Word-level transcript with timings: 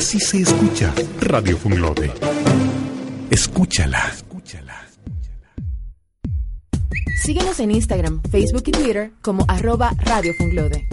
Así 0.00 0.18
se 0.18 0.40
escucha 0.40 0.94
Radio 1.20 1.58
Funglode. 1.58 2.10
Escúchala. 3.30 4.10
Síguenos 7.22 7.60
en 7.60 7.70
Instagram, 7.70 8.22
Facebook 8.30 8.62
y 8.64 8.70
Twitter 8.70 9.12
como 9.20 9.44
arroba 9.46 9.92
Radio 9.98 10.32
Funglode. 10.38 10.88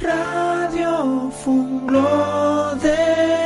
Radio 0.00 1.30
Funglode. 1.44 3.39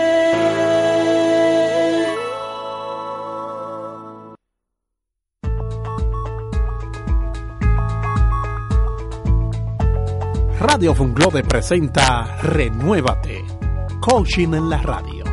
Radio 10.67 10.95
Funglode 10.95 11.43
presenta 11.43 12.39
Renuévate, 12.41 13.45
coaching 14.01 14.55
en 14.55 14.71
la 14.71 14.79
radio. 14.79 15.24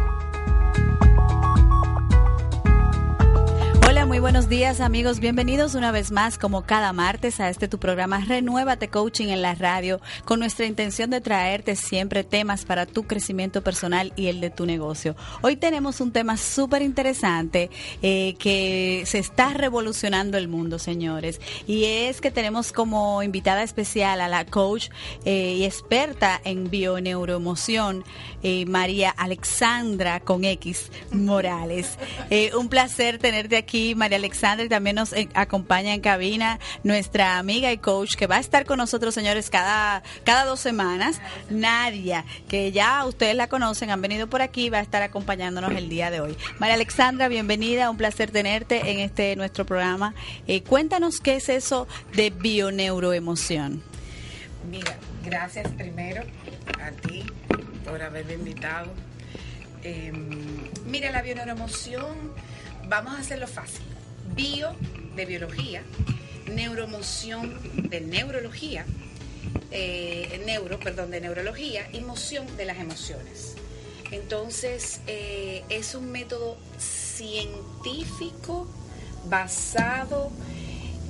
Buenos 4.21 4.49
días 4.49 4.81
amigos, 4.81 5.19
bienvenidos 5.19 5.73
una 5.73 5.91
vez 5.91 6.11
más 6.11 6.37
como 6.37 6.61
cada 6.61 6.93
martes 6.93 7.39
a 7.39 7.49
este 7.49 7.67
tu 7.67 7.79
programa 7.79 8.19
Renuévate 8.19 8.87
Coaching 8.87 9.29
en 9.29 9.41
la 9.41 9.55
radio 9.55 9.99
con 10.25 10.39
nuestra 10.39 10.67
intención 10.67 11.09
de 11.09 11.21
traerte 11.21 11.75
siempre 11.75 12.23
temas 12.23 12.63
para 12.63 12.85
tu 12.85 13.07
crecimiento 13.07 13.63
personal 13.63 14.13
y 14.15 14.27
el 14.27 14.39
de 14.39 14.51
tu 14.51 14.67
negocio. 14.67 15.15
Hoy 15.41 15.55
tenemos 15.55 16.01
un 16.01 16.11
tema 16.11 16.37
súper 16.37 16.83
interesante 16.83 17.71
eh, 18.03 18.35
que 18.37 19.01
se 19.07 19.17
está 19.17 19.53
revolucionando 19.53 20.37
el 20.37 20.47
mundo, 20.47 20.77
señores, 20.77 21.41
y 21.65 21.85
es 21.85 22.21
que 22.21 22.29
tenemos 22.29 22.71
como 22.71 23.23
invitada 23.23 23.63
especial 23.63 24.21
a 24.21 24.27
la 24.27 24.45
coach 24.45 24.89
eh, 25.25 25.55
y 25.57 25.65
experta 25.65 26.39
en 26.43 26.69
bioneuroemoción, 26.69 28.03
eh, 28.43 28.67
María 28.67 29.09
Alexandra 29.09 30.19
con 30.19 30.45
X 30.45 30.91
Morales. 31.11 31.97
Eh, 32.29 32.51
un 32.55 32.69
placer 32.69 33.17
tenerte 33.17 33.57
aquí 33.57 33.95
María 33.95 34.10
Alexandra, 34.15 34.65
y 34.65 34.69
también 34.69 34.95
nos 34.95 35.13
eh, 35.13 35.29
acompaña 35.33 35.93
en 35.93 36.01
cabina 36.01 36.59
nuestra 36.83 37.37
amiga 37.37 37.71
y 37.71 37.77
coach 37.77 38.15
que 38.15 38.27
va 38.27 38.37
a 38.37 38.39
estar 38.39 38.65
con 38.65 38.77
nosotros, 38.77 39.13
señores, 39.13 39.49
cada, 39.49 40.03
cada 40.23 40.45
dos 40.45 40.59
semanas, 40.59 41.19
Nadia, 41.49 42.25
que 42.47 42.71
ya 42.71 43.05
ustedes 43.05 43.35
la 43.35 43.47
conocen, 43.47 43.89
han 43.91 44.01
venido 44.01 44.27
por 44.27 44.41
aquí, 44.41 44.69
va 44.69 44.79
a 44.79 44.81
estar 44.81 45.01
acompañándonos 45.03 45.71
el 45.71 45.89
día 45.89 46.11
de 46.11 46.21
hoy. 46.21 46.37
María 46.59 46.75
Alexandra, 46.75 47.27
bienvenida, 47.27 47.89
un 47.89 47.97
placer 47.97 48.31
tenerte 48.31 48.91
en 48.91 48.99
este 48.99 49.35
nuestro 49.35 49.65
programa. 49.65 50.13
Eh, 50.47 50.63
cuéntanos 50.63 51.19
qué 51.19 51.35
es 51.35 51.49
eso 51.49 51.87
de 52.13 52.29
bioneuroemoción. 52.29 53.83
Mira, 54.69 54.95
gracias 55.23 55.67
primero 55.71 56.23
a 56.81 56.91
ti 56.91 57.23
por 57.85 58.01
haberme 58.01 58.33
invitado. 58.33 58.91
Eh, 59.83 60.11
mira, 60.85 61.11
la 61.11 61.21
bioneuroemoción 61.21 62.33
vamos 62.87 63.15
a 63.15 63.19
hacerlo 63.19 63.47
fácil. 63.47 63.81
Bio 64.35 64.75
de 65.15 65.25
biología, 65.25 65.83
neuromoción 66.47 67.59
de 67.89 68.01
neurología, 68.01 68.85
eh, 69.71 70.41
neuro, 70.45 70.79
perdón, 70.79 71.11
de 71.11 71.21
neurología, 71.21 71.89
y 71.91 72.01
moción 72.01 72.45
de 72.57 72.65
las 72.65 72.79
emociones. 72.79 73.55
Entonces, 74.11 74.99
eh, 75.07 75.63
es 75.69 75.95
un 75.95 76.11
método 76.11 76.57
científico 76.77 78.67
basado 79.25 80.31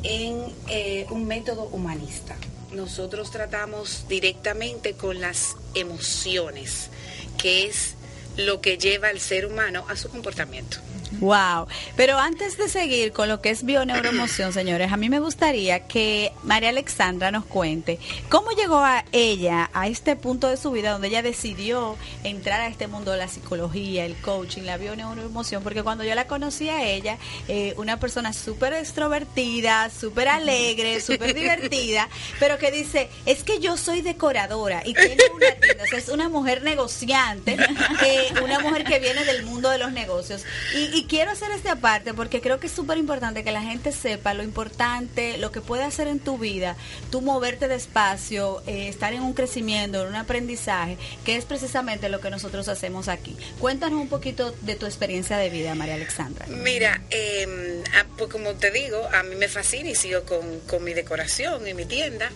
en 0.03 0.53
eh, 0.67 1.05
un 1.09 1.25
método 1.25 1.63
humanista. 1.65 2.35
Nosotros 2.73 3.31
tratamos 3.31 4.05
directamente 4.07 4.93
con 4.93 5.19
las 5.19 5.55
emociones, 5.73 6.89
que 7.37 7.65
es 7.65 7.95
lo 8.37 8.61
que 8.61 8.77
lleva 8.77 9.09
al 9.09 9.19
ser 9.19 9.45
humano 9.45 9.85
a 9.89 9.95
su 9.95 10.09
comportamiento. 10.09 10.77
Wow. 11.19 11.67
Pero 11.95 12.17
antes 12.17 12.57
de 12.57 12.69
seguir 12.69 13.11
con 13.11 13.27
lo 13.27 13.41
que 13.41 13.49
es 13.49 13.65
bioneuromoción, 13.65 14.53
señores, 14.53 14.91
a 14.91 14.97
mí 14.97 15.09
me 15.09 15.19
gustaría 15.19 15.87
que 15.87 16.31
María 16.43 16.69
Alexandra 16.69 17.31
nos 17.31 17.45
cuente 17.45 17.99
cómo 18.29 18.51
llegó 18.51 18.77
a 18.77 19.03
ella 19.11 19.69
a 19.73 19.87
este 19.87 20.15
punto 20.15 20.47
de 20.47 20.57
su 20.57 20.71
vida 20.71 20.91
donde 20.91 21.09
ella 21.09 21.21
decidió 21.21 21.97
entrar 22.23 22.61
a 22.61 22.67
este 22.67 22.87
mundo 22.87 23.11
de 23.11 23.17
la 23.17 23.27
psicología, 23.27 24.05
el 24.05 24.15
coaching, 24.15 24.63
la 24.63 24.77
bioneuroemoción, 24.77 25.63
porque 25.63 25.83
cuando 25.83 26.03
yo 26.03 26.15
la 26.15 26.27
conocí 26.27 26.69
a 26.69 26.83
ella, 26.83 27.17
eh, 27.47 27.73
una 27.77 27.99
persona 27.99 28.33
súper 28.33 28.73
extrovertida, 28.73 29.89
súper 29.89 30.29
alegre, 30.29 31.01
súper 31.01 31.33
divertida, 31.33 32.07
pero 32.39 32.57
que 32.57 32.71
dice, 32.71 33.09
es 33.25 33.43
que 33.43 33.59
yo 33.59 33.77
soy 33.77 34.01
decoradora 34.01 34.81
y 34.85 34.93
tengo 34.93 35.35
una 35.35 35.51
tienda, 35.55 35.83
o 35.83 35.87
sea, 35.87 35.99
es 35.99 36.09
una 36.09 36.29
mujer 36.29 36.63
negociante, 36.63 37.57
eh, 38.05 38.33
una 38.43 38.59
mujer 38.59 38.85
que 38.85 38.99
viene 38.99 39.25
del 39.25 39.43
mundo 39.43 39.69
de 39.69 39.77
los 39.77 39.91
negocios. 39.91 40.43
Y, 40.75 40.97
y 40.97 41.00
quiero 41.05 41.31
hacer 41.31 41.51
esta 41.51 41.75
parte 41.75 42.13
porque 42.13 42.41
creo 42.41 42.59
que 42.59 42.67
es 42.67 42.73
súper 42.73 42.97
importante 42.97 43.43
que 43.43 43.51
la 43.51 43.61
gente 43.61 43.91
sepa 43.91 44.33
lo 44.33 44.43
importante, 44.43 45.37
lo 45.37 45.51
que 45.51 45.61
puede 45.61 45.83
hacer 45.83 46.07
en 46.07 46.19
tu 46.19 46.37
vida, 46.37 46.75
tú 47.09 47.21
moverte 47.21 47.67
despacio, 47.67 48.61
eh, 48.67 48.87
estar 48.89 49.13
en 49.13 49.21
un 49.21 49.33
crecimiento, 49.33 50.01
en 50.01 50.07
un 50.07 50.15
aprendizaje, 50.15 50.97
que 51.25 51.35
es 51.35 51.45
precisamente 51.45 52.09
lo 52.09 52.19
que 52.19 52.29
nosotros 52.29 52.67
hacemos 52.67 53.07
aquí. 53.07 53.37
Cuéntanos 53.59 54.01
un 54.01 54.09
poquito 54.09 54.51
de 54.61 54.75
tu 54.75 54.85
experiencia 54.85 55.37
de 55.37 55.49
vida, 55.49 55.75
María 55.75 55.95
Alexandra. 55.95 56.45
Mira, 56.47 57.01
eh, 57.09 57.83
pues 58.17 58.29
como 58.29 58.53
te 58.53 58.71
digo, 58.71 59.07
a 59.13 59.23
mí 59.23 59.35
me 59.35 59.47
fascina 59.47 59.89
y 59.89 59.95
sigo 59.95 60.23
con, 60.23 60.59
con 60.61 60.83
mi 60.83 60.93
decoración 60.93 61.67
y 61.67 61.73
mi 61.73 61.85
tienda, 61.85 62.29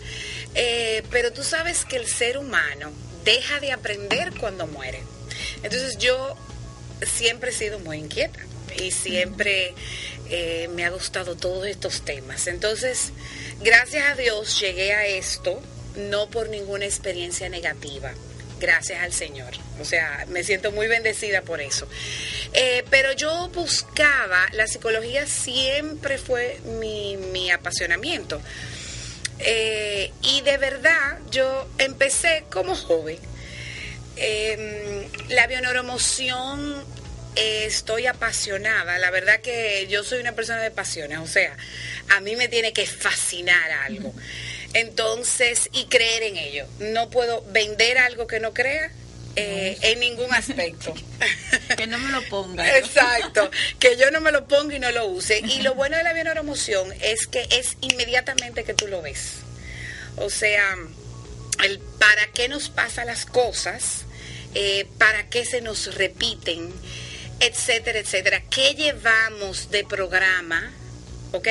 eh, 0.54 1.02
pero 1.10 1.32
tú 1.32 1.42
sabes 1.42 1.84
que 1.84 1.96
el 1.96 2.06
ser 2.06 2.38
humano 2.38 2.90
deja 3.24 3.60
de 3.60 3.72
aprender 3.72 4.32
cuando 4.38 4.66
muere. 4.66 5.02
Entonces 5.62 5.98
yo 5.98 6.36
siempre 7.02 7.50
he 7.50 7.52
sido 7.52 7.78
muy 7.80 7.98
inquieta 7.98 8.40
y 8.80 8.90
siempre 8.90 9.74
eh, 10.30 10.68
me 10.74 10.84
ha 10.84 10.90
gustado 10.90 11.36
todos 11.36 11.66
estos 11.66 12.02
temas. 12.02 12.46
Entonces, 12.46 13.12
gracias 13.60 14.10
a 14.10 14.14
Dios 14.14 14.60
llegué 14.60 14.92
a 14.92 15.06
esto, 15.06 15.60
no 15.96 16.28
por 16.30 16.48
ninguna 16.48 16.84
experiencia 16.84 17.48
negativa. 17.48 18.12
Gracias 18.58 19.02
al 19.02 19.12
Señor. 19.12 19.52
O 19.80 19.84
sea, 19.84 20.24
me 20.28 20.42
siento 20.42 20.72
muy 20.72 20.86
bendecida 20.86 21.42
por 21.42 21.60
eso. 21.60 21.86
Eh, 22.54 22.84
pero 22.88 23.12
yo 23.12 23.50
buscaba, 23.50 24.46
la 24.52 24.66
psicología 24.66 25.26
siempre 25.26 26.16
fue 26.16 26.58
mi, 26.80 27.18
mi 27.18 27.50
apasionamiento. 27.50 28.40
Eh, 29.38 30.10
y 30.22 30.40
de 30.40 30.56
verdad, 30.56 31.18
yo 31.30 31.68
empecé 31.78 32.44
como 32.50 32.74
joven. 32.74 33.18
Eh, 34.16 35.08
la 35.28 35.46
bioneuromoción 35.46 36.82
estoy 37.36 38.06
apasionada. 38.06 38.98
La 38.98 39.10
verdad 39.10 39.40
que 39.40 39.86
yo 39.88 40.02
soy 40.02 40.20
una 40.20 40.32
persona 40.32 40.60
de 40.62 40.70
pasiones, 40.70 41.18
o 41.18 41.26
sea, 41.26 41.56
a 42.08 42.20
mí 42.20 42.36
me 42.36 42.48
tiene 42.48 42.72
que 42.72 42.86
fascinar 42.86 43.70
algo. 43.84 44.14
Entonces, 44.74 45.68
y 45.72 45.86
creer 45.86 46.24
en 46.24 46.36
ello. 46.36 46.66
No 46.80 47.08
puedo 47.10 47.44
vender 47.50 47.98
algo 47.98 48.26
que 48.26 48.40
no 48.40 48.52
crea. 48.52 48.90
Eh, 49.38 49.76
en 49.82 50.00
ningún 50.00 50.32
aspecto. 50.32 50.94
que 51.76 51.86
no 51.86 51.98
me 51.98 52.10
lo 52.10 52.22
ponga. 52.22 52.78
Exacto, 52.78 53.50
que 53.78 53.98
yo 53.98 54.10
no 54.10 54.22
me 54.22 54.32
lo 54.32 54.48
ponga 54.48 54.74
y 54.74 54.78
no 54.78 54.90
lo 54.92 55.06
use. 55.08 55.40
Y 55.40 55.60
lo 55.60 55.74
bueno 55.76 55.98
de 55.98 56.02
la 56.02 56.14
bioneuromoción 56.14 56.90
es 57.02 57.26
que 57.26 57.46
es 57.50 57.76
inmediatamente 57.82 58.64
que 58.64 58.72
tú 58.72 58.86
lo 58.86 59.02
ves. 59.02 59.40
O 60.16 60.30
sea, 60.30 60.76
el 61.64 61.78
para 61.98 62.26
qué 62.32 62.48
nos 62.48 62.70
pasan 62.70 63.08
las 63.08 63.26
cosas, 63.26 64.06
eh, 64.54 64.86
para 64.96 65.28
qué 65.28 65.44
se 65.44 65.60
nos 65.60 65.94
repiten, 65.94 66.72
etcétera, 67.40 67.98
etcétera. 67.98 68.42
¿Qué 68.50 68.74
llevamos 68.74 69.70
de 69.70 69.84
programa? 69.84 70.72
¿Ok? 71.32 71.48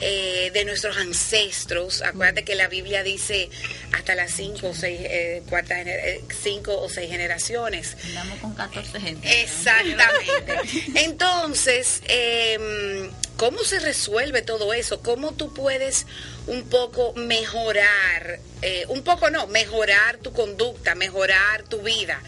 Eh, 0.00 0.50
de 0.52 0.64
nuestros 0.64 0.96
ancestros. 0.96 2.02
Acuérdate 2.02 2.44
que 2.44 2.56
la 2.56 2.66
Biblia 2.66 3.04
dice 3.04 3.50
hasta 3.92 4.16
las 4.16 4.32
cinco 4.32 4.70
o 4.70 4.74
seis, 4.74 4.98
eh, 5.00 5.42
cuarta, 5.48 5.80
eh, 5.80 6.24
cinco 6.42 6.76
o 6.80 6.88
seis 6.88 7.08
generaciones. 7.08 7.96
Andamos 8.06 8.38
con 8.40 8.54
14 8.54 9.00
gente. 9.00 9.42
Exactamente. 9.42 10.56
Entonces, 10.96 12.02
eh, 12.06 13.10
¿cómo 13.36 13.62
se 13.62 13.78
resuelve 13.78 14.42
todo 14.42 14.72
eso? 14.72 15.02
¿Cómo 15.02 15.34
tú 15.34 15.54
puedes 15.54 16.06
un 16.48 16.64
poco 16.64 17.12
mejorar 17.14 18.40
eh, 18.62 18.86
un 18.88 19.02
poco 19.02 19.30
no, 19.30 19.46
mejorar 19.46 20.16
tu 20.18 20.32
conducta, 20.32 20.96
mejorar 20.96 21.62
tu 21.64 21.80
vida, 21.82 22.20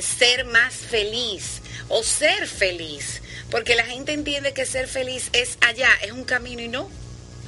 ser 0.00 0.46
más 0.46 0.74
feliz 0.74 1.60
o 1.90 2.02
ser 2.02 2.46
feliz, 2.46 3.20
porque 3.50 3.74
la 3.74 3.84
gente 3.84 4.12
entiende 4.12 4.54
que 4.54 4.64
ser 4.64 4.88
feliz 4.88 5.28
es 5.32 5.58
allá, 5.60 5.90
es 6.02 6.12
un 6.12 6.24
camino 6.24 6.62
y 6.62 6.68
no, 6.68 6.88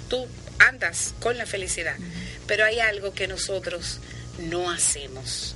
tú 0.08 0.26
andas 0.58 1.14
con 1.20 1.38
la 1.38 1.46
felicidad, 1.46 1.96
pero 2.46 2.64
hay 2.64 2.80
algo 2.80 3.14
que 3.14 3.28
nosotros 3.28 4.00
no 4.38 4.70
hacemos. 4.70 5.54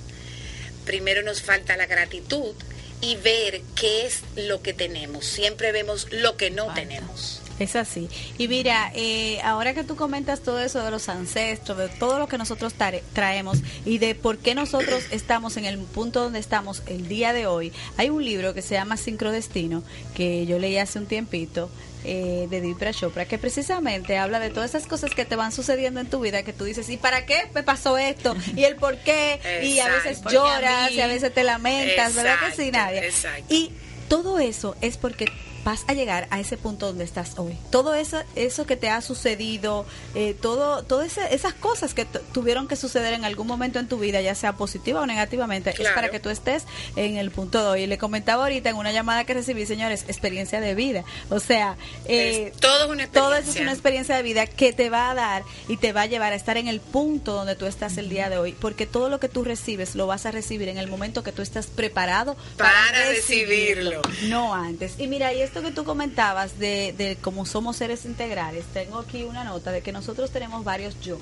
Primero 0.84 1.22
nos 1.22 1.42
falta 1.42 1.76
la 1.76 1.86
gratitud 1.86 2.54
y 3.00 3.16
ver 3.16 3.60
qué 3.74 4.06
es 4.06 4.20
lo 4.36 4.62
que 4.62 4.72
tenemos. 4.72 5.26
Siempre 5.26 5.72
vemos 5.72 6.06
lo 6.12 6.36
que 6.36 6.50
no 6.50 6.72
tenemos. 6.74 7.42
Es 7.58 7.76
así. 7.76 8.08
Y 8.38 8.48
mira, 8.48 8.92
eh, 8.94 9.40
ahora 9.42 9.74
que 9.74 9.84
tú 9.84 9.96
comentas 9.96 10.40
todo 10.40 10.60
eso 10.60 10.82
de 10.82 10.90
los 10.90 11.08
ancestros, 11.08 11.78
de 11.78 11.88
todo 11.88 12.18
lo 12.18 12.28
que 12.28 12.38
nosotros 12.38 12.74
traemos 13.12 13.58
y 13.84 13.98
de 13.98 14.14
por 14.14 14.38
qué 14.38 14.54
nosotros 14.54 15.04
estamos 15.10 15.56
en 15.56 15.64
el 15.64 15.78
punto 15.78 16.22
donde 16.22 16.38
estamos 16.38 16.82
el 16.86 17.08
día 17.08 17.32
de 17.32 17.46
hoy, 17.46 17.72
hay 17.96 18.10
un 18.10 18.24
libro 18.24 18.52
que 18.52 18.62
se 18.62 18.74
llama 18.74 18.96
Sincrodestino, 18.96 19.82
que 20.14 20.46
yo 20.46 20.58
leí 20.58 20.76
hace 20.76 20.98
un 20.98 21.06
tiempito, 21.06 21.70
eh, 22.08 22.46
de 22.50 22.60
Dipra 22.60 22.92
Chopra, 22.92 23.24
que 23.24 23.36
precisamente 23.36 24.16
habla 24.16 24.38
de 24.38 24.50
todas 24.50 24.70
esas 24.70 24.86
cosas 24.86 25.12
que 25.12 25.24
te 25.24 25.34
van 25.34 25.50
sucediendo 25.50 25.98
en 25.98 26.08
tu 26.08 26.20
vida, 26.20 26.44
que 26.44 26.52
tú 26.52 26.62
dices, 26.62 26.88
¿y 26.88 26.98
para 26.98 27.26
qué 27.26 27.50
me 27.52 27.64
pasó 27.64 27.98
esto? 27.98 28.36
¿Y 28.54 28.62
el 28.62 28.76
por 28.76 28.96
qué? 28.98 29.40
y 29.64 29.80
a 29.80 29.88
veces 29.88 30.22
lloras, 30.30 30.92
y 30.92 31.00
a 31.00 31.08
veces 31.08 31.34
te 31.34 31.42
lamentas, 31.42 32.14
¿verdad 32.14 32.36
que 32.46 32.54
sí, 32.54 32.70
Nadia? 32.70 33.02
Y 33.48 33.72
todo 34.08 34.38
eso 34.38 34.76
es 34.82 34.98
porque 34.98 35.26
vas 35.66 35.84
a 35.88 35.94
llegar 35.94 36.28
a 36.30 36.38
ese 36.38 36.56
punto 36.56 36.86
donde 36.86 37.02
estás 37.02 37.32
hoy. 37.38 37.58
Todo 37.70 37.94
eso, 37.94 38.22
eso 38.36 38.66
que 38.66 38.76
te 38.76 38.88
ha 38.88 39.00
sucedido, 39.00 39.84
eh, 40.14 40.36
todo, 40.40 40.84
todas 40.84 41.18
esas 41.18 41.54
cosas 41.54 41.92
que 41.92 42.04
tuvieron 42.04 42.68
que 42.68 42.76
suceder 42.76 43.14
en 43.14 43.24
algún 43.24 43.48
momento 43.48 43.80
en 43.80 43.88
tu 43.88 43.98
vida, 43.98 44.20
ya 44.20 44.36
sea 44.36 44.52
positiva 44.52 45.00
o 45.00 45.06
negativamente, 45.06 45.74
es 45.76 45.90
para 45.90 46.08
que 46.08 46.20
tú 46.20 46.30
estés 46.30 46.62
en 46.94 47.16
el 47.16 47.32
punto 47.32 47.60
de 47.60 47.66
hoy. 47.66 47.82
Y 47.82 47.86
le 47.88 47.98
comentaba 47.98 48.44
ahorita 48.44 48.70
en 48.70 48.76
una 48.76 48.92
llamada 48.92 49.24
que 49.24 49.34
recibí, 49.34 49.66
señores, 49.66 50.04
experiencia 50.06 50.60
de 50.60 50.76
vida. 50.76 51.02
O 51.30 51.40
sea, 51.40 51.76
eh, 52.04 52.52
todo, 52.60 52.84
es 52.84 52.90
una 52.90 53.08
todo 53.08 53.34
eso 53.34 53.50
es 53.50 53.58
una 53.58 53.72
experiencia 53.72 54.14
de 54.14 54.22
vida 54.22 54.46
que 54.46 54.72
te 54.72 54.88
va 54.88 55.10
a 55.10 55.14
dar 55.16 55.42
y 55.66 55.78
te 55.78 55.92
va 55.92 56.02
a 56.02 56.06
llevar 56.06 56.32
a 56.32 56.36
estar 56.36 56.58
en 56.58 56.68
el 56.68 56.78
punto 56.78 57.32
donde 57.32 57.56
tú 57.56 57.66
estás 57.66 57.98
el 57.98 58.08
día 58.08 58.30
de 58.30 58.38
hoy, 58.38 58.52
porque 58.52 58.86
todo 58.86 59.08
lo 59.08 59.18
que 59.18 59.28
tú 59.28 59.42
recibes 59.42 59.96
lo 59.96 60.06
vas 60.06 60.26
a 60.26 60.30
recibir 60.30 60.68
en 60.68 60.78
el 60.78 60.86
momento 60.86 61.24
que 61.24 61.32
tú 61.32 61.42
estás 61.42 61.66
preparado 61.66 62.36
para, 62.56 62.72
recibirlo. 63.08 64.00
No 64.28 64.54
antes. 64.54 64.94
Y 65.00 65.08
mira, 65.08 65.34
y 65.34 65.42
esto 65.42 65.55
que 65.62 65.70
tú 65.70 65.84
comentabas 65.84 66.58
de, 66.58 66.94
de 66.96 67.16
cómo 67.20 67.46
somos 67.46 67.76
seres 67.76 68.04
integrales, 68.04 68.64
tengo 68.72 68.98
aquí 68.98 69.24
una 69.24 69.44
nota 69.44 69.72
de 69.72 69.82
que 69.82 69.92
nosotros 69.92 70.30
tenemos 70.30 70.64
varios 70.64 71.00
yo. 71.00 71.18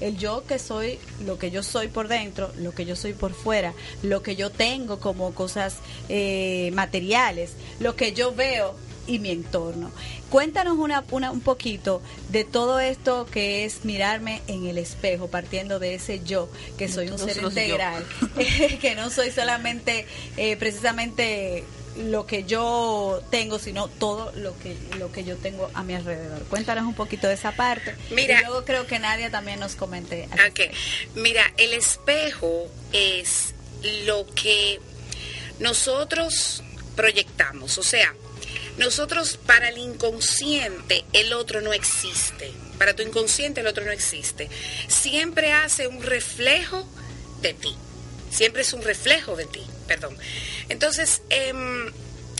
El 0.00 0.18
yo 0.18 0.44
que 0.46 0.58
soy, 0.58 0.98
lo 1.24 1.38
que 1.38 1.50
yo 1.50 1.62
soy 1.62 1.88
por 1.88 2.08
dentro, 2.08 2.52
lo 2.58 2.72
que 2.72 2.84
yo 2.84 2.96
soy 2.96 3.14
por 3.14 3.32
fuera, 3.32 3.72
lo 4.02 4.22
que 4.22 4.36
yo 4.36 4.50
tengo 4.50 5.00
como 5.00 5.34
cosas 5.34 5.76
eh, 6.08 6.70
materiales, 6.74 7.52
lo 7.80 7.96
que 7.96 8.12
yo 8.12 8.34
veo 8.34 8.74
y 9.06 9.18
mi 9.18 9.30
entorno. 9.30 9.90
Cuéntanos 10.30 10.76
una, 10.78 11.04
una, 11.10 11.30
un 11.30 11.40
poquito 11.40 12.02
de 12.30 12.44
todo 12.44 12.80
esto 12.80 13.26
que 13.26 13.64
es 13.64 13.84
mirarme 13.84 14.42
en 14.48 14.66
el 14.66 14.78
espejo, 14.78 15.28
partiendo 15.28 15.78
de 15.78 15.94
ese 15.94 16.22
yo, 16.24 16.48
que 16.76 16.88
soy 16.88 17.08
un 17.08 17.18
ser 17.18 17.42
integral, 17.42 18.04
que 18.80 18.94
no 18.96 19.10
soy 19.10 19.30
solamente 19.30 20.06
eh, 20.36 20.56
precisamente 20.56 21.64
lo 21.96 22.26
que 22.26 22.44
yo 22.44 23.22
tengo, 23.30 23.58
sino 23.58 23.88
todo 23.88 24.32
lo 24.36 24.58
que 24.58 24.76
lo 24.98 25.12
que 25.12 25.24
yo 25.24 25.36
tengo 25.36 25.70
a 25.74 25.82
mi 25.82 25.94
alrededor. 25.94 26.42
Cuéntanos 26.44 26.84
un 26.84 26.94
poquito 26.94 27.26
de 27.26 27.34
esa 27.34 27.52
parte. 27.52 27.94
Mira, 28.10 28.40
y 28.40 28.44
luego 28.44 28.64
creo 28.64 28.86
que 28.86 28.98
Nadia 28.98 29.30
también 29.30 29.60
nos 29.60 29.74
comente. 29.74 30.28
Okay. 30.50 30.70
Mira, 31.14 31.52
el 31.56 31.72
espejo 31.72 32.68
es 32.92 33.54
lo 34.04 34.26
que 34.34 34.80
nosotros 35.58 36.62
proyectamos, 36.94 37.78
o 37.78 37.82
sea, 37.82 38.14
nosotros 38.78 39.38
para 39.46 39.68
el 39.68 39.78
inconsciente 39.78 41.04
el 41.12 41.32
otro 41.32 41.60
no 41.60 41.72
existe. 41.72 42.52
Para 42.78 42.94
tu 42.94 43.02
inconsciente 43.02 43.62
el 43.62 43.66
otro 43.66 43.84
no 43.84 43.90
existe. 43.90 44.50
Siempre 44.86 45.52
hace 45.52 45.86
un 45.88 46.02
reflejo 46.02 46.86
de 47.40 47.54
ti. 47.54 47.74
Siempre 48.30 48.62
es 48.62 48.72
un 48.74 48.82
reflejo 48.82 49.34
de 49.36 49.46
ti, 49.46 49.62
perdón. 49.86 50.16
Entonces, 50.68 51.22
em, 51.30 51.92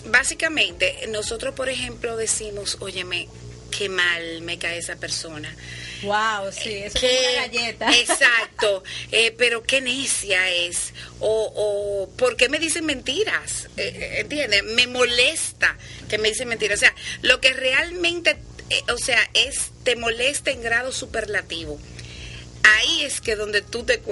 básicamente, 0.06 1.06
nosotros, 1.08 1.54
por 1.54 1.68
ejemplo, 1.68 2.16
decimos, 2.16 2.78
óyeme, 2.80 3.28
qué 3.76 3.88
mal 3.88 4.42
me 4.42 4.58
cae 4.58 4.78
esa 4.78 4.96
persona. 4.96 5.54
Wow, 6.02 6.52
sí, 6.52 6.74
eso 6.74 6.98
es 6.98 7.20
una 7.20 7.46
galleta. 7.46 7.90
Exacto, 7.98 8.82
eh, 9.12 9.34
pero 9.36 9.62
qué 9.62 9.80
necia 9.80 10.50
es. 10.50 10.92
O, 11.20 11.52
o 11.54 12.16
¿por 12.16 12.36
qué 12.36 12.48
me 12.48 12.58
dicen 12.58 12.84
mentiras? 12.84 13.68
Eh, 13.76 13.92
eh, 13.94 14.20
¿Entiendes? 14.20 14.62
Me 14.64 14.86
molesta 14.86 15.76
que 16.08 16.18
me 16.18 16.28
dicen 16.28 16.48
mentiras. 16.48 16.78
O 16.78 16.80
sea, 16.80 16.94
lo 17.22 17.40
que 17.40 17.52
realmente, 17.52 18.36
o 18.92 18.98
sea, 18.98 19.28
es, 19.34 19.70
te 19.84 19.96
molesta 19.96 20.50
en 20.50 20.62
grado 20.62 20.92
superlativo. 20.92 21.80
Ahí 22.66 23.04
es 23.04 23.20
que 23.20 23.36
donde 23.36 23.62
tú 23.62 23.84
te, 23.84 24.02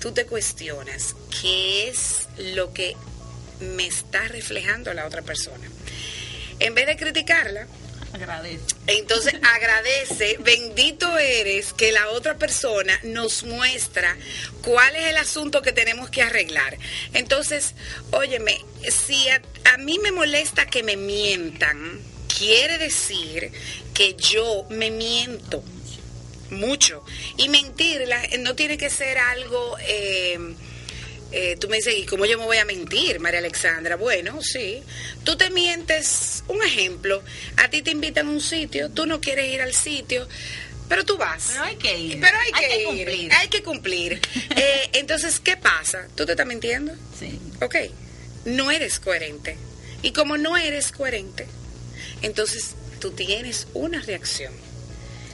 tú 0.00 0.12
te 0.12 0.26
cuestionas 0.26 1.16
qué 1.40 1.88
es 1.88 2.28
lo 2.36 2.72
que 2.72 2.94
me 3.60 3.86
está 3.86 4.28
reflejando 4.28 4.92
la 4.92 5.06
otra 5.06 5.22
persona. 5.22 5.68
En 6.58 6.74
vez 6.74 6.86
de 6.86 6.96
criticarla, 6.96 7.66
agradece. 8.12 8.62
Entonces 8.86 9.34
agradece, 9.42 10.36
bendito 10.40 11.16
eres 11.16 11.72
que 11.72 11.92
la 11.92 12.10
otra 12.10 12.36
persona 12.36 12.98
nos 13.02 13.44
muestra 13.44 14.16
cuál 14.62 14.94
es 14.96 15.06
el 15.06 15.16
asunto 15.16 15.62
que 15.62 15.72
tenemos 15.72 16.10
que 16.10 16.22
arreglar. 16.22 16.76
Entonces, 17.14 17.74
óyeme, 18.10 18.62
si 18.90 19.28
a, 19.30 19.40
a 19.72 19.78
mí 19.78 19.98
me 19.98 20.12
molesta 20.12 20.66
que 20.66 20.82
me 20.82 20.96
mientan, 20.96 22.00
quiere 22.38 22.76
decir 22.76 23.52
que 23.94 24.14
yo 24.14 24.66
me 24.68 24.90
miento 24.90 25.64
mucho. 26.52 27.04
Y 27.36 27.48
mentirla 27.48 28.20
no 28.40 28.54
tiene 28.54 28.78
que 28.78 28.90
ser 28.90 29.18
algo... 29.18 29.76
Eh, 29.80 30.38
eh, 31.34 31.56
tú 31.58 31.68
me 31.68 31.76
dices, 31.76 31.94
¿y 31.96 32.04
cómo 32.04 32.26
yo 32.26 32.38
me 32.38 32.44
voy 32.44 32.58
a 32.58 32.66
mentir, 32.66 33.18
María 33.18 33.38
Alexandra? 33.38 33.96
Bueno, 33.96 34.42
sí. 34.42 34.82
Tú 35.24 35.34
te 35.36 35.48
mientes, 35.48 36.44
un 36.46 36.62
ejemplo, 36.62 37.22
a 37.56 37.70
ti 37.70 37.80
te 37.80 37.90
invitan 37.90 38.26
a 38.26 38.30
un 38.30 38.40
sitio, 38.42 38.90
tú 38.90 39.06
no 39.06 39.18
quieres 39.18 39.48
ir 39.48 39.62
al 39.62 39.72
sitio, 39.72 40.28
pero 40.90 41.06
tú 41.06 41.16
vas. 41.16 41.48
Pero 41.52 41.64
hay 41.64 41.76
que 41.76 41.98
ir. 41.98 42.20
Pero 42.20 42.36
hay, 42.38 42.52
que, 42.52 42.84
cumplir. 42.84 43.32
Hay 43.32 43.48
que 43.48 43.62
cumplir. 43.62 44.20
Eh, 44.54 44.90
entonces, 44.92 45.40
¿qué 45.40 45.56
pasa? 45.56 46.06
¿Tú 46.14 46.26
te 46.26 46.32
estás 46.32 46.46
mintiendo? 46.46 46.92
Sí. 47.18 47.40
Ok. 47.62 47.76
No 48.44 48.70
eres 48.70 49.00
coherente. 49.00 49.56
Y 50.02 50.12
como 50.12 50.36
no 50.36 50.58
eres 50.58 50.92
coherente, 50.92 51.46
entonces 52.20 52.74
tú 53.00 53.12
tienes 53.12 53.68
una 53.72 54.02
reacción. 54.02 54.52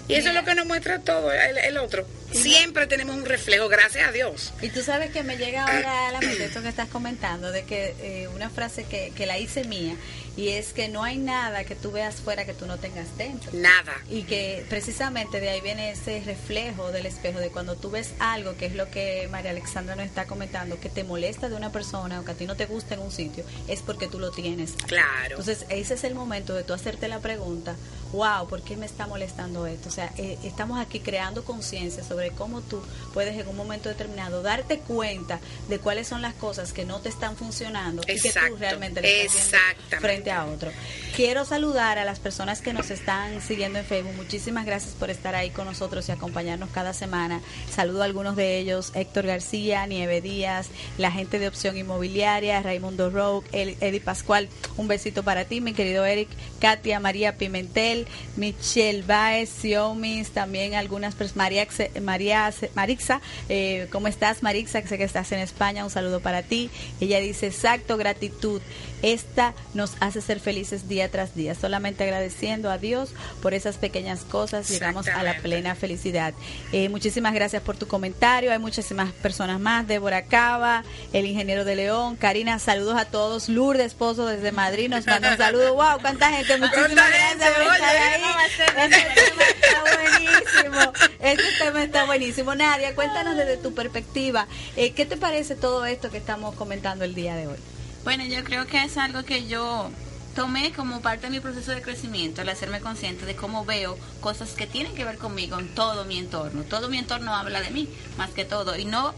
Y 0.08 0.14
eso 0.14 0.28
es 0.28 0.34
lo 0.34 0.44
que 0.44 0.54
nos 0.54 0.66
muestra 0.66 0.98
todo 1.00 1.30
el 1.32 1.78
otro. 1.78 2.06
Siempre 2.32 2.86
tenemos 2.86 3.16
un 3.16 3.24
reflejo, 3.24 3.68
gracias 3.68 4.08
a 4.08 4.12
Dios. 4.12 4.52
Y 4.60 4.68
tú 4.68 4.82
sabes 4.82 5.10
que 5.10 5.22
me 5.22 5.36
llega 5.36 5.62
ahora 5.64 6.08
a 6.08 6.12
la 6.12 6.20
mente 6.20 6.44
esto 6.44 6.62
que 6.62 6.68
estás 6.68 6.88
comentando, 6.88 7.50
de 7.50 7.64
que 7.64 7.94
eh, 8.00 8.28
una 8.28 8.50
frase 8.50 8.84
que, 8.84 9.12
que 9.14 9.26
la 9.26 9.38
hice 9.38 9.64
mía, 9.64 9.96
y 10.36 10.50
es 10.50 10.72
que 10.72 10.88
no 10.88 11.02
hay 11.02 11.18
nada 11.18 11.64
que 11.64 11.74
tú 11.74 11.90
veas 11.90 12.16
fuera 12.16 12.44
que 12.44 12.54
tú 12.54 12.66
no 12.66 12.78
tengas 12.78 13.16
dentro. 13.18 13.50
Nada. 13.54 13.94
Y 14.08 14.22
que 14.22 14.64
precisamente 14.68 15.40
de 15.40 15.48
ahí 15.48 15.60
viene 15.60 15.90
ese 15.90 16.22
reflejo 16.24 16.92
del 16.92 17.06
espejo, 17.06 17.40
de 17.40 17.48
cuando 17.48 17.74
tú 17.74 17.90
ves 17.90 18.12
algo, 18.20 18.56
que 18.56 18.66
es 18.66 18.74
lo 18.74 18.88
que 18.88 19.26
María 19.32 19.50
Alexandra 19.50 19.96
nos 19.96 20.06
está 20.06 20.26
comentando, 20.26 20.78
que 20.78 20.88
te 20.88 21.02
molesta 21.02 21.48
de 21.48 21.56
una 21.56 21.72
persona 21.72 22.20
o 22.20 22.24
que 22.24 22.30
a 22.30 22.34
ti 22.34 22.46
no 22.46 22.54
te 22.54 22.66
gusta 22.66 22.94
en 22.94 23.00
un 23.00 23.10
sitio, 23.10 23.44
es 23.66 23.80
porque 23.82 24.06
tú 24.06 24.20
lo 24.20 24.30
tienes. 24.30 24.74
Claro. 24.86 25.30
Entonces 25.30 25.66
ese 25.70 25.94
es 25.94 26.04
el 26.04 26.14
momento 26.14 26.54
de 26.54 26.62
tú 26.62 26.72
hacerte 26.72 27.08
la 27.08 27.18
pregunta, 27.18 27.74
wow, 28.12 28.48
¿por 28.48 28.62
qué 28.62 28.76
me 28.76 28.86
está 28.86 29.06
molestando 29.06 29.66
esto? 29.66 29.88
O 29.88 29.92
sea, 29.92 30.12
eh, 30.18 30.38
estamos 30.44 30.78
aquí 30.78 31.00
creando 31.00 31.44
conciencia 31.44 32.04
sobre 32.04 32.17
sobre 32.18 32.32
cómo 32.32 32.62
tú 32.62 32.82
puedes 33.14 33.38
en 33.38 33.46
un 33.46 33.56
momento 33.56 33.88
determinado 33.88 34.42
darte 34.42 34.80
cuenta 34.80 35.38
de 35.68 35.78
cuáles 35.78 36.08
son 36.08 36.20
las 36.20 36.34
cosas 36.34 36.72
que 36.72 36.84
no 36.84 36.98
te 36.98 37.08
están 37.08 37.36
funcionando 37.36 38.02
y 38.08 38.20
que 38.20 38.32
tú 38.32 38.56
realmente 38.56 39.00
le 39.00 39.24
estás 39.24 39.60
frente 40.00 40.32
a 40.32 40.46
otro. 40.46 40.72
Quiero 41.14 41.44
saludar 41.44 41.96
a 41.98 42.04
las 42.04 42.18
personas 42.18 42.60
que 42.60 42.72
nos 42.72 42.90
están 42.90 43.40
siguiendo 43.40 43.78
en 43.78 43.84
Facebook. 43.84 44.14
Muchísimas 44.16 44.66
gracias 44.66 44.94
por 44.94 45.10
estar 45.10 45.36
ahí 45.36 45.50
con 45.50 45.66
nosotros 45.66 46.08
y 46.08 46.12
acompañarnos 46.12 46.70
cada 46.70 46.92
semana. 46.92 47.40
Saludo 47.72 48.02
a 48.02 48.06
algunos 48.06 48.34
de 48.34 48.58
ellos, 48.58 48.90
Héctor 48.94 49.26
García, 49.26 49.86
Nieve 49.86 50.20
Díaz, 50.20 50.68
la 50.96 51.12
gente 51.12 51.38
de 51.38 51.46
Opción 51.46 51.76
Inmobiliaria, 51.76 52.60
Raimundo 52.62 53.10
Roque, 53.10 53.76
Eddie 53.80 54.00
Pascual. 54.00 54.48
Un 54.76 54.88
besito 54.88 55.22
para 55.22 55.44
ti, 55.44 55.60
mi 55.60 55.72
querido 55.72 56.04
Eric, 56.04 56.28
Katia, 56.60 56.98
María 56.98 57.36
Pimentel, 57.36 58.08
Michelle 58.36 59.02
Baez, 59.02 59.50
Siomis, 59.50 60.30
también 60.30 60.74
algunas 60.74 61.14
personas, 61.14 61.36
María 61.36 61.62
María, 62.08 62.50
Marixa. 62.74 63.20
Eh, 63.50 63.86
¿Cómo 63.92 64.08
estás, 64.08 64.42
Marixa? 64.42 64.80
Sé 64.80 64.96
que 64.96 65.04
estás 65.04 65.30
en 65.32 65.40
España. 65.40 65.84
Un 65.84 65.90
saludo 65.90 66.20
para 66.20 66.42
ti. 66.42 66.70
Ella 67.02 67.20
dice, 67.20 67.48
exacto, 67.48 67.98
gratitud. 67.98 68.62
Esta 69.02 69.54
nos 69.74 69.92
hace 70.00 70.20
ser 70.20 70.40
felices 70.40 70.88
día 70.88 71.10
tras 71.10 71.34
día. 71.34 71.54
Solamente 71.54 72.04
agradeciendo 72.04 72.70
a 72.70 72.78
Dios 72.78 73.10
por 73.40 73.54
esas 73.54 73.76
pequeñas 73.76 74.20
cosas, 74.20 74.68
llegamos 74.68 75.08
a 75.08 75.22
la 75.22 75.36
plena 75.38 75.74
felicidad. 75.74 76.34
Eh, 76.72 76.88
muchísimas 76.88 77.34
gracias 77.34 77.62
por 77.62 77.76
tu 77.76 77.86
comentario. 77.86 78.52
Hay 78.52 78.58
muchísimas 78.58 79.12
personas 79.12 79.60
más. 79.60 79.86
Débora 79.86 80.22
Cava, 80.22 80.84
el 81.12 81.26
ingeniero 81.26 81.64
de 81.64 81.76
León. 81.76 82.16
Karina, 82.16 82.58
saludos 82.58 82.98
a 82.98 83.04
todos. 83.04 83.48
Lourdes, 83.48 83.86
esposo 83.86 84.26
desde 84.26 84.52
Madrid, 84.52 84.88
nos 84.88 85.06
manda 85.06 85.32
un 85.32 85.38
saludo. 85.38 85.74
¡Wow! 85.74 86.00
¡Cuánta 86.00 86.30
gente! 86.30 86.56
Muchísimas 86.56 87.08
gracias 87.08 87.50
por 87.52 87.72
estar 87.74 87.96
ahí. 87.96 88.22
Este 88.46 88.64
tema 88.64 89.44
está 89.44 89.82
buenísimo. 89.96 90.92
Este 91.20 91.64
tema 91.64 91.84
está 91.84 92.04
buenísimo. 92.04 92.54
Nadia, 92.54 92.94
cuéntanos 92.94 93.36
desde 93.36 93.56
tu 93.56 93.74
perspectiva. 93.74 94.46
Eh, 94.76 94.92
¿Qué 94.92 95.06
te 95.06 95.16
parece 95.16 95.54
todo 95.54 95.86
esto 95.86 96.10
que 96.10 96.18
estamos 96.18 96.54
comentando 96.54 97.04
el 97.04 97.14
día 97.14 97.36
de 97.36 97.46
hoy? 97.46 97.58
Bueno, 98.04 98.24
yo 98.24 98.42
creo 98.44 98.66
que 98.66 98.82
es 98.82 98.96
algo 98.96 99.24
que 99.24 99.46
yo 99.46 99.90
tomé 100.34 100.72
como 100.72 101.00
parte 101.00 101.26
de 101.26 101.30
mi 101.30 101.40
proceso 101.40 101.72
de 101.72 101.82
crecimiento, 101.82 102.42
el 102.42 102.48
hacerme 102.48 102.80
consciente 102.80 103.26
de 103.26 103.34
cómo 103.34 103.64
veo 103.64 103.98
cosas 104.20 104.50
que 104.50 104.66
tienen 104.66 104.94
que 104.94 105.04
ver 105.04 105.18
conmigo 105.18 105.58
en 105.58 105.74
todo 105.74 106.04
mi 106.04 106.16
entorno. 106.16 106.62
Todo 106.62 106.88
mi 106.88 106.98
entorno 106.98 107.34
habla 107.34 107.60
de 107.60 107.70
mí, 107.70 107.88
más 108.16 108.30
que 108.30 108.44
todo, 108.44 108.76
y 108.76 108.84
no 108.84 109.14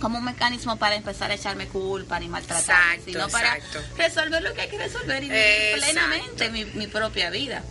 como 0.00 0.18
un 0.18 0.24
mecanismo 0.24 0.76
para 0.76 0.96
empezar 0.96 1.30
a 1.30 1.34
echarme 1.34 1.68
culpa 1.68 2.18
ni 2.20 2.28
maltratar, 2.28 2.98
sino 3.04 3.28
para 3.28 3.58
resolver 3.96 4.42
lo 4.42 4.54
que 4.54 4.62
hay 4.62 4.68
que 4.68 4.78
resolver 4.78 5.22
y 5.22 5.28
vivir 5.28 5.80
plenamente 5.80 6.50
mi, 6.50 6.86
propia 6.86 7.30
vida. 7.30 7.62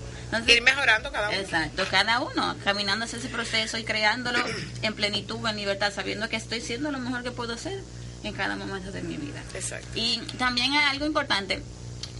Ir 0.45 0.61
mejorando 0.61 1.11
cada 1.11 1.29
uno. 1.29 1.37
Exacto, 1.37 1.85
cada 1.89 2.19
uno, 2.19 2.55
caminando 2.63 3.05
hacia 3.05 3.19
ese 3.19 3.29
proceso 3.29 3.77
y 3.77 3.83
creándolo 3.83 4.39
en 4.81 4.93
plenitud, 4.93 5.45
en 5.47 5.55
libertad, 5.55 5.93
sabiendo 5.93 6.27
que 6.27 6.35
estoy 6.35 6.61
siendo 6.61 6.91
lo 6.91 6.99
mejor 6.99 7.23
que 7.23 7.31
puedo 7.31 7.53
hacer 7.53 7.81
en 8.27 8.33
cada 8.33 8.55
momento 8.55 8.91
de 8.91 9.01
mi 9.01 9.17
vida. 9.17 9.41
Exacto. 9.53 9.87
Y 9.95 10.19
también 10.37 10.73
hay 10.73 10.85
algo 10.91 11.05
importante, 11.05 11.61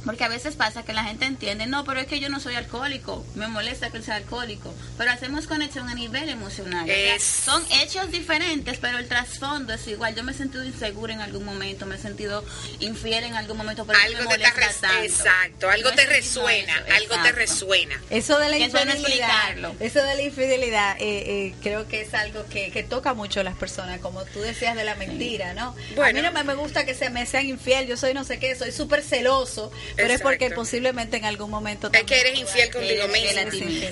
porque 0.07 0.23
a 0.23 0.29
veces 0.29 0.55
pasa 0.55 0.83
que 0.83 0.93
la 0.93 1.03
gente 1.03 1.25
entiende, 1.25 1.65
no, 1.65 1.83
pero 1.83 1.99
es 1.99 2.07
que 2.07 2.21
yo 2.21 2.29
no 2.29 2.39
soy 2.39 2.55
alcohólico, 2.55 3.25
me 3.35 3.49
molesta 3.49 3.89
que 3.89 4.01
sea 4.01 4.15
alcohólico, 4.15 4.73
pero 4.97 5.11
hacemos 5.11 5.47
conexión 5.47 5.89
a 5.89 5.95
nivel 5.95 6.29
emocional. 6.29 6.89
son 7.19 7.61
hechos 7.81 8.09
diferentes, 8.09 8.77
pero 8.77 8.99
el 8.99 9.07
trasfondo 9.09 9.73
es 9.73 9.85
igual. 9.85 10.15
Yo 10.15 10.23
me 10.23 10.31
he 10.31 10.35
sentido 10.35 10.63
insegura 10.63 11.13
en 11.13 11.19
algún 11.19 11.43
momento, 11.43 11.85
me 11.85 11.95
he 11.95 11.97
sentido 11.97 12.45
infiel 12.79 13.25
en 13.25 13.35
algún 13.35 13.57
momento, 13.57 13.85
pero 13.85 13.99
algo 13.99 14.19
me 14.19 14.37
molesta 14.37 14.87
te 14.97 15.05
Exacto, 15.05 15.69
algo 15.69 15.91
te 15.91 16.05
resuena, 16.05 16.85
algo 16.95 17.21
te 17.21 17.33
resuena. 17.33 18.01
Eso 18.09 18.39
de 18.39 18.47
la 18.47 18.57
infidelidad, 18.59 19.73
eso 19.81 20.01
de 20.01 20.15
la 20.15 20.21
infidelidad, 20.21 20.95
eh, 21.01 21.47
eh, 21.47 21.55
creo 21.61 21.85
que 21.89 21.99
es 21.99 22.13
algo 22.13 22.45
que, 22.45 22.71
que, 22.71 22.83
toca 22.83 23.13
mucho 23.13 23.41
a 23.41 23.43
las 23.43 23.57
personas, 23.57 23.99
como 23.99 24.23
tú 24.23 24.39
decías 24.39 24.73
de 24.77 24.85
la 24.85 24.95
mentira, 24.95 25.53
¿no? 25.53 25.75
a 26.01 26.13
mí 26.13 26.21
no 26.21 26.31
me, 26.31 26.53
gusta 26.53 26.85
que 26.85 26.93
se 26.93 27.09
me 27.09 27.25
sean 27.25 27.45
infiel, 27.45 27.87
yo 27.87 27.97
soy 27.97 28.13
no 28.13 28.23
sé 28.23 28.39
qué, 28.39 28.55
soy 28.55 28.71
súper 28.71 29.03
celoso 29.03 29.69
pero 29.97 30.13
es 30.13 30.21
porque 30.21 30.51
posiblemente 30.51 31.17
en 31.17 31.25
algún 31.25 31.49
momento... 31.49 31.89
Es 31.91 32.03
que 32.03 32.21
eres 32.21 32.39
infiel 32.39 32.71
contigo 32.71 33.07
mismo. 33.07 33.41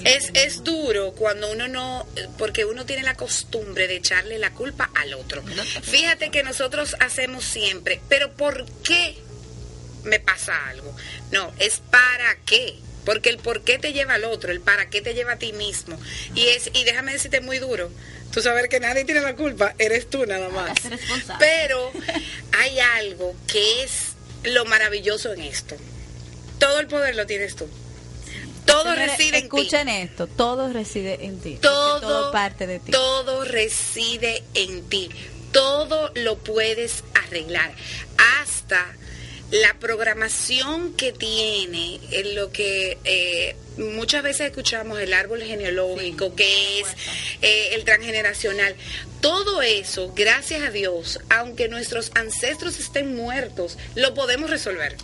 Es, 0.05 0.29
es 0.33 0.63
duro 0.63 1.13
cuando 1.13 1.51
uno 1.51 1.67
no... 1.67 2.07
Porque 2.37 2.63
uno 2.63 2.85
tiene 2.85 3.03
la 3.03 3.15
costumbre 3.15 3.87
de 3.87 3.97
echarle 3.97 4.37
la 4.37 4.51
culpa 4.51 4.89
al 4.95 5.15
otro. 5.15 5.43
Fíjate 5.81 6.29
que 6.29 6.43
nosotros 6.43 6.95
hacemos 6.99 7.43
siempre, 7.43 7.99
pero 8.07 8.31
¿por 8.33 8.65
qué 8.83 9.15
me 10.03 10.19
pasa 10.19 10.53
algo? 10.69 10.95
No, 11.31 11.51
es 11.59 11.81
para 11.89 12.37
qué. 12.45 12.75
Porque 13.03 13.29
el 13.29 13.37
por 13.37 13.63
qué 13.63 13.77
te 13.77 13.93
lleva 13.93 14.15
al 14.15 14.25
otro, 14.25 14.51
el 14.51 14.61
para 14.61 14.89
qué 14.89 15.01
te 15.01 15.13
lleva 15.13 15.33
a 15.33 15.37
ti 15.37 15.53
mismo. 15.53 15.99
Y 16.33 16.47
es 16.47 16.71
y 16.73 16.83
déjame 16.83 17.13
decirte 17.13 17.39
muy 17.39 17.59
duro, 17.59 17.91
tú 18.31 18.41
sabes 18.41 18.67
que 18.67 18.79
nadie 18.79 19.05
tiene 19.05 19.21
la 19.21 19.35
culpa, 19.35 19.75
eres 19.77 20.09
tú 20.09 20.25
nada 20.25 20.49
más. 20.49 20.77
Pero 21.39 21.91
hay 22.59 22.79
algo 22.79 23.35
que 23.47 23.83
es 23.83 24.15
lo 24.43 24.65
maravilloso 24.65 25.33
en 25.33 25.41
esto. 25.41 25.77
Todo 26.59 26.79
el 26.79 26.87
poder 26.87 27.15
lo 27.15 27.25
tienes 27.25 27.55
tú. 27.55 27.67
Todo 28.65 28.95
reside 28.95 29.37
en 29.37 29.49
ti. 29.49 29.57
Escuchen 29.57 29.89
esto, 29.89 30.27
todo 30.27 30.73
reside 30.73 31.25
en 31.25 31.39
ti. 31.39 31.57
Todo, 31.61 32.31
parte 32.31 32.67
de 32.67 32.79
ti. 32.79 32.91
Todo 32.91 33.45
reside 33.45 34.43
en 34.53 34.83
ti. 34.89 35.09
Todo 35.51 36.11
lo 36.15 36.37
puedes 36.37 37.03
arreglar. 37.13 37.73
Hasta 38.41 38.95
la 39.61 39.73
programación 39.79 40.93
que 40.93 41.13
tiene 41.13 42.01
en 42.11 42.35
lo 42.35 42.51
que 42.51 42.97
eh, 43.05 43.55
muchas 43.77 44.21
veces 44.21 44.47
escuchamos 44.47 44.99
el 44.99 45.13
árbol 45.13 45.41
genealógico, 45.43 46.35
que 46.35 46.81
es 46.81 46.87
eh, 47.41 47.69
el 47.73 47.85
transgeneracional. 47.85 48.75
Todo 49.21 49.61
eso, 49.61 50.11
gracias 50.13 50.61
a 50.61 50.71
Dios, 50.71 51.19
aunque 51.29 51.69
nuestros 51.69 52.11
ancestros 52.15 52.79
estén 52.79 53.15
muertos, 53.15 53.77
lo 53.95 54.13
podemos 54.13 54.49
resolver. 54.49 54.97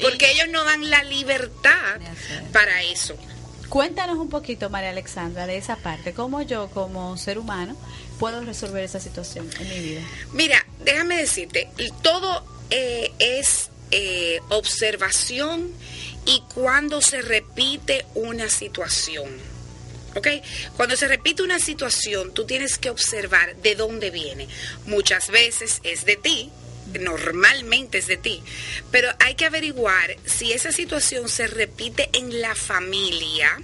Porque 0.00 0.30
ellos 0.30 0.48
no 0.50 0.64
dan 0.64 0.88
la 0.88 1.02
libertad 1.04 2.00
para 2.52 2.82
eso. 2.84 3.14
Cuéntanos 3.68 4.16
un 4.16 4.30
poquito, 4.30 4.70
María 4.70 4.90
Alexandra, 4.90 5.46
de 5.46 5.58
esa 5.58 5.76
parte. 5.76 6.14
¿Cómo 6.14 6.40
yo, 6.40 6.70
como 6.70 7.16
ser 7.18 7.38
humano, 7.38 7.76
puedo 8.18 8.42
resolver 8.42 8.84
esa 8.84 9.00
situación 9.00 9.50
en 9.60 9.68
mi 9.68 9.80
vida? 9.80 10.00
Mira, 10.32 10.64
déjame 10.82 11.18
decirte, 11.18 11.68
todo 12.02 12.44
eh, 12.70 13.12
es 13.18 13.71
eh, 13.92 14.40
observación 14.48 15.70
y 16.24 16.42
cuando 16.54 17.02
se 17.02 17.20
repite 17.20 18.06
una 18.14 18.48
situación. 18.48 19.28
¿Ok? 20.14 20.28
Cuando 20.76 20.96
se 20.96 21.08
repite 21.08 21.42
una 21.42 21.58
situación, 21.58 22.34
tú 22.34 22.44
tienes 22.44 22.78
que 22.78 22.90
observar 22.90 23.56
de 23.56 23.74
dónde 23.74 24.10
viene. 24.10 24.48
Muchas 24.86 25.30
veces 25.30 25.80
es 25.84 26.04
de 26.04 26.16
ti, 26.16 26.50
normalmente 27.00 27.98
es 27.98 28.06
de 28.06 28.16
ti, 28.16 28.42
pero 28.90 29.08
hay 29.20 29.34
que 29.34 29.46
averiguar 29.46 30.16
si 30.26 30.52
esa 30.52 30.72
situación 30.72 31.28
se 31.28 31.46
repite 31.46 32.10
en 32.12 32.42
la 32.42 32.54
familia. 32.54 33.60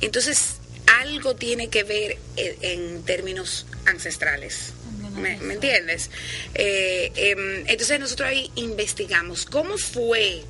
Entonces, 0.00 0.60
algo 1.00 1.34
tiene 1.34 1.68
que 1.68 1.82
ver 1.82 2.18
en 2.36 3.04
términos 3.04 3.66
ancestrales. 3.86 4.72
¿Me, 5.16 5.32
entiendes? 5.32 6.10
Eh, 6.54 7.12
em, 7.14 7.64
entonces 7.66 7.98
nosotros 7.98 8.28
ahí 8.28 8.50
investigamos 8.54 9.44
cómo 9.44 9.76
fue 9.76 10.42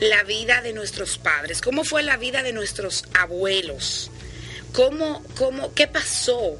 la 0.00 0.22
vida 0.24 0.60
de 0.60 0.72
nuestros 0.72 1.18
padres, 1.18 1.60
cómo 1.60 1.84
fue 1.84 2.02
la 2.02 2.16
vida 2.16 2.42
de 2.42 2.52
nuestros 2.52 3.04
abuelos, 3.14 4.10
cómo, 4.72 5.24
cómo, 5.36 5.74
qué 5.74 5.86
pasó. 5.86 6.58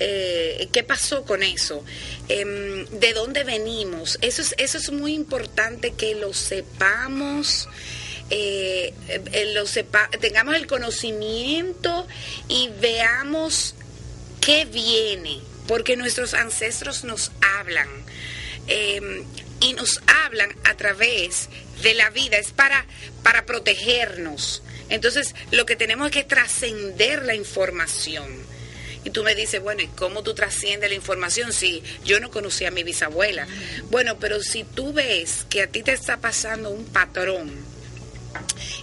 Eh, 0.00 0.68
¿Qué 0.72 0.82
pasó 0.82 1.24
con 1.24 1.44
eso? 1.44 1.84
Em, 2.28 2.86
¿De 2.86 3.12
dónde 3.12 3.44
venimos? 3.44 4.18
Eso 4.20 4.42
es, 4.42 4.54
eso 4.58 4.78
es 4.78 4.90
muy 4.90 5.14
importante 5.14 5.92
que 5.92 6.16
lo 6.16 6.32
sepamos, 6.32 7.68
eh, 8.30 8.92
lo 9.54 9.64
tengamos 10.18 10.56
el 10.56 10.66
conocimiento 10.66 12.06
y 12.48 12.70
veamos 12.80 13.74
qué 14.40 14.64
viene 14.64 15.51
porque 15.72 15.96
nuestros 15.96 16.34
ancestros 16.34 17.02
nos 17.02 17.32
hablan 17.40 17.88
em, 18.66 19.24
y 19.62 19.72
nos 19.72 20.02
hablan 20.26 20.54
a 20.64 20.76
través 20.76 21.48
de 21.80 21.94
la 21.94 22.10
vida, 22.10 22.36
es 22.36 22.52
para, 22.52 22.84
para 23.22 23.46
protegernos. 23.46 24.62
Entonces, 24.90 25.34
lo 25.50 25.64
que 25.64 25.74
tenemos 25.74 26.08
es 26.08 26.12
que 26.12 26.24
trascender 26.24 27.24
la 27.24 27.34
información. 27.34 28.30
Y 29.02 29.08
tú 29.08 29.24
me 29.24 29.34
dices, 29.34 29.62
bueno, 29.62 29.80
¿y 29.80 29.86
cómo 29.86 30.22
tú 30.22 30.34
trasciendes 30.34 30.90
la 30.90 30.94
información 30.94 31.54
si 31.54 31.82
yo 32.04 32.20
no 32.20 32.30
conocía 32.30 32.68
a 32.68 32.70
mi 32.70 32.82
bisabuela? 32.82 33.46
Bueno, 33.90 34.18
pero 34.18 34.42
si 34.42 34.64
tú 34.64 34.92
ves 34.92 35.46
que 35.48 35.62
a 35.62 35.68
ti 35.68 35.82
te 35.82 35.92
está 35.92 36.18
pasando 36.18 36.68
un 36.68 36.84
patrón 36.84 37.50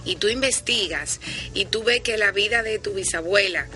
y 0.04 0.16
tú 0.16 0.26
investigas 0.26 1.20
y 1.54 1.66
tú 1.66 1.84
ves 1.84 2.00
que 2.00 2.18
la 2.18 2.32
vida 2.32 2.64
de 2.64 2.80
tu 2.80 2.94
bisabuela 2.94 3.68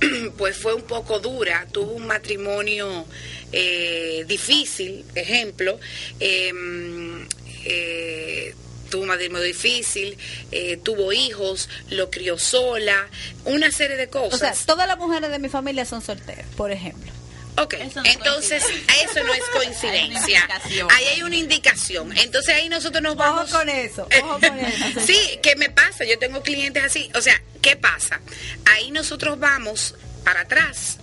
pues 0.36 0.56
fue 0.56 0.74
un 0.74 0.82
poco 0.82 1.20
dura, 1.20 1.66
tuvo 1.70 1.92
un 1.92 2.06
matrimonio 2.06 3.06
eh, 3.52 4.24
difícil, 4.26 5.04
ejemplo, 5.14 5.78
em, 6.18 7.26
eh, 7.64 8.54
tuvo 8.90 9.02
un 9.02 9.08
matrimonio 9.08 9.46
difícil, 9.46 10.16
eh, 10.50 10.78
tuvo 10.82 11.12
hijos, 11.12 11.68
lo 11.90 12.10
crió 12.10 12.38
sola, 12.38 13.08
una 13.44 13.70
serie 13.70 13.96
de 13.96 14.08
cosas. 14.08 14.34
O 14.34 14.38
sea, 14.38 14.54
todas 14.66 14.88
las 14.88 14.98
mujeres 14.98 15.30
de 15.30 15.38
mi 15.38 15.48
familia 15.48 15.84
son 15.84 16.02
solteras, 16.02 16.46
por 16.56 16.72
ejemplo. 16.72 17.19
Ok, 17.56 17.74
entonces 18.04 18.64
eso 19.02 19.24
no 19.24 19.34
es 19.34 19.42
coincidencia. 19.52 20.48
ahí 20.90 21.04
hay 21.14 21.22
una 21.22 21.36
indicación. 21.36 22.16
Entonces 22.16 22.54
ahí 22.54 22.68
nosotros 22.68 23.02
nos 23.02 23.16
vamos... 23.16 23.50
Ojo 23.50 23.58
con 23.58 23.68
eso, 23.68 24.08
ojo 24.22 24.38
con 24.40 24.58
eso. 24.60 25.00
sí, 25.06 25.38
¿qué 25.42 25.56
me 25.56 25.70
pasa? 25.70 26.04
Yo 26.04 26.18
tengo 26.18 26.42
clientes 26.42 26.82
así. 26.82 27.10
O 27.14 27.20
sea, 27.20 27.40
¿qué 27.60 27.76
pasa? 27.76 28.20
Ahí 28.66 28.90
nosotros 28.90 29.38
vamos 29.38 29.94
para 30.24 30.42
atrás 30.42 30.98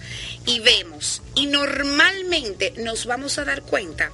y 0.46 0.60
vemos. 0.60 1.22
Y 1.36 1.48
normalmente 1.48 2.74
nos 2.78 3.06
vamos 3.06 3.38
a 3.38 3.46
dar 3.46 3.62
cuenta 3.64 4.12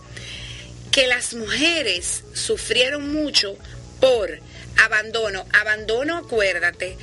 que 0.91 1.07
las 1.07 1.33
mujeres 1.33 2.23
sufrieron 2.33 3.11
mucho 3.13 3.57
por 3.99 4.39
abandono. 4.83 5.45
Abandono, 5.53 6.17
acuérdate, 6.17 6.97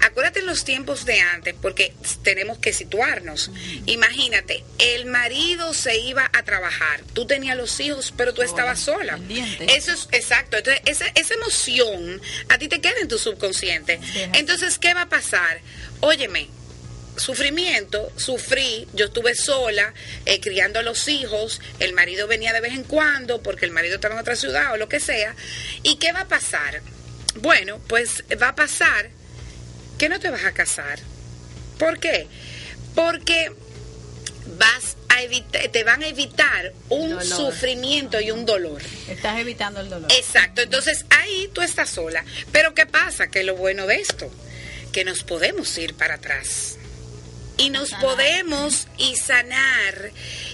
acuérdate 0.00 0.40
en 0.40 0.46
los 0.46 0.64
tiempos 0.64 1.04
de 1.04 1.20
antes, 1.20 1.54
porque 1.60 1.94
tenemos 2.22 2.58
que 2.58 2.72
situarnos. 2.72 3.50
Imagínate, 3.86 4.64
el 4.78 5.06
marido 5.06 5.74
se 5.74 5.98
iba 5.98 6.30
a 6.32 6.42
trabajar, 6.42 7.02
tú 7.12 7.26
tenías 7.26 7.56
los 7.56 7.78
hijos, 7.80 8.12
pero 8.16 8.34
tú 8.34 8.42
estabas 8.42 8.80
sola. 8.80 9.18
Eso 9.68 9.92
es 9.92 10.08
exacto. 10.12 10.56
Entonces, 10.56 10.82
esa, 10.86 11.06
esa 11.14 11.34
emoción 11.34 12.20
a 12.48 12.58
ti 12.58 12.68
te 12.68 12.80
queda 12.80 12.94
en 13.00 13.08
tu 13.08 13.18
subconsciente. 13.18 14.00
Entonces, 14.32 14.78
¿qué 14.78 14.94
va 14.94 15.02
a 15.02 15.08
pasar? 15.08 15.60
Óyeme, 16.00 16.48
sufrimiento, 17.16 18.12
sufrí, 18.16 18.86
yo 18.92 19.06
estuve 19.06 19.34
sola, 19.34 19.92
eh, 20.26 20.40
criando 20.40 20.80
a 20.80 20.82
los 20.82 21.08
hijos, 21.08 21.60
el 21.78 21.92
marido 21.92 22.26
venía 22.26 22.52
de 22.52 22.60
vez 22.60 22.72
en 22.72 22.84
cuando 22.84 23.42
porque 23.42 23.64
el 23.64 23.70
marido 23.70 23.96
estaba 23.96 24.14
en 24.14 24.20
otra 24.20 24.36
ciudad 24.36 24.72
o 24.72 24.76
lo 24.76 24.88
que 24.88 25.00
sea. 25.00 25.34
¿Y 25.82 25.96
qué 25.96 26.12
va 26.12 26.20
a 26.20 26.28
pasar? 26.28 26.82
Bueno, 27.36 27.80
pues 27.88 28.24
va 28.40 28.48
a 28.48 28.54
pasar 28.54 29.10
que 30.04 30.10
no 30.10 30.20
te 30.20 30.28
vas 30.28 30.44
a 30.44 30.52
casar. 30.52 30.98
¿Por 31.78 31.98
qué? 31.98 32.26
Porque 32.94 33.50
vas 34.58 34.98
a 35.08 35.22
evitar, 35.22 35.66
te 35.68 35.82
van 35.82 36.02
a 36.02 36.08
evitar 36.08 36.74
un 36.90 37.08
Dolor. 37.08 37.24
sufrimiento 37.24 38.20
y 38.20 38.30
un 38.30 38.44
dolor. 38.44 38.82
Estás 39.08 39.38
evitando 39.40 39.80
el 39.80 39.88
dolor. 39.88 40.12
Exacto, 40.12 40.60
entonces 40.60 41.06
ahí 41.08 41.48
tú 41.54 41.62
estás 41.62 41.88
sola. 41.88 42.22
Pero 42.52 42.74
¿qué 42.74 42.84
pasa? 42.84 43.28
Que 43.28 43.44
lo 43.44 43.56
bueno 43.56 43.86
de 43.86 43.94
esto, 43.96 44.30
que 44.92 45.06
nos 45.06 45.22
podemos 45.22 45.78
ir 45.78 45.94
para 45.94 46.16
atrás. 46.16 46.76
Y 47.56 47.70
nos 47.70 47.92
podemos 47.92 48.88
y 48.98 49.16
sanar. 49.16 50.10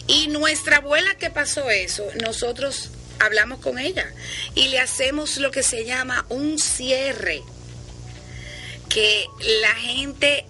Y 0.06 0.28
nuestra 0.28 0.76
abuela 0.76 1.16
que 1.16 1.30
pasó 1.30 1.70
eso, 1.70 2.06
nosotros 2.22 2.90
hablamos 3.18 3.58
con 3.58 3.80
ella 3.80 4.06
y 4.54 4.68
le 4.68 4.78
hacemos 4.78 5.38
lo 5.38 5.50
que 5.50 5.64
se 5.64 5.84
llama 5.84 6.24
un 6.28 6.56
cierre. 6.60 7.42
Que 8.90 9.26
la 9.62 9.74
gente 9.76 10.44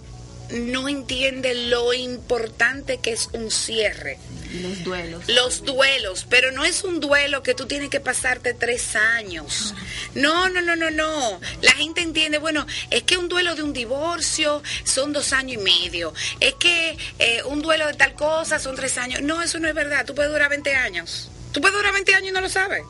no 0.49 0.89
entiende 0.89 1.53
lo 1.55 1.93
importante 1.93 2.97
que 2.97 3.11
es 3.13 3.29
un 3.31 3.49
cierre 3.51 4.17
Los 4.61 4.83
duelos. 4.83 5.23
los 5.29 5.63
duelos, 5.63 6.25
pero 6.29 6.51
no 6.51 6.65
es 6.65 6.83
un 6.83 6.99
duelo 6.99 7.41
que 7.41 7.53
tú 7.53 7.67
tienes 7.67 7.89
que 7.89 8.01
pasarte 8.01 8.53
tres 8.53 8.97
años. 8.97 9.73
No, 10.13 10.49
no, 10.49 10.59
no, 10.59 10.75
no, 10.75 10.91
no. 10.91 11.39
La 11.61 11.71
gente 11.71 12.01
entiende, 12.01 12.37
bueno, 12.37 12.67
es 12.89 13.03
que 13.03 13.15
un 13.15 13.29
duelo 13.29 13.55
de 13.55 13.63
un 13.63 13.71
divorcio 13.71 14.61
son 14.83 15.13
dos 15.13 15.31
años 15.31 15.61
y 15.61 15.63
medio. 15.63 16.13
Es 16.41 16.55
que 16.55 16.97
eh, 17.19 17.43
un 17.45 17.61
duelo 17.61 17.87
de 17.87 17.93
tal 17.93 18.13
cosa 18.15 18.59
son 18.59 18.75
tres 18.75 18.97
años. 18.97 19.21
No, 19.21 19.41
eso 19.41 19.57
no 19.59 19.69
es 19.69 19.73
verdad. 19.73 20.05
Tú 20.05 20.13
puedes 20.15 20.31
durar 20.33 20.49
20 20.49 20.75
años. 20.75 21.29
Tú 21.53 21.61
puedes 21.61 21.77
durar 21.77 21.93
20 21.93 22.13
años 22.13 22.29
y 22.29 22.33
no 22.33 22.41
lo 22.41 22.49
sabes. 22.49 22.83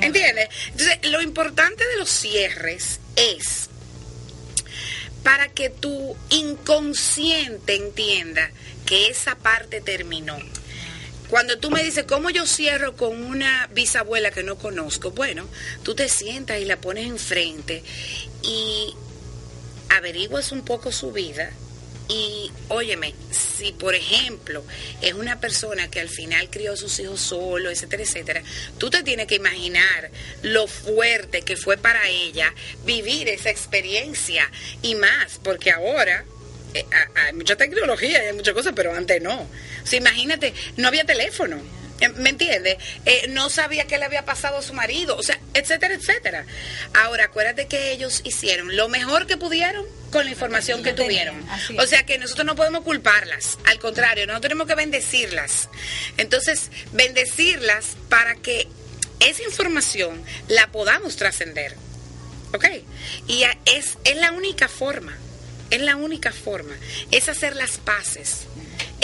¿Entiendes? 0.00 0.48
Entonces, 0.68 0.98
lo 1.10 1.20
importante 1.20 1.86
de 1.86 1.96
los 1.98 2.08
cierres 2.10 3.00
es 3.16 3.68
para 5.24 5.48
que 5.48 5.70
tu 5.70 6.16
inconsciente 6.30 7.74
entienda 7.74 8.50
que 8.86 9.08
esa 9.08 9.34
parte 9.34 9.80
terminó. 9.80 10.38
Cuando 11.28 11.58
tú 11.58 11.70
me 11.70 11.82
dices, 11.82 12.04
¿cómo 12.04 12.30
yo 12.30 12.46
cierro 12.46 12.94
con 12.96 13.24
una 13.24 13.68
bisabuela 13.72 14.30
que 14.30 14.44
no 14.44 14.56
conozco? 14.56 15.10
Bueno, 15.10 15.48
tú 15.82 15.94
te 15.94 16.08
sientas 16.08 16.60
y 16.60 16.66
la 16.66 16.76
pones 16.76 17.06
enfrente 17.06 17.82
y 18.42 18.94
averiguas 19.88 20.52
un 20.52 20.62
poco 20.62 20.92
su 20.92 21.10
vida 21.10 21.50
y 22.08 22.50
óyeme, 22.68 23.14
si 23.30 23.72
por 23.72 23.94
ejemplo 23.94 24.62
es 25.00 25.14
una 25.14 25.40
persona 25.40 25.90
que 25.90 26.00
al 26.00 26.08
final 26.10 26.50
crió 26.50 26.72
a 26.74 26.76
sus 26.76 26.98
hijos 27.00 27.20
solo, 27.20 27.70
etcétera, 27.70 28.02
etcétera, 28.02 28.42
tú 28.78 28.90
te 28.90 29.02
tienes 29.02 29.26
que 29.26 29.36
imaginar 29.36 30.10
lo 30.42 30.66
fuerte 30.66 31.42
que 31.42 31.56
fue 31.56 31.76
para 31.78 32.08
ella 32.08 32.52
vivir 32.84 33.28
esa 33.28 33.48
experiencia 33.50 34.50
y 34.82 34.94
más, 34.96 35.40
porque 35.42 35.70
ahora 35.70 36.24
eh, 36.74 36.84
ha- 36.92 37.26
hay 37.26 37.32
mucha 37.32 37.56
tecnología 37.56 38.22
y 38.22 38.26
hay 38.28 38.32
muchas 38.34 38.52
cosas, 38.54 38.72
pero 38.76 38.92
antes 38.94 39.22
no. 39.22 39.40
O 39.42 39.96
imagínate, 39.96 40.52
no 40.76 40.88
había 40.88 41.04
teléfono. 41.04 41.62
Eh, 42.00 42.08
¿Me 42.10 42.30
entiendes? 42.30 42.76
Eh, 43.04 43.26
no 43.28 43.50
sabía 43.50 43.86
qué 43.86 43.98
le 43.98 44.04
había 44.04 44.24
pasado 44.24 44.58
a 44.58 44.62
su 44.62 44.72
marido, 44.74 45.16
o 45.16 45.22
sea, 45.22 45.38
etcétera, 45.54 45.94
etcétera. 45.94 46.44
Ahora, 46.92 47.26
acuérdate 47.26 47.66
que 47.66 47.92
ellos 47.92 48.20
hicieron 48.24 48.76
lo 48.76 48.88
mejor 48.88 49.26
que 49.26 49.36
pudieron 49.36 49.84
con 50.10 50.24
la 50.24 50.30
información 50.30 50.82
que 50.82 50.92
tuvieron. 50.92 51.36
O 51.78 51.86
sea, 51.86 52.04
que 52.04 52.18
nosotros 52.18 52.46
no 52.46 52.54
podemos 52.54 52.82
culparlas, 52.82 53.58
al 53.66 53.78
contrario, 53.78 54.26
nosotros 54.26 54.50
tenemos 54.50 54.66
que 54.68 54.74
bendecirlas. 54.74 55.68
Entonces, 56.16 56.70
bendecirlas 56.92 57.96
para 58.08 58.34
que 58.36 58.68
esa 59.20 59.42
información 59.42 60.22
la 60.48 60.68
podamos 60.68 61.16
trascender. 61.16 61.74
¿Ok? 62.52 62.66
Y 63.26 63.44
es, 63.64 63.98
es 64.04 64.16
la 64.16 64.30
única 64.30 64.68
forma, 64.68 65.16
es 65.70 65.80
la 65.80 65.96
única 65.96 66.30
forma, 66.30 66.76
es 67.10 67.28
hacer 67.28 67.56
las 67.56 67.78
paces, 67.78 68.46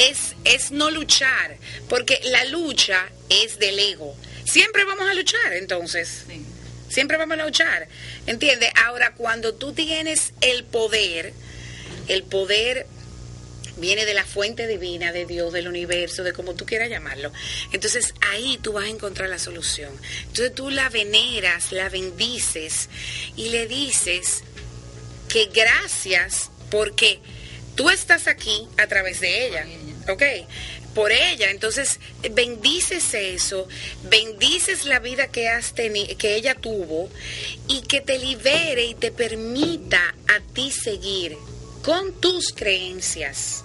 es, 0.09 0.35
es 0.45 0.71
no 0.71 0.91
luchar, 0.91 1.57
porque 1.89 2.21
la 2.25 2.45
lucha 2.47 3.09
es 3.29 3.59
del 3.59 3.79
ego. 3.79 4.17
Siempre 4.45 4.85
vamos 4.85 5.09
a 5.09 5.15
luchar, 5.15 5.53
entonces. 5.53 6.25
Sí. 6.27 6.45
Siempre 6.89 7.17
vamos 7.17 7.39
a 7.39 7.45
luchar. 7.45 7.89
¿Entiendes? 8.27 8.71
Ahora, 8.85 9.15
cuando 9.15 9.55
tú 9.55 9.73
tienes 9.73 10.33
el 10.41 10.65
poder, 10.65 11.33
el 12.09 12.25
poder 12.25 12.87
viene 13.77 14.05
de 14.05 14.15
la 14.15 14.25
fuente 14.25 14.67
divina, 14.67 15.13
de 15.13 15.25
Dios, 15.25 15.53
del 15.53 15.69
universo, 15.69 16.23
de 16.23 16.33
como 16.33 16.55
tú 16.55 16.67
quieras 16.67 16.91
llamarlo. 16.91 17.33
Entonces 17.73 18.15
ahí 18.31 18.59
tú 18.61 18.73
vas 18.73 18.85
a 18.85 18.89
encontrar 18.89 19.29
la 19.29 19.39
solución. 19.39 19.93
Entonces 20.29 20.55
tú 20.55 20.71
la 20.71 20.89
veneras, 20.89 21.73
la 21.73 21.89
bendices 21.89 22.89
y 23.37 23.49
le 23.49 23.67
dices 23.67 24.43
que 25.29 25.47
gracias 25.47 26.51
porque 26.71 27.21
tú 27.75 27.89
estás 27.91 28.27
aquí 28.27 28.69
a 28.77 28.87
través 28.87 29.21
de 29.21 29.47
ella. 29.47 29.67
¿Ok? 30.09 30.23
Por 30.95 31.13
ella, 31.13 31.51
entonces 31.51 32.01
bendices 32.33 33.15
eso, 33.15 33.69
bendices 34.05 34.87
la 34.87 34.99
vida 34.99 35.29
que 35.29 35.49
has 35.49 35.73
que 35.73 36.35
ella 36.35 36.55
tuvo 36.57 37.09
y 37.69 37.83
que 37.83 38.01
te 38.01 38.19
libere 38.19 38.87
y 38.87 38.95
te 38.95 39.13
permita 39.13 40.15
a 40.27 40.41
ti 40.53 40.73
seguir 40.73 41.37
con 41.83 42.21
tus 42.21 42.53
creencias. 42.53 43.65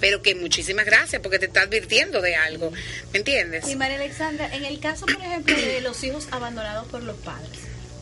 Pero 0.00 0.22
que 0.22 0.34
muchísimas 0.34 0.86
gracias 0.86 1.20
porque 1.20 1.38
te 1.38 1.46
está 1.46 1.62
advirtiendo 1.62 2.22
de 2.22 2.36
algo, 2.36 2.72
¿me 3.12 3.18
entiendes? 3.18 3.68
Y 3.68 3.76
María 3.76 3.96
Alexandra, 3.96 4.48
en 4.54 4.64
el 4.64 4.78
caso, 4.80 5.06
por 5.06 5.20
ejemplo, 5.20 5.54
de 5.54 5.80
los 5.80 6.02
hijos 6.04 6.28
abandonados 6.30 6.88
por 6.88 7.02
los 7.02 7.16
padres, 7.18 7.58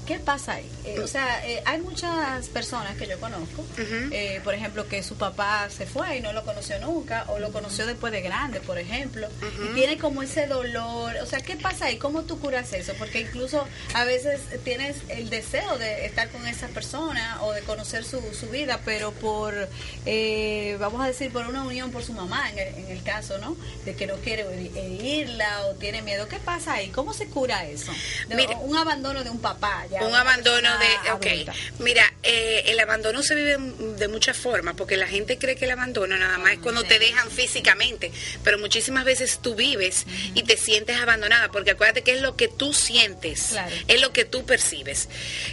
¿qué 0.09 0.18
pasa 0.18 0.55
ahí? 0.55 0.68
Eh, 0.87 1.01
o 1.01 1.07
sea, 1.07 1.47
eh, 1.47 1.62
hay 1.66 1.81
muchas 1.83 2.49
personas 2.49 2.97
que 2.97 3.07
yo 3.07 3.21
conozco, 3.21 3.64
eh, 4.11 4.40
por 4.42 4.55
ejemplo, 4.55 4.88
que 4.88 5.03
su 5.03 5.16
papá 5.16 5.68
se 5.71 5.85
fue 5.87 6.16
y 6.16 6.21
no 6.23 6.33
lo 6.33 6.44
conoció 6.44 6.79
nunca, 6.81 7.27
o 7.29 7.38
lo 7.38 7.53
conoció 7.53 7.87
después 7.87 8.11
de 8.12 8.23
grande, 8.23 8.61
por 8.61 8.79
ejemplo, 8.79 9.29
y 9.71 9.75
tiene 9.75 9.99
como 9.99 10.23
ese 10.23 10.47
dolor. 10.47 11.14
O 11.23 11.27
sea, 11.27 11.40
¿qué 11.40 11.57
pasa 11.57 11.85
ahí? 11.87 11.99
¿Cómo 11.99 12.23
tú 12.23 12.40
curas 12.40 12.73
eso? 12.73 12.94
Porque 12.99 13.21
incluso 13.21 13.66
a 13.94 14.05
veces 14.05 14.40
tienes 14.64 14.97
el 15.09 15.29
deseo 15.29 15.77
de 15.79 16.07
estar 16.07 16.31
con 16.31 16.47
esa 16.47 16.68
persona 16.68 17.38
o 17.42 17.53
de 17.53 17.61
conocer 17.62 18.03
su, 18.05 18.21
su 18.33 18.47
vida, 18.49 18.81
pero 18.87 19.12
por, 19.12 19.68
eh, 20.07 20.77
vamos 20.81 21.03
a 21.03 21.07
decir, 21.07 21.31
por 21.33 21.47
una 21.47 21.64
unión 21.64 21.90
por 21.90 22.03
su 22.03 22.14
mamá, 22.14 22.51
en 22.51 22.59
el, 22.59 22.75
en 22.85 22.90
el 22.97 23.03
caso, 23.03 23.37
¿no? 23.38 23.57
De 23.85 23.94
que 23.94 24.07
no 24.07 24.14
quiere 24.16 24.42
herirla 24.75 25.66
o 25.66 25.75
tiene 25.75 26.01
miedo. 26.03 26.27
¿Qué 26.29 26.38
pasa 26.38 26.75
ahí? 26.75 26.88
¿Cómo 26.88 27.12
se 27.12 27.27
cura 27.27 27.66
eso? 27.66 27.92
De- 28.29 28.35
Mire. 28.35 28.57
un 28.62 28.77
abandono 28.77 29.23
de 29.23 29.31
un 29.31 29.40
papá. 29.40 29.85
ya, 29.90 29.97
un 30.06 30.14
abandono 30.14 30.70
de 30.78 31.11
ok 31.12 31.26
adulta. 31.26 31.52
mira 31.78 32.12
eh, 32.22 32.64
el 32.66 32.80
abandono 32.80 33.22
se 33.22 33.34
vive 33.34 33.56
de 33.96 34.08
muchas 34.08 34.37
formas 34.37 34.74
porque 34.76 34.96
la 34.96 35.06
gente 35.06 35.38
cree 35.38 35.56
que 35.56 35.64
el 35.64 35.70
abandono 35.72 36.16
nada 36.16 36.38
más 36.38 36.52
es 36.54 36.58
cuando 36.61 36.82
te 36.84 36.98
dejan 36.98 37.30
físicamente 37.30 38.11
pero 38.44 38.58
muchísimas 38.58 39.04
veces 39.04 39.40
tú 39.42 39.54
vives 39.54 40.06
y 40.34 40.42
te 40.42 40.56
sientes 40.56 40.96
abandonada 40.98 41.50
porque 41.50 41.72
acuérdate 41.72 42.02
que 42.02 42.12
es 42.12 42.22
lo 42.22 42.37
que 42.37 42.48
tú 42.48 42.72
sientes 42.72 43.48
Claro. 43.50 43.74
es 43.88 44.00
lo 44.00 44.12
que 44.12 44.24
tú 44.24 44.44
percibes 44.46 45.08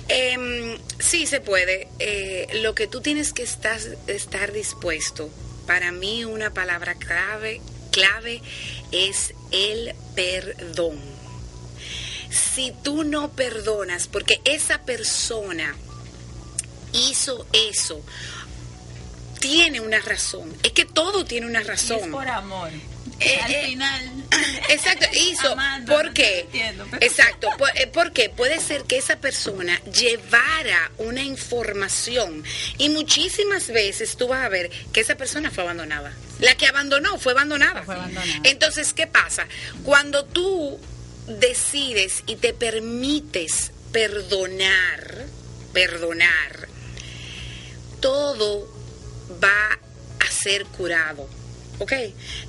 Em, 0.08 0.78
sí 1.00 1.26
se 1.28 1.40
puede 1.42 1.88
Eh, 2.00 2.48
lo 2.62 2.76
que 2.76 2.88
tú 2.88 3.02
tienes 3.02 3.34
que 3.34 3.44
estar, 3.44 3.80
estar 4.08 4.52
dispuesto 4.52 5.30
para 5.68 5.92
mí 5.92 6.26
una 6.26 6.54
palabra 6.54 6.96
clave 6.96 7.62
clave 7.92 8.42
es 8.92 9.34
el 9.52 9.96
perdón 10.16 11.00
si 12.36 12.74
tú 12.84 13.04
no 13.04 13.32
perdonas, 13.32 14.08
porque 14.08 14.42
esa 14.46 14.80
persona 14.84 15.76
hizo 16.94 17.46
eso, 17.54 18.04
tiene 19.40 19.80
una 19.80 20.00
razón. 20.00 20.54
Es 20.64 20.72
que 20.72 20.86
todo 20.86 21.26
tiene 21.26 21.46
una 21.48 21.60
Y 21.60 21.62
es 21.64 21.68
razón. 21.68 22.12
por 22.12 22.28
amor. 22.28 22.70
Eh, 23.20 23.40
Al 23.42 23.52
eh, 23.52 23.66
final. 23.68 24.12
Exacto, 24.70 25.06
hizo. 25.14 25.52
Amando, 25.54 25.94
¿Por 25.94 26.06
no 26.08 26.14
qué? 26.14 26.24
te 26.24 26.40
entiendo, 26.42 26.88
pero- 26.92 27.06
Exacto. 27.06 27.50
¿Por, 27.58 27.70
eh, 27.78 27.88
¿Por 27.88 28.12
qué? 28.12 28.30
Puede 28.30 28.60
ser 28.60 28.84
que 28.84 28.98
esa 28.98 29.18
persona 29.18 29.80
llevara 29.84 30.92
una 30.98 31.22
información 31.22 32.44
y 32.78 32.90
muchísimas 32.90 33.68
veces 33.68 34.18
tú 34.18 34.28
vas 34.28 34.44
a 34.44 34.50
ver 34.50 34.70
que 34.92 35.00
esa 35.02 35.16
persona 35.16 35.52
fue 35.52 35.64
abandonada. 35.64 36.12
La 36.40 36.56
que 36.56 36.68
abandonó 36.68 37.18
fue 37.20 37.32
abandonada. 37.34 37.84
Fue 37.84 37.96
abandonada. 37.96 38.40
Entonces, 38.44 38.94
¿qué 38.94 39.08
pasa? 39.08 39.48
Cuando 39.84 40.26
tú 40.26 40.78
decides 41.28 42.24
y 42.28 42.36
te 42.36 42.54
permites 42.54 43.72
perdonar, 43.92 45.26
perdonar, 45.74 46.68
todo 48.00 48.68
va 49.44 49.80
a 50.20 50.32
ser 50.32 50.66
curado. 50.66 51.28
¿Ok? 51.80 51.94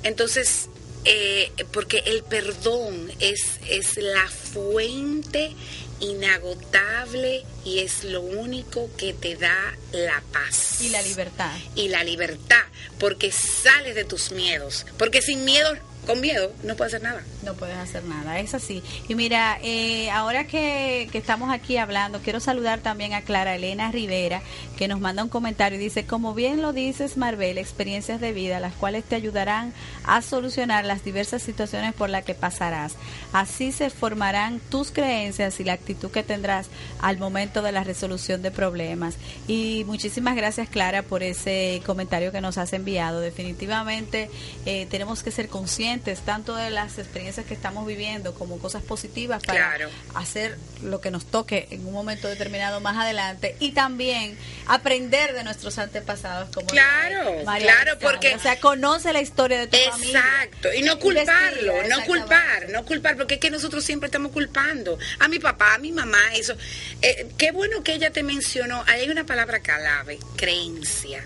Entonces, 0.03 0.69
eh, 1.05 1.51
porque 1.71 1.99
el 2.05 2.23
perdón 2.23 3.11
es, 3.19 3.59
es 3.69 3.97
la 3.97 4.27
fuente 4.27 5.55
inagotable 5.99 7.43
y 7.65 7.79
es 7.79 8.03
lo 8.03 8.21
único 8.21 8.89
que 8.97 9.13
te 9.13 9.35
da 9.35 9.75
la 9.91 10.21
paz. 10.31 10.81
Y 10.81 10.89
la 10.89 11.01
libertad. 11.01 11.51
Y 11.75 11.89
la 11.89 12.03
libertad, 12.03 12.63
porque 12.99 13.31
sales 13.31 13.95
de 13.95 14.05
tus 14.05 14.31
miedos. 14.31 14.85
Porque 14.97 15.21
sin 15.21 15.43
miedo, 15.45 15.69
con 16.07 16.21
miedo, 16.21 16.53
no 16.63 16.75
puedes 16.75 16.93
hacer 16.93 17.03
nada. 17.03 17.21
No 17.43 17.53
puedes 17.53 17.75
hacer 17.75 18.03
nada, 18.05 18.39
es 18.39 18.53
así. 18.53 18.81
Y 19.09 19.15
mira, 19.15 19.59
eh, 19.61 20.09
ahora 20.09 20.47
que, 20.47 21.09
que 21.11 21.17
estamos 21.17 21.51
aquí 21.51 21.75
hablando, 21.77 22.21
quiero 22.21 22.39
saludar 22.39 22.79
también 22.79 23.13
a 23.13 23.21
Clara 23.21 23.55
Elena 23.55 23.91
Rivera, 23.91 24.41
que 24.77 24.87
nos 24.87 25.01
manda 25.01 25.23
un 25.23 25.29
comentario 25.29 25.77
y 25.77 25.81
dice, 25.81 26.05
como 26.05 26.33
bien 26.33 26.61
lo 26.61 26.71
dices, 26.71 27.17
Marvel, 27.17 27.57
experiencias 27.57 28.21
de 28.21 28.31
vida, 28.31 28.61
las 28.61 28.73
cuales 28.73 29.03
te 29.03 29.15
ayudarán 29.15 29.73
a 30.05 30.21
solucionar 30.21 30.85
las 30.85 31.03
diversas 31.03 31.41
situaciones 31.41 31.93
por 31.93 32.09
las 32.09 32.23
que 32.23 32.33
pasarás. 32.33 32.95
Así 33.33 33.73
se 33.73 33.89
formarán 33.89 34.61
tus 34.69 34.91
creencias 34.91 35.59
y 35.59 35.65
la 35.65 35.73
actitud 35.87 36.11
que 36.11 36.21
tendrás 36.23 36.67
al 36.99 37.17
momento 37.17 37.61
de 37.61 37.71
la 37.71 37.83
resolución 37.85 38.41
de 38.41 38.51
problemas. 38.51 39.15
Y 39.47 39.83
muchísimas 39.85 40.35
gracias, 40.35 40.67
Clara, 40.67 41.01
por 41.01 41.23
ese 41.23 41.81
comentario 41.85 42.31
que 42.33 42.41
nos 42.41 42.57
has 42.57 42.73
enviado. 42.73 43.21
Definitivamente 43.21 44.29
eh, 44.65 44.85
tenemos 44.91 45.23
que 45.23 45.31
ser 45.31 45.47
conscientes 45.47 46.19
tanto 46.19 46.55
de 46.55 46.69
las 46.71 46.97
experiencias 46.99 47.45
que 47.45 47.53
estamos 47.53 47.87
viviendo 47.87 48.33
como 48.33 48.59
cosas 48.59 48.83
positivas 48.83 49.41
para 49.43 49.57
Claro. 49.77 49.89
hacer 50.15 50.57
lo 50.83 50.99
que 50.99 51.09
nos 51.09 51.25
toque 51.25 51.67
en 51.71 51.85
un 51.87 51.93
momento 51.93 52.27
determinado 52.27 52.81
más 52.81 52.97
adelante 52.97 53.55
y 53.59 53.71
también 53.71 54.37
aprender 54.67 55.33
de 55.33 55.43
nuestros 55.45 55.77
antepasados 55.77 56.49
como 56.53 56.67
Claro, 56.67 57.43
María 57.45 57.73
claro, 57.73 57.99
porque- 57.99 58.35
o 58.35 58.39
sea 58.39 58.59
conoce 58.59 59.13
la 59.13 59.21
historia 59.21 59.57
de 59.59 59.67
tu 59.67 59.77
familia 59.91 60.19
Exacto, 60.19 60.73
y 60.73 60.81
no 60.81 60.99
culparlo, 60.99 61.73
no 61.87 62.03
culpar, 62.05 62.69
no 62.69 62.83
culpar, 62.85 63.15
porque 63.15 63.35
es 63.35 63.39
que 63.39 63.49
nosotros 63.49 63.83
siempre 63.85 64.07
estamos 64.07 64.31
culpando 64.33 64.97
a 65.19 65.27
mi 65.27 65.39
papá, 65.39 65.76
mi 65.77 65.91
mamá, 65.91 66.21
eso. 66.35 66.55
Eh, 67.01 67.27
qué 67.37 67.51
bueno 67.51 67.83
que 67.83 67.93
ella 67.93 68.11
te 68.11 68.23
mencionó, 68.23 68.83
hay 68.87 69.09
una 69.09 69.25
palabra 69.25 69.59
clave, 69.59 70.19
creencia. 70.35 71.23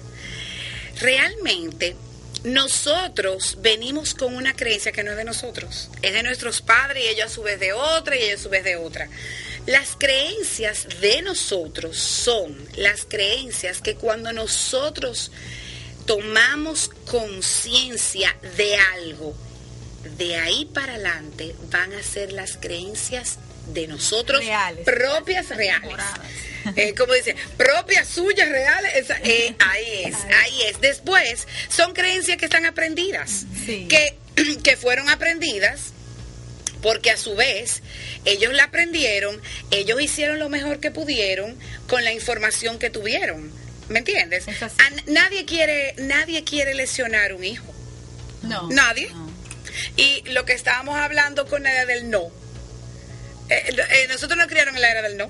Realmente, 1.00 1.96
nosotros 2.44 3.58
venimos 3.62 4.16
con 4.16 4.36
una 4.36 4.56
creencia 4.56 4.92
que 4.92 5.04
no 5.04 5.12
es 5.12 5.18
de 5.18 5.24
nosotros, 5.24 5.90
es 6.02 6.14
de 6.14 6.24
nuestros 6.24 6.62
padres 6.62 7.04
y 7.04 7.08
ellos 7.08 7.28
a 7.28 7.36
su 7.36 7.44
vez 7.44 7.60
de 7.60 7.74
otra 7.74 8.16
y 8.16 8.24
ellos 8.24 8.40
a 8.40 8.44
su 8.44 8.50
vez 8.50 8.64
de 8.64 8.76
otra. 8.78 9.08
Las 9.68 9.96
creencias 9.98 10.88
de 11.02 11.22
nosotros 11.22 11.98
son 11.98 12.58
las 12.78 13.06
creencias 13.06 13.80
que 13.80 13.96
cuando 13.96 14.34
nosotros 14.34 15.32
tomamos 16.08 16.90
conciencia 17.06 18.36
de 18.58 18.76
algo, 18.76 19.36
de 20.18 20.36
ahí 20.38 20.66
para 20.66 20.96
adelante 20.96 21.56
van 21.70 21.94
a 21.94 22.02
ser 22.02 22.32
las 22.32 22.58
creencias 22.58 23.38
de 23.67 23.88
nosotros 23.88 24.43
Reales. 24.45 24.84
propias 24.86 25.50
reales. 25.50 25.95
Eh, 26.76 26.93
como 26.95 27.13
dice, 27.13 27.36
propias 27.58 28.08
suyas 28.08 28.47
reales, 28.50 28.91
esa- 28.95 29.17
eh, 29.24 29.56
ahí 29.60 30.04
es, 30.06 30.15
ahí 30.43 30.62
es. 30.67 30.80
Después, 30.82 31.47
son 31.69 31.93
creencias 31.93 32.38
que 32.38 32.45
están 32.45 32.65
aprendidas, 32.65 33.45
Sí. 33.65 33.88
que, 33.88 34.15
que 34.63 34.78
fueron 34.78 35.10
aprendidas 35.10 35.93
porque 36.84 37.12
a 37.12 37.17
su 37.17 37.36
vez 37.36 37.82
ellos 38.26 38.54
la 38.54 38.65
aprendieron, 38.65 39.41
ellos 39.71 40.02
hicieron 40.02 40.39
lo 40.39 40.50
mejor 40.50 40.80
que 40.80 40.91
pudieron 40.91 41.58
con 41.88 42.04
la 42.04 42.12
información 42.13 42.78
que 42.80 42.89
tuvieron. 42.89 43.52
¿Me 43.89 44.00
entiendes? 44.00 44.45
Nadie 45.08 45.45
quiere 45.45 45.95
nadie 45.97 46.43
quiere 46.43 46.74
lesionar 46.76 47.34
un 47.34 47.43
hijo. 47.43 47.65
no 48.43 48.69
Nadie. 48.69 49.10
no. 49.10 49.32
Y 49.97 50.21
lo 50.30 50.45
que 50.45 50.54
estábamos 50.54 50.97
hablando 50.97 51.45
con 51.47 51.63
la 51.63 51.71
era 51.71 51.86
del 51.86 52.10
no. 52.10 52.32
Eh, 53.52 53.76
eh, 53.92 54.08
nosotros 54.10 54.38
nos 54.38 54.48
criaron 54.48 54.76
en 54.76 54.82
la 54.82 54.92
era 54.92 55.02
del 55.02 55.18
no. 55.18 55.30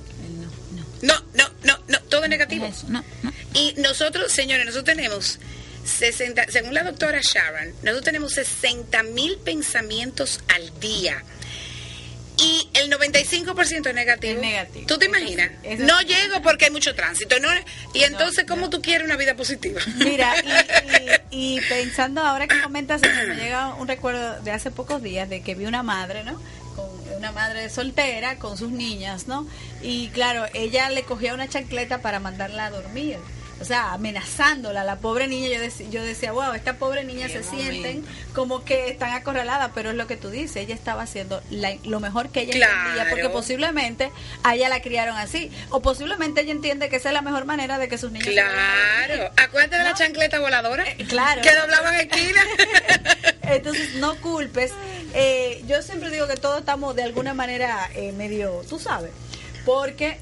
No, 1.02 1.16
no, 1.34 1.50
no, 1.64 1.80
no, 1.88 2.00
todo 2.10 2.24
es 2.26 2.30
negativo. 2.30 2.66
Eso, 2.68 2.86
no, 2.88 3.04
no. 3.24 3.34
Y 3.56 3.74
nosotros, 3.78 4.32
señores, 4.32 4.66
nosotros 4.66 4.96
tenemos 4.96 5.40
60, 5.84 6.46
según 6.50 6.74
la 6.76 6.84
doctora 6.84 7.20
Sharon, 7.22 7.70
nosotros 7.82 8.04
tenemos 8.04 8.34
60 8.34 9.02
mil 9.04 9.38
pensamientos 9.38 10.40
al 10.48 10.80
día. 10.80 11.24
Y 12.38 12.68
el 12.74 12.90
95% 12.92 13.88
es 13.90 13.94
negativo. 13.96 14.34
Es 14.36 14.40
negativo. 14.42 14.86
¿Tú 14.88 14.98
te 14.98 15.06
Eso 15.06 15.16
imaginas? 15.18 15.52
sí, 15.64 15.76
no 15.80 16.00
sí. 16.00 16.06
llego 16.06 16.42
porque 16.42 16.66
hay 16.66 16.72
mucho 16.72 16.96
tránsito. 16.96 17.40
¿no? 17.40 17.48
Y 17.94 18.04
entonces, 18.04 18.46
¿cómo 18.48 18.70
tú 18.70 18.82
quieres 18.82 19.06
una 19.06 19.16
vida 19.18 19.36
positiva? 19.36 19.80
Mira, 19.98 20.34
y, 21.32 21.36
y- 21.36 21.58
y 21.58 21.62
pensando 21.62 22.22
ahora 22.22 22.48
que 22.48 22.60
comentas 22.62 23.02
eso, 23.04 23.28
me 23.28 23.36
llega 23.36 23.74
un 23.76 23.88
recuerdo 23.88 24.40
de 24.42 24.52
hace 24.52 24.72
pocos 24.72 25.04
días 25.04 25.30
de 25.30 25.42
que 25.42 25.56
vi 25.56 25.66
una 25.66 25.84
madre, 25.84 26.24
¿no? 26.24 26.42
Una 27.22 27.34
madre 27.34 27.70
soltera 27.70 28.40
con 28.40 28.58
sus 28.58 28.72
niñas, 28.72 29.28
¿no? 29.28 29.46
Y 29.84 30.08
claro, 30.08 30.46
ella 30.56 30.90
le 30.90 31.04
cogía 31.04 31.36
una 31.36 31.48
chancleta 31.48 32.02
para 32.02 32.20
mandarla 32.20 32.66
a 32.66 32.72
dormir. 32.72 33.20
O 33.62 33.66
sea, 33.66 33.94
amenazándola, 33.94 34.84
la 34.84 34.96
pobre 34.98 35.28
niña, 35.28 35.48
yo, 35.50 35.64
dec- 35.64 35.90
yo 35.92 36.04
decía, 36.04 36.32
wow, 36.32 36.54
esta 36.54 36.78
pobre 36.78 37.04
niña 37.04 37.30
se 37.30 37.44
sienten 37.44 38.04
como 38.34 38.66
que 38.66 38.90
están 38.90 39.12
acorraladas, 39.14 39.72
pero 39.76 39.92
es 39.92 39.96
lo 39.96 40.08
que 40.08 40.18
tú 40.18 40.30
dices, 40.32 40.58
ella 40.58 40.74
estaba 40.74 41.04
haciendo 41.04 41.42
la- 41.52 41.76
lo 41.84 42.00
mejor 42.00 42.30
que 42.30 42.42
ella 42.42 42.54
Claro. 42.54 42.80
entendía, 42.90 43.10
porque 43.12 43.30
posiblemente 43.30 44.12
a 44.44 44.56
ella 44.56 44.68
la 44.68 44.82
criaron 44.82 45.16
así, 45.16 45.52
o 45.70 45.82
posiblemente 45.82 46.42
ella 46.42 46.52
entiende 46.54 46.90
que 46.90 46.96
esa 46.96 47.10
es 47.10 47.14
la 47.14 47.22
mejor 47.22 47.46
manera 47.46 47.78
de 47.78 47.88
que 47.88 47.98
sus 48.00 48.12
niños. 48.12 48.30
Claro. 48.30 49.32
Acuérdate 49.38 49.78
de 49.78 49.84
la 49.84 49.94
chancleta 49.94 50.40
voladora. 50.40 50.84
Eh, 50.90 51.06
claro. 51.08 51.42
Que 51.44 51.54
doblaban 51.56 51.96
esquina. 51.96 52.42
Entonces, 53.44 53.96
no 53.96 54.16
culpes. 54.18 54.72
Eh, 55.14 55.64
yo 55.68 55.82
siempre 55.82 56.10
digo 56.10 56.28
que 56.28 56.36
todos 56.38 56.60
estamos 56.60 56.96
de 56.96 57.04
alguna 57.04 57.34
manera 57.34 57.90
eh, 57.96 58.12
medio, 58.14 58.64
tú 58.70 58.80
sabes, 58.80 59.12
porque 59.66 60.18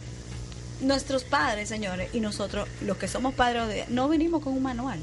nuestros 0.81 1.23
padres, 1.23 1.69
señores, 1.69 2.09
y 2.13 2.19
nosotros, 2.19 2.67
los 2.81 2.97
que 2.97 3.07
somos 3.07 3.33
padres, 3.33 3.89
no 3.89 4.07
venimos 4.07 4.43
con 4.43 4.53
un 4.53 4.63
manual. 4.63 4.99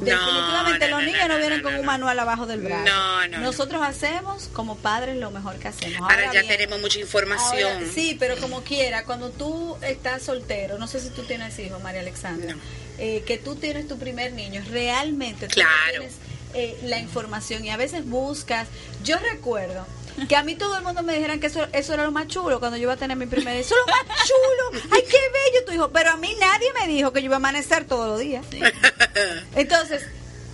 Definitivamente 0.00 0.88
no, 0.88 0.96
los 0.96 1.04
niños 1.06 1.28
no, 1.28 1.36
vienen 1.38 1.62
con 1.62 1.74
un 1.74 1.84
manual 1.84 2.18
abajo 2.18 2.46
del 2.46 2.60
brazo. 2.60 2.84
No, 2.86 3.26
no, 3.28 3.38
no. 3.38 3.44
Nosotros 3.44 3.82
hacemos 3.82 4.48
como 4.52 4.76
padres 4.76 5.16
lo 5.16 5.30
mejor 5.30 5.56
que 5.56 5.68
hacemos. 5.68 6.00
Ahora 6.00 6.32
ya 6.32 6.42
bien, 6.42 6.46
tenemos 6.48 6.80
mucha 6.80 7.00
información. 7.00 7.72
Ahora, 7.74 7.86
sí, 7.92 8.16
pero 8.18 8.36
como 8.38 8.62
quiera, 8.62 9.04
cuando 9.04 9.30
tú 9.30 9.76
estás 9.82 10.22
soltero, 10.22 10.78
no 10.78 10.86
sé 10.86 11.00
si 11.00 11.10
tú 11.10 11.22
tienes 11.24 11.58
hijos, 11.58 11.82
María 11.82 12.00
Alexandra, 12.00 12.56
eh, 12.98 13.22
que 13.26 13.38
tú 13.38 13.56
tienes 13.56 13.88
tu 13.88 13.98
primer 13.98 14.32
niño, 14.32 14.62
realmente 14.70 15.48
tú 15.48 15.54
Claro. 15.54 15.70
tienes 15.90 16.14
eh, 16.54 16.78
la 16.84 16.98
información 16.98 17.64
y 17.64 17.70
a 17.70 17.76
veces 17.76 18.06
buscas. 18.06 18.68
Yo 19.04 19.18
recuerdo 19.18 19.86
que 20.26 20.36
a 20.36 20.42
mí 20.42 20.54
todo 20.54 20.76
el 20.76 20.82
mundo 20.82 21.02
me 21.02 21.14
dijeran 21.14 21.40
que 21.40 21.46
eso, 21.46 21.66
eso 21.72 21.94
era 21.94 22.04
lo 22.04 22.12
más 22.12 22.26
chulo 22.28 22.58
cuando 22.58 22.76
yo 22.76 22.84
iba 22.84 22.94
a 22.94 22.96
tener 22.96 23.16
mi 23.16 23.26
primer 23.26 23.54
hijo. 23.54 23.66
Eso 23.66 23.74
es 23.74 23.80
lo 23.80 24.08
más 24.08 24.26
chulo. 24.26 24.84
Ay, 24.90 25.02
qué 25.02 25.16
bello 25.16 25.64
tu 25.66 25.72
hijo. 25.72 25.90
Pero 25.90 26.10
a 26.10 26.16
mí 26.16 26.34
nadie 26.40 26.72
me 26.80 26.86
dijo 26.88 27.12
que 27.12 27.20
yo 27.20 27.26
iba 27.26 27.36
a 27.36 27.38
amanecer 27.38 27.84
todos 27.86 28.08
los 28.08 28.18
días. 28.18 28.44
Entonces, 29.54 30.04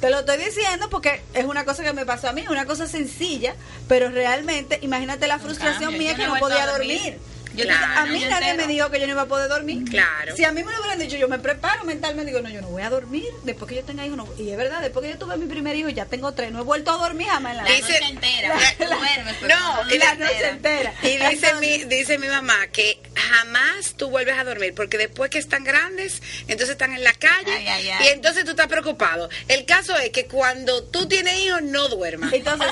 te 0.01 0.11
lo 0.11 0.21
estoy 0.21 0.39
diciendo 0.39 0.91
porque 0.91 1.23
es 1.33 1.45
una 1.45 1.65
cosa 1.65 1.83
que 1.83 1.93
me 1.93 2.05
pasó 2.05 2.29
a 2.29 2.33
mí, 2.33 2.45
una 2.49 2.67
cosa 2.67 2.87
sencilla, 2.87 3.55
pero 3.89 4.11
realmente, 4.11 4.79
imagínate 4.83 5.27
la 5.27 5.39
frustración 5.39 5.93
cambio, 5.93 5.99
mía 5.99 6.15
que 6.15 6.27
no 6.27 6.37
podía 6.37 6.67
dormir. 6.67 7.19
Yo 7.55 7.65
Claro. 7.65 8.01
a 8.01 8.07
mí 8.07 8.25
nadie 8.25 8.51
entero. 8.51 8.67
me 8.69 8.73
dijo 8.73 8.91
que 8.91 9.01
yo 9.01 9.07
no 9.07 9.13
iba 9.13 9.23
a 9.23 9.27
poder 9.27 9.49
dormir. 9.49 9.85
Claro. 9.89 10.37
Si 10.37 10.45
a 10.45 10.53
mí 10.53 10.63
me 10.65 10.73
lo 10.73 10.79
hubieran 10.81 10.99
dicho, 10.99 11.17
yo 11.17 11.29
me 11.29 11.39
preparo 11.39 11.85
mentalmente, 11.85 12.33
digo, 12.33 12.43
no, 12.43 12.51
yo 12.51 12.61
no 12.61 12.69
voy 12.69 12.83
a 12.83 12.91
dormir 12.91 13.27
después 13.45 13.69
que 13.69 13.77
yo 13.77 13.85
tenga 13.85 14.05
hijos. 14.05 14.17
No. 14.17 14.29
Y 14.39 14.51
es 14.51 14.57
verdad, 14.57 14.81
después 14.81 15.05
que 15.05 15.13
yo 15.13 15.19
tuve 15.19 15.37
mi 15.37 15.47
primer 15.47 15.77
hijo, 15.77 15.89
ya 15.89 16.07
tengo 16.07 16.33
tres, 16.33 16.51
no 16.53 16.61
he 16.61 16.65
vuelto 16.65 16.91
a 16.93 16.97
dormir 16.99 17.29
jamás 17.29 17.53
en 17.53 17.57
la 17.59 17.63
La 17.65 17.69
vida. 17.71 17.87
Dice- 17.87 18.01
noche 18.01 18.13
entera. 18.13 18.49
la- 18.79 18.97
duermes, 18.97 19.35
pero 19.41 19.59
No, 19.59 19.85
la 19.85 19.95
y 19.95 19.99
la 19.99 20.15
noche 20.15 20.49
entera. 20.49 20.95
Y 21.03 21.07
dice 21.07 21.27
Entonces- 21.33 21.61
mi, 21.61 21.85
dice 21.85 22.19
mi 22.19 22.27
mamá 22.29 22.67
que 22.73 23.01
jamás 23.15 23.95
tú 23.97 24.11
vuelves 24.11 24.37
a 24.39 24.45
dormir, 24.45 24.75
porque 24.75 24.99
después 24.99 25.31
que 25.31 25.39
están 25.39 25.65
grandes, 25.65 26.21
entonces 26.43 26.71
están 26.71 26.93
en 26.93 27.05
la 27.05 27.13
calle 27.13 27.53
Ay, 27.57 27.67
ay, 27.69 27.89
ay. 27.91 28.05
y 28.07 28.09
entonces 28.09 28.45
tú 28.45 28.51
estás 28.51 28.67
preocupado. 28.67 29.29
El 29.49 29.65
caso 29.65 29.97
es 29.97 30.11
que 30.11 30.27
cuando 30.27 30.83
tú 30.85 31.07
tienes 31.07 31.37
hijos, 31.39 31.63
no 31.63 31.89
duermas. 31.89 32.33
Entonces, 32.33 32.69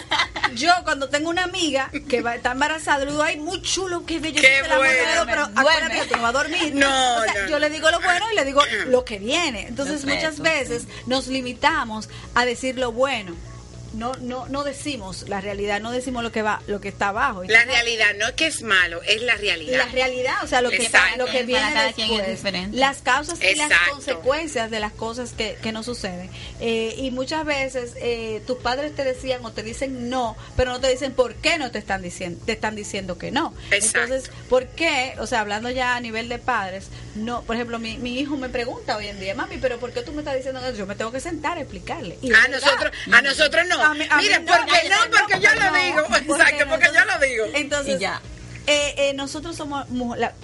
yo 0.54 0.72
cuando 0.84 1.08
tengo 1.08 1.30
una 1.30 1.44
amiga 1.44 1.90
que 2.08 2.20
va, 2.22 2.34
está 2.34 2.52
embarazada, 2.52 3.04
le 3.04 3.10
digo, 3.12 3.22
ay, 3.22 3.38
muy 3.38 3.62
chulo, 3.62 4.04
qué 4.06 4.18
bello, 4.18 4.40
Qué 4.40 4.62
la 4.72 4.78
bueno. 4.78 5.02
modelo, 5.04 5.26
pero 5.26 5.42
acuérdate 5.60 6.00
que 6.00 6.06
tú 6.06 6.16
no 6.16 6.22
vas 6.22 6.34
a 6.34 6.38
dormir. 6.38 6.74
No, 6.74 6.86
O 7.16 7.22
sea, 7.24 7.42
no. 7.44 7.48
yo 7.50 7.58
le 7.58 7.70
digo 7.70 7.90
lo 7.90 8.00
bueno 8.00 8.24
y 8.32 8.36
le 8.36 8.44
digo 8.44 8.62
lo 8.88 9.04
que 9.04 9.18
viene. 9.18 9.66
Entonces, 9.68 10.04
muchas 10.04 10.40
veces 10.40 10.84
nos 11.06 11.26
limitamos 11.28 12.08
a 12.34 12.44
decir 12.44 12.78
lo 12.78 12.92
bueno. 12.92 13.34
No, 13.94 14.14
no, 14.20 14.46
no 14.48 14.64
decimos 14.64 15.28
la 15.28 15.40
realidad, 15.40 15.80
no 15.80 15.90
decimos 15.92 16.22
lo 16.22 16.32
que 16.32 16.42
va, 16.42 16.62
lo 16.66 16.80
que 16.80 16.88
está 16.88 17.08
abajo. 17.08 17.44
La 17.44 17.64
realidad 17.64 18.08
no 18.18 18.26
es 18.28 18.32
que 18.34 18.46
es 18.46 18.62
malo, 18.62 19.02
es 19.02 19.22
la 19.22 19.34
realidad. 19.36 19.78
La 19.78 19.86
realidad, 19.86 20.34
o 20.42 20.46
sea, 20.46 20.60
lo 20.62 20.70
que, 20.70 20.76
Exacto. 20.86 21.24
lo 21.24 21.26
que 21.30 21.42
viene 21.44 21.62
Para 21.62 21.74
cada 21.74 21.92
quien 21.92 22.10
es 22.10 22.16
después, 22.18 22.36
diferente. 22.36 22.76
las 22.76 23.02
causas 23.02 23.38
y 23.42 23.54
las 23.56 23.70
consecuencias 23.90 24.70
de 24.70 24.80
las 24.80 24.92
cosas 24.92 25.32
que, 25.32 25.56
que 25.62 25.72
nos 25.72 25.86
suceden. 25.86 26.30
Eh, 26.60 26.94
y 26.98 27.10
muchas 27.10 27.44
veces 27.44 27.94
eh, 27.96 28.42
tus 28.46 28.58
padres 28.58 28.94
te 28.94 29.04
decían 29.04 29.44
o 29.44 29.52
te 29.52 29.62
dicen 29.62 30.08
no, 30.08 30.36
pero 30.56 30.72
no 30.72 30.80
te 30.80 30.88
dicen 30.88 31.12
por 31.12 31.34
qué 31.34 31.58
no 31.58 31.70
te 31.70 31.78
están 31.78 32.02
diciendo, 32.02 32.42
te 32.44 32.52
están 32.52 32.74
diciendo 32.76 33.18
que 33.18 33.30
no. 33.30 33.54
Exacto. 33.70 34.00
Entonces, 34.14 34.30
¿por 34.48 34.66
qué? 34.68 35.14
O 35.18 35.26
sea, 35.26 35.40
hablando 35.40 35.70
ya 35.70 35.96
a 35.96 36.00
nivel 36.00 36.28
de 36.28 36.38
padres, 36.38 36.88
no, 37.14 37.42
por 37.42 37.56
ejemplo, 37.56 37.78
mi, 37.78 37.98
mi 37.98 38.18
hijo 38.18 38.36
me 38.36 38.48
pregunta 38.48 38.96
hoy 38.96 39.08
en 39.08 39.20
día, 39.20 39.34
mami, 39.34 39.58
pero 39.58 39.78
¿por 39.78 39.92
qué 39.92 40.02
tú 40.02 40.12
me 40.12 40.18
estás 40.20 40.36
diciendo 40.36 40.60
eso? 40.60 40.76
Yo 40.78 40.86
me 40.86 40.94
tengo 40.94 41.12
que 41.12 41.20
sentar 41.20 41.58
a 41.58 41.60
explicarle. 41.60 42.18
Y 42.22 42.32
A 42.32 42.48
nosotros, 42.48 42.92
a 43.12 43.22
nosotros 43.22 43.66
no. 43.68 43.81
A 43.90 43.94
mí- 43.94 44.06
a 44.10 44.16
mí 44.16 44.22
Mira, 44.22 44.38
no, 44.38 44.46
porque 44.46 44.88
no, 44.88 45.18
porque 45.18 45.40
yo 45.40 45.50
lo 45.54 45.72
digo. 45.72 46.02
porque 46.08 46.32
Exacto, 46.32 46.68
porque 46.68 46.88
yo 46.94 47.04
lo 47.04 47.18
digo. 47.26 47.44
Entonces, 47.54 47.98
ya. 48.00 48.20
Eh, 48.66 48.94
eh, 48.96 49.14
nosotros 49.14 49.56
somos, 49.56 49.86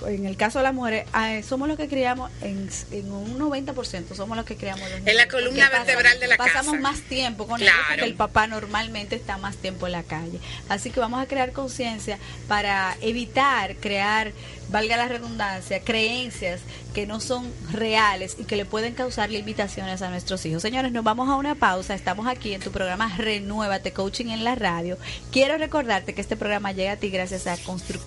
en 0.06 0.26
el 0.26 0.36
caso 0.36 0.58
de 0.58 0.64
las 0.64 0.74
mujeres, 0.74 1.06
eh, 1.26 1.42
somos 1.42 1.68
los 1.68 1.76
que 1.76 1.88
criamos, 1.88 2.30
en, 2.40 2.68
en 2.90 3.12
un 3.12 3.38
90% 3.38 4.14
somos 4.14 4.36
los 4.36 4.44
que 4.44 4.56
criamos 4.56 4.88
los 4.90 5.00
niños. 5.00 5.14
la 5.14 5.28
columna 5.28 5.70
vertebral 5.70 6.18
de 6.20 6.26
la 6.26 6.36
Pasamos 6.36 6.72
casa. 6.72 6.82
más 6.82 7.00
tiempo 7.02 7.46
con 7.46 7.60
ellos 7.62 7.72
porque 7.88 8.04
el 8.04 8.14
papá 8.14 8.46
normalmente 8.46 9.16
está 9.16 9.38
más 9.38 9.56
tiempo 9.56 9.86
en 9.86 9.92
la 9.92 10.02
calle. 10.02 10.40
Así 10.68 10.90
que 10.90 11.00
vamos 11.00 11.22
a 11.22 11.26
crear 11.26 11.52
conciencia 11.52 12.18
para 12.48 12.96
evitar 13.00 13.76
crear, 13.80 14.32
valga 14.70 14.96
la 14.96 15.08
redundancia, 15.08 15.80
creencias 15.80 16.60
que 16.94 17.06
no 17.06 17.20
son 17.20 17.52
reales 17.70 18.36
y 18.38 18.44
que 18.44 18.56
le 18.56 18.64
pueden 18.64 18.94
causar 18.94 19.30
limitaciones 19.30 20.02
a 20.02 20.10
nuestros 20.10 20.44
hijos. 20.46 20.62
Señores, 20.62 20.92
nos 20.92 21.04
vamos 21.04 21.28
a 21.28 21.36
una 21.36 21.54
pausa. 21.54 21.94
Estamos 21.94 22.26
aquí 22.26 22.54
en 22.54 22.60
tu 22.60 22.70
programa 22.70 23.14
Renuévate 23.16 23.92
Coaching 23.92 24.26
en 24.26 24.44
la 24.44 24.54
radio. 24.54 24.98
Quiero 25.30 25.58
recordarte 25.58 26.14
que 26.14 26.20
este 26.20 26.36
programa 26.36 26.72
llega 26.72 26.92
a 26.92 26.96
ti 26.96 27.10
gracias 27.10 27.46
a 27.46 27.56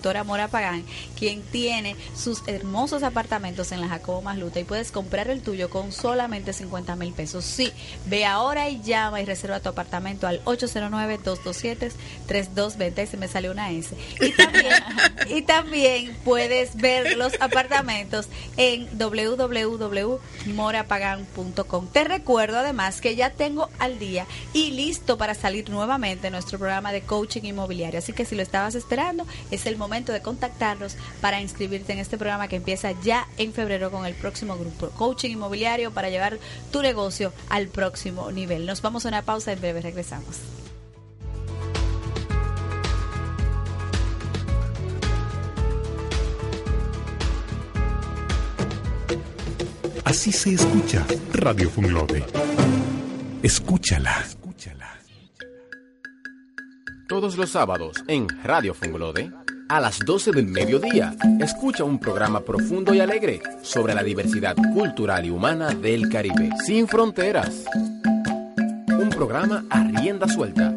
Constructora 0.02 0.24
Mora 0.24 0.48
Pagán, 0.48 0.84
quien 1.16 1.42
tiene 1.42 1.94
sus 2.16 2.42
hermosos 2.48 3.04
apartamentos 3.04 3.70
en 3.70 3.80
la 3.80 3.86
Jacobo 3.86 4.20
Masluta 4.20 4.58
y 4.58 4.64
puedes 4.64 4.90
comprar 4.90 5.28
el 5.28 5.42
tuyo 5.42 5.70
con 5.70 5.92
solamente 5.92 6.52
50 6.52 6.96
mil 6.96 7.12
pesos. 7.12 7.44
Sí, 7.44 7.72
ve 8.06 8.26
ahora 8.26 8.68
y 8.68 8.82
llama 8.82 9.20
y 9.20 9.24
reserva 9.24 9.60
tu 9.60 9.68
apartamento 9.68 10.26
al 10.26 10.44
809-227-3220 10.44 13.04
y 13.04 13.06
se 13.06 13.16
me 13.16 13.28
salió 13.28 13.52
una 13.52 13.70
S. 13.70 13.94
Y 14.20 14.32
también, 14.32 14.74
y 15.28 15.42
también 15.42 16.18
puedes 16.24 16.74
ver 16.74 17.16
los 17.16 17.40
apartamentos 17.40 18.26
en 18.56 18.88
www.morapagan.com. 18.98 21.86
Te 21.92 22.02
recuerdo 22.02 22.58
además 22.58 23.00
que 23.00 23.14
ya 23.14 23.30
tengo 23.30 23.68
al 23.78 24.00
día 24.00 24.26
y 24.52 24.72
listo 24.72 25.16
para 25.16 25.34
salir 25.34 25.70
nuevamente 25.70 26.28
nuestro 26.32 26.58
programa 26.58 26.90
de 26.90 27.02
coaching 27.02 27.42
inmobiliario. 27.44 28.00
Así 28.00 28.12
que 28.12 28.24
si 28.24 28.34
lo 28.34 28.42
estabas 28.42 28.74
esperando, 28.74 29.28
es 29.52 29.66
el 29.66 29.76
momento 29.76 29.91
de 29.92 30.22
contactarnos 30.22 30.96
para 31.20 31.42
inscribirte 31.42 31.92
en 31.92 31.98
este 31.98 32.16
programa 32.16 32.48
que 32.48 32.56
empieza 32.56 32.92
ya 33.02 33.28
en 33.36 33.52
febrero 33.52 33.90
con 33.90 34.06
el 34.06 34.14
próximo 34.14 34.56
grupo 34.56 34.88
Coaching 34.88 35.32
Inmobiliario 35.32 35.92
para 35.92 36.08
llevar 36.08 36.38
tu 36.70 36.80
negocio 36.80 37.32
al 37.50 37.68
próximo 37.68 38.32
nivel. 38.32 38.64
Nos 38.64 38.80
vamos 38.80 39.04
a 39.04 39.08
una 39.08 39.22
pausa, 39.22 39.52
en 39.52 39.60
breve 39.60 39.82
regresamos. 39.82 40.38
Así 50.04 50.32
se 50.32 50.54
escucha 50.54 51.06
Radio 51.34 51.68
Funglode. 51.70 52.24
Escúchala. 53.42 54.24
Todos 57.12 57.36
los 57.36 57.50
sábados 57.50 58.02
en 58.08 58.26
Radio 58.42 58.72
Funglode, 58.72 59.30
a 59.68 59.80
las 59.80 59.98
12 60.00 60.32
del 60.32 60.46
mediodía, 60.46 61.14
escucha 61.40 61.84
un 61.84 61.98
programa 61.98 62.40
profundo 62.40 62.92
y 62.94 63.00
alegre 63.00 63.40
sobre 63.62 63.94
la 63.94 64.02
diversidad 64.02 64.56
cultural 64.74 65.24
y 65.24 65.30
humana 65.30 65.70
del 65.70 66.08
Caribe, 66.08 66.50
sin 66.64 66.86
fronteras. 66.86 67.64
Un 68.88 69.10
programa 69.10 69.64
a 69.70 69.84
rienda 69.84 70.28
suelta, 70.28 70.74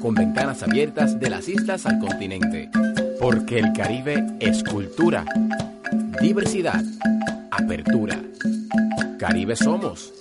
con 0.00 0.14
ventanas 0.14 0.62
abiertas 0.62 1.18
de 1.18 1.30
las 1.30 1.48
islas 1.48 1.86
al 1.86 1.98
continente, 1.98 2.70
porque 3.20 3.58
el 3.58 3.72
Caribe 3.72 4.24
es 4.40 4.62
cultura, 4.64 5.24
diversidad, 6.20 6.82
apertura. 7.50 8.20
Caribe 9.18 9.56
somos, 9.56 10.12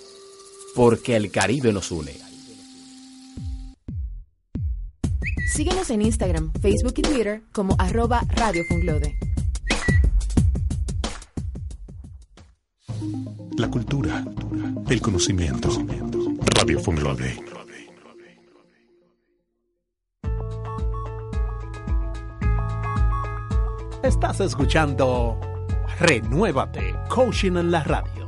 porque 0.76 1.16
el 1.16 1.32
Caribe 1.32 1.74
nos 1.74 1.92
une. 1.92 2.31
Síguenos 5.52 5.90
en 5.90 6.02
Instagram, 6.02 6.50
Facebook 6.62 6.94
y 6.96 7.02
Twitter 7.02 7.44
como 7.52 7.76
arroba 7.78 8.22
Radio 8.30 8.64
Funglode. 8.70 9.20
La 13.58 13.70
cultura, 13.70 14.24
el 14.90 15.02
conocimiento. 15.02 15.68
Radio 16.56 16.80
Funglode. 16.80 17.38
Estás 24.04 24.40
escuchando 24.40 25.38
Renuévate, 26.00 26.96
Coaching 27.10 27.58
en 27.58 27.72
la 27.72 27.84
radio. 27.84 28.21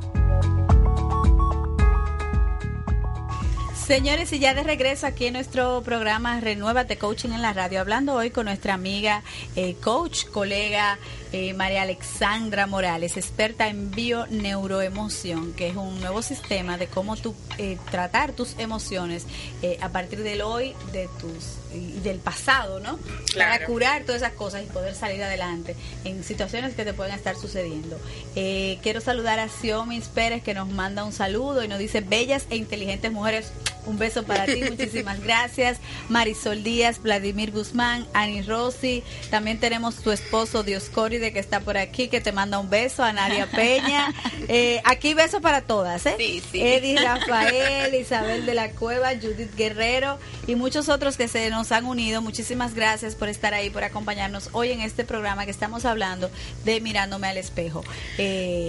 Señores, 3.86 4.32
y 4.32 4.38
ya 4.38 4.54
de 4.54 4.62
regreso 4.62 5.06
aquí 5.06 5.26
en 5.26 5.34
nuestro 5.34 5.82
programa 5.82 6.40
Renuévate 6.40 6.96
Coaching 6.96 7.32
en 7.32 7.42
la 7.42 7.52
radio, 7.52 7.82
hablando 7.82 8.14
hoy 8.14 8.30
con 8.30 8.46
nuestra 8.46 8.72
amiga, 8.72 9.22
eh, 9.56 9.74
coach, 9.74 10.24
colega 10.24 10.98
eh, 11.32 11.52
María 11.52 11.82
Alexandra 11.82 12.66
Morales, 12.66 13.18
experta 13.18 13.68
en 13.68 13.90
bioneuroemoción, 13.90 15.52
que 15.52 15.68
es 15.68 15.76
un 15.76 16.00
nuevo 16.00 16.22
sistema 16.22 16.78
de 16.78 16.86
cómo 16.86 17.16
tú 17.16 17.34
eh, 17.58 17.76
tratar 17.90 18.32
tus 18.32 18.58
emociones 18.58 19.26
eh, 19.60 19.76
a 19.82 19.90
partir 19.90 20.22
del 20.22 20.40
hoy, 20.40 20.74
de 20.92 21.06
tus 21.20 21.58
y 21.74 22.00
del 22.00 22.18
pasado, 22.18 22.80
¿no? 22.80 22.98
Para 23.36 23.66
curar 23.66 24.04
todas 24.04 24.22
esas 24.22 24.34
cosas 24.34 24.62
y 24.62 24.66
poder 24.66 24.94
salir 24.94 25.22
adelante 25.22 25.74
en 26.04 26.22
situaciones 26.22 26.74
que 26.74 26.84
te 26.84 26.94
pueden 26.94 27.14
estar 27.14 27.36
sucediendo. 27.36 27.98
Eh, 28.36 28.78
quiero 28.82 29.00
saludar 29.00 29.38
a 29.40 29.48
Xiomis 29.48 30.08
Pérez 30.08 30.42
que 30.42 30.54
nos 30.54 30.68
manda 30.68 31.04
un 31.04 31.12
saludo 31.12 31.64
y 31.64 31.68
nos 31.68 31.78
dice 31.78 32.00
bellas 32.00 32.46
e 32.50 32.56
inteligentes 32.56 33.10
mujeres. 33.12 33.52
Un 33.86 33.98
beso 33.98 34.22
para 34.24 34.46
ti, 34.46 34.62
muchísimas 34.68 35.20
gracias. 35.20 35.78
Marisol 36.08 36.62
Díaz, 36.62 37.00
Vladimir 37.02 37.50
Guzmán, 37.52 38.06
Ani 38.12 38.42
Rossi. 38.42 39.02
También 39.30 39.58
tenemos 39.60 39.96
tu 39.96 40.10
esposo 40.10 40.62
Dioscóride 40.62 41.32
que 41.32 41.38
está 41.38 41.60
por 41.60 41.76
aquí, 41.76 42.08
que 42.08 42.20
te 42.20 42.32
manda 42.32 42.58
un 42.58 42.70
beso. 42.70 43.02
A 43.02 43.12
Nadia 43.12 43.46
Peña. 43.50 44.12
Eh, 44.48 44.80
aquí 44.84 45.14
beso 45.14 45.40
para 45.40 45.62
todas, 45.62 46.04
¿eh? 46.06 46.16
Sí, 46.18 46.42
sí. 46.50 46.60
Eddie 46.60 47.00
Rafael, 47.00 47.94
Isabel 47.94 48.44
de 48.44 48.54
la 48.54 48.70
Cueva, 48.70 49.10
Judith 49.14 49.54
Guerrero 49.56 50.18
y 50.46 50.54
muchos 50.54 50.88
otros 50.88 51.16
que 51.16 51.28
se 51.28 51.48
nos 51.50 51.72
han 51.72 51.86
unido. 51.86 52.20
Muchísimas 52.20 52.74
gracias 52.74 53.14
por 53.14 53.28
estar 53.28 53.54
ahí, 53.54 53.70
por 53.70 53.84
acompañarnos 53.84 54.50
hoy 54.52 54.70
en 54.70 54.80
este 54.80 55.04
programa 55.04 55.44
que 55.44 55.50
estamos 55.50 55.84
hablando 55.84 56.30
de 56.64 56.80
mirándome 56.80 57.28
al 57.28 57.38
espejo. 57.38 57.82
Eh, 58.18 58.68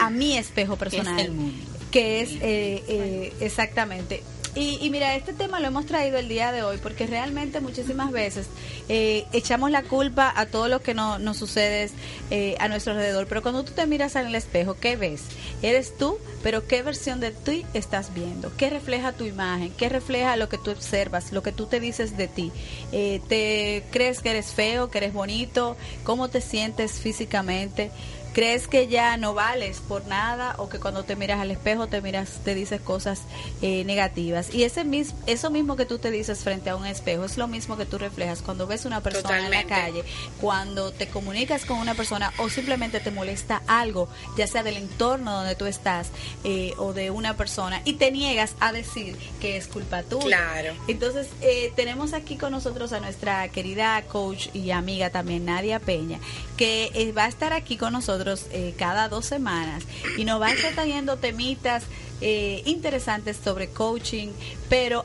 a 0.00 0.10
mi 0.10 0.36
espejo 0.36 0.76
personal. 0.76 1.18
el 1.18 1.32
mundo. 1.32 1.79
Que 1.90 2.20
es 2.20 2.30
eh, 2.40 2.82
eh, 2.88 3.32
exactamente. 3.40 4.22
Y, 4.54 4.78
y 4.80 4.90
mira, 4.90 5.14
este 5.14 5.32
tema 5.32 5.60
lo 5.60 5.68
hemos 5.68 5.86
traído 5.86 6.18
el 6.18 6.28
día 6.28 6.50
de 6.50 6.64
hoy 6.64 6.78
porque 6.82 7.06
realmente 7.06 7.60
muchísimas 7.60 8.10
veces 8.10 8.48
eh, 8.88 9.24
echamos 9.32 9.70
la 9.70 9.84
culpa 9.84 10.32
a 10.34 10.46
todo 10.46 10.66
lo 10.66 10.82
que 10.82 10.92
no, 10.92 11.20
nos 11.20 11.36
sucede 11.36 11.88
eh, 12.32 12.56
a 12.58 12.66
nuestro 12.66 12.92
alrededor. 12.92 13.28
Pero 13.28 13.42
cuando 13.42 13.62
tú 13.62 13.72
te 13.72 13.86
miras 13.86 14.16
en 14.16 14.26
el 14.26 14.34
espejo, 14.34 14.74
¿qué 14.74 14.96
ves? 14.96 15.22
Eres 15.62 15.96
tú, 15.96 16.18
pero 16.42 16.66
¿qué 16.66 16.82
versión 16.82 17.20
de 17.20 17.30
ti 17.30 17.64
estás 17.74 18.12
viendo? 18.12 18.50
¿Qué 18.56 18.70
refleja 18.70 19.12
tu 19.12 19.24
imagen? 19.24 19.70
¿Qué 19.76 19.88
refleja 19.88 20.36
lo 20.36 20.48
que 20.48 20.58
tú 20.58 20.72
observas? 20.72 21.30
Lo 21.30 21.44
que 21.44 21.52
tú 21.52 21.66
te 21.66 21.78
dices 21.78 22.16
de 22.16 22.26
ti. 22.26 22.50
Eh, 22.90 23.20
¿Te 23.28 23.84
crees 23.92 24.20
que 24.20 24.30
eres 24.30 24.46
feo, 24.46 24.90
que 24.90 24.98
eres 24.98 25.12
bonito? 25.12 25.76
¿Cómo 26.02 26.28
te 26.28 26.40
sientes 26.40 26.94
físicamente? 26.94 27.92
¿Crees 28.32 28.68
que 28.68 28.86
ya 28.86 29.16
no 29.16 29.34
vales 29.34 29.80
por 29.80 30.06
nada 30.06 30.54
o 30.58 30.68
que 30.68 30.78
cuando 30.78 31.02
te 31.02 31.16
miras 31.16 31.40
al 31.40 31.50
espejo 31.50 31.88
te 31.88 32.00
miras, 32.00 32.40
te 32.44 32.54
dices 32.54 32.80
cosas 32.80 33.22
eh, 33.60 33.82
negativas? 33.84 34.54
Y 34.54 34.62
ese 34.62 34.84
mis, 34.84 35.14
eso 35.26 35.50
mismo 35.50 35.74
que 35.74 35.84
tú 35.84 35.98
te 35.98 36.12
dices 36.12 36.44
frente 36.44 36.70
a 36.70 36.76
un 36.76 36.86
espejo 36.86 37.24
es 37.24 37.36
lo 37.36 37.48
mismo 37.48 37.76
que 37.76 37.86
tú 37.86 37.98
reflejas 37.98 38.40
cuando 38.40 38.68
ves 38.68 38.84
una 38.84 39.00
persona 39.00 39.44
en 39.44 39.50
la 39.50 39.64
calle, 39.64 40.04
cuando 40.40 40.92
te 40.92 41.08
comunicas 41.08 41.64
con 41.64 41.78
una 41.78 41.94
persona 41.94 42.32
o 42.38 42.48
simplemente 42.48 43.00
te 43.00 43.10
molesta 43.10 43.62
algo, 43.66 44.08
ya 44.36 44.46
sea 44.46 44.62
del 44.62 44.76
entorno 44.76 45.32
donde 45.32 45.56
tú 45.56 45.66
estás 45.66 46.10
eh, 46.44 46.74
o 46.78 46.92
de 46.92 47.10
una 47.10 47.36
persona 47.36 47.82
y 47.84 47.94
te 47.94 48.12
niegas 48.12 48.54
a 48.60 48.72
decir 48.72 49.16
que 49.40 49.56
es 49.56 49.66
culpa 49.66 50.04
tuya. 50.04 50.24
Claro. 50.24 50.74
Entonces, 50.86 51.28
eh, 51.40 51.72
tenemos 51.74 52.12
aquí 52.12 52.36
con 52.36 52.52
nosotros 52.52 52.92
a 52.92 53.00
nuestra 53.00 53.48
querida 53.48 54.00
coach 54.02 54.48
y 54.54 54.70
amiga 54.70 55.10
también, 55.10 55.46
Nadia 55.46 55.80
Peña, 55.80 56.20
que 56.56 56.90
eh, 56.94 57.10
va 57.10 57.24
a 57.24 57.28
estar 57.28 57.52
aquí 57.52 57.76
con 57.76 57.92
nosotros 57.92 58.19
eh, 58.50 58.74
cada 58.78 59.08
dos 59.08 59.26
semanas 59.26 59.84
y 60.16 60.24
nos 60.24 60.40
va 60.40 60.48
a 60.48 60.52
estar 60.52 60.72
trayendo 60.72 61.16
temitas 61.16 61.84
eh, 62.20 62.62
interesantes 62.66 63.38
sobre 63.42 63.68
coaching, 63.70 64.28
pero 64.68 65.04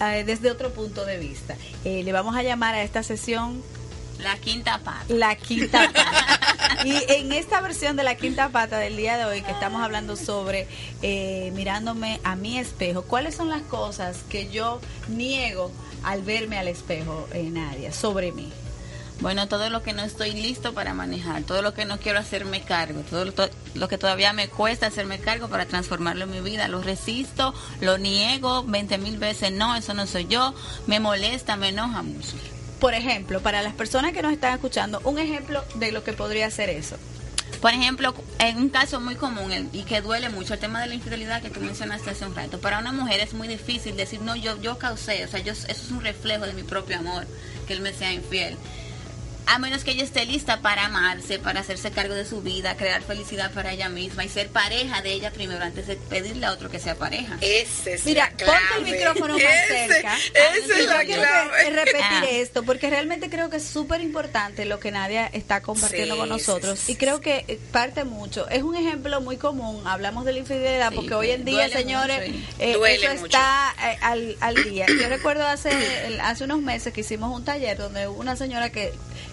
eh, 0.00 0.24
desde 0.24 0.50
otro 0.50 0.70
punto 0.72 1.04
de 1.04 1.18
vista. 1.18 1.56
Eh, 1.84 2.02
le 2.02 2.12
vamos 2.12 2.34
a 2.36 2.42
llamar 2.42 2.74
a 2.74 2.82
esta 2.82 3.02
sesión 3.02 3.62
La 4.18 4.36
quinta 4.38 4.78
pata. 4.78 5.04
la 5.08 5.36
quinta 5.36 5.90
pata. 5.92 6.40
Y 6.84 6.94
en 7.08 7.32
esta 7.32 7.60
versión 7.60 7.96
de 7.96 8.02
la 8.02 8.16
quinta 8.16 8.48
pata 8.48 8.78
del 8.78 8.96
día 8.96 9.16
de 9.16 9.24
hoy, 9.24 9.42
que 9.42 9.52
estamos 9.52 9.82
hablando 9.82 10.16
sobre 10.16 10.66
eh, 11.00 11.52
mirándome 11.54 12.20
a 12.24 12.36
mi 12.36 12.58
espejo, 12.58 13.02
¿cuáles 13.02 13.34
son 13.34 13.48
las 13.48 13.62
cosas 13.62 14.18
que 14.28 14.48
yo 14.50 14.80
niego 15.08 15.70
al 16.02 16.22
verme 16.22 16.58
al 16.58 16.68
espejo, 16.68 17.28
eh, 17.32 17.48
Nadia, 17.50 17.92
sobre 17.92 18.32
mí? 18.32 18.52
Bueno, 19.20 19.48
todo 19.48 19.70
lo 19.70 19.82
que 19.82 19.94
no 19.94 20.02
estoy 20.02 20.32
listo 20.32 20.74
para 20.74 20.92
manejar, 20.92 21.42
todo 21.44 21.62
lo 21.62 21.72
que 21.72 21.86
no 21.86 21.98
quiero 21.98 22.18
hacerme 22.18 22.60
cargo, 22.62 23.00
todo 23.00 23.24
lo, 23.24 23.32
to- 23.32 23.48
lo 23.74 23.88
que 23.88 23.96
todavía 23.96 24.34
me 24.34 24.48
cuesta 24.48 24.88
hacerme 24.88 25.18
cargo 25.18 25.48
para 25.48 25.64
transformarlo 25.64 26.24
en 26.24 26.32
mi 26.32 26.40
vida, 26.42 26.68
lo 26.68 26.82
resisto, 26.82 27.54
lo 27.80 27.96
niego 27.96 28.62
20 28.64 28.98
mil 28.98 29.16
veces, 29.16 29.52
no, 29.52 29.74
eso 29.74 29.94
no 29.94 30.06
soy 30.06 30.26
yo, 30.26 30.54
me 30.86 31.00
molesta, 31.00 31.56
me 31.56 31.70
enoja 31.70 32.02
mucho. 32.02 32.32
Por 32.78 32.92
ejemplo, 32.92 33.40
para 33.40 33.62
las 33.62 33.72
personas 33.72 34.12
que 34.12 34.20
nos 34.20 34.32
están 34.34 34.52
escuchando, 34.52 35.00
un 35.04 35.18
ejemplo 35.18 35.64
de 35.76 35.92
lo 35.92 36.04
que 36.04 36.12
podría 36.12 36.50
ser 36.50 36.68
eso. 36.68 36.96
Por 37.62 37.70
ejemplo, 37.72 38.14
en 38.38 38.58
un 38.58 38.68
caso 38.68 39.00
muy 39.00 39.14
común 39.14 39.70
y 39.72 39.84
que 39.84 40.02
duele 40.02 40.28
mucho, 40.28 40.52
el 40.52 40.60
tema 40.60 40.82
de 40.82 40.88
la 40.88 40.94
infidelidad 40.94 41.40
que 41.40 41.48
tú 41.48 41.60
mencionaste 41.60 42.10
hace 42.10 42.26
un 42.26 42.34
rato. 42.34 42.60
Para 42.60 42.80
una 42.80 42.92
mujer 42.92 43.20
es 43.20 43.32
muy 43.32 43.48
difícil 43.48 43.96
decir, 43.96 44.20
no, 44.20 44.36
yo, 44.36 44.60
yo 44.60 44.76
causé, 44.76 45.24
o 45.24 45.28
sea, 45.28 45.40
yo, 45.40 45.52
eso 45.52 45.64
es 45.70 45.90
un 45.90 46.02
reflejo 46.02 46.44
de 46.44 46.52
mi 46.52 46.64
propio 46.64 46.98
amor, 46.98 47.26
que 47.66 47.72
él 47.72 47.80
me 47.80 47.94
sea 47.94 48.12
infiel. 48.12 48.58
A 49.48 49.58
menos 49.60 49.84
que 49.84 49.92
ella 49.92 50.02
esté 50.02 50.24
lista 50.26 50.60
para 50.60 50.86
amarse, 50.86 51.38
para 51.38 51.60
hacerse 51.60 51.92
cargo 51.92 52.14
de 52.14 52.24
su 52.24 52.42
vida, 52.42 52.76
crear 52.76 53.00
felicidad 53.02 53.52
para 53.52 53.72
ella 53.72 53.88
misma 53.88 54.24
y 54.24 54.28
ser 54.28 54.48
pareja 54.48 55.02
de 55.02 55.12
ella 55.12 55.30
primero 55.30 55.62
antes 55.64 55.86
de 55.86 55.94
pedirle 55.96 56.46
a 56.46 56.52
otro 56.52 56.68
que 56.68 56.80
sea 56.80 56.96
pareja. 56.96 57.36
Esa 57.40 57.90
es 57.92 58.04
Mira, 58.04 58.24
la 58.30 58.36
clave. 58.36 58.58
ponte 58.74 58.90
el 58.90 58.96
micrófono 58.96 59.34
más 59.34 59.42
Ese- 59.42 59.86
cerca. 59.92 60.16
Esa 60.16 60.78
es 60.78 60.86
la 60.86 61.04
clave. 61.04 61.50
que- 61.64 61.70
repetir 61.70 62.02
Ah. 62.02 62.24
esto 62.30 62.62
porque 62.64 62.90
realmente 62.90 63.30
creo 63.30 63.48
que 63.48 63.58
es 63.58 63.64
súper 63.64 64.00
importante 64.00 64.64
lo 64.64 64.80
que 64.80 64.90
Nadia 64.90 65.26
está 65.32 65.60
compartiendo 65.60 66.14
Sí, 66.14 66.20
con 66.20 66.28
nosotros 66.28 66.78
sí, 66.80 66.92
y 66.92 66.96
creo 66.96 67.20
que 67.20 67.44
eh, 67.46 67.58
parte 67.70 68.02
mucho. 68.04 68.48
Es 68.48 68.62
un 68.64 68.74
ejemplo 68.74 69.20
muy 69.20 69.36
común. 69.36 69.80
Hablamos 69.86 70.24
de 70.24 70.32
la 70.32 70.38
infidelidad 70.40 70.90
Sí, 70.90 70.96
porque 70.96 71.14
hoy 71.14 71.30
en 71.30 71.44
día, 71.44 71.68
señores, 71.68 72.30
mucho 72.32 72.46
eh, 72.58 72.72
Duele 72.72 73.06
eso 73.06 73.14
mucho. 73.14 73.26
está 73.26 73.74
eh, 73.80 73.98
al, 74.00 74.36
al 74.40 74.54
día. 74.64 74.86
Yo 75.00 75.08
recuerdo 75.08 75.46
hace 75.46 75.70
el- 76.08 76.20
hace 76.20 76.42
unos 76.44 76.60
meses 76.62 76.92
que 76.92 77.02
hicimos 77.02 77.34
un 77.34 77.44
taller 77.44 77.76
donde 77.78 78.08
hubo 78.08 78.18
una 78.20 78.34
señora 78.36 78.70
que 78.70 78.92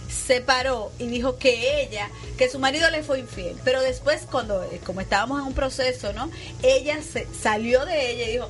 se 0.09 0.41
paró 0.41 0.91
y 0.99 1.07
dijo 1.07 1.37
que 1.37 1.81
ella, 1.83 2.09
que 2.37 2.49
su 2.49 2.59
marido 2.59 2.89
le 2.91 3.03
fue 3.03 3.19
infiel, 3.19 3.55
pero 3.63 3.81
después 3.81 4.21
cuando, 4.29 4.63
eh, 4.63 4.79
como 4.85 5.01
estábamos 5.01 5.41
en 5.41 5.47
un 5.47 5.53
proceso, 5.53 6.13
¿no? 6.13 6.29
Ella 6.61 6.99
se 7.01 7.27
salió 7.41 7.85
de 7.85 8.11
ella 8.11 8.27
y 8.29 8.31
dijo, 8.33 8.49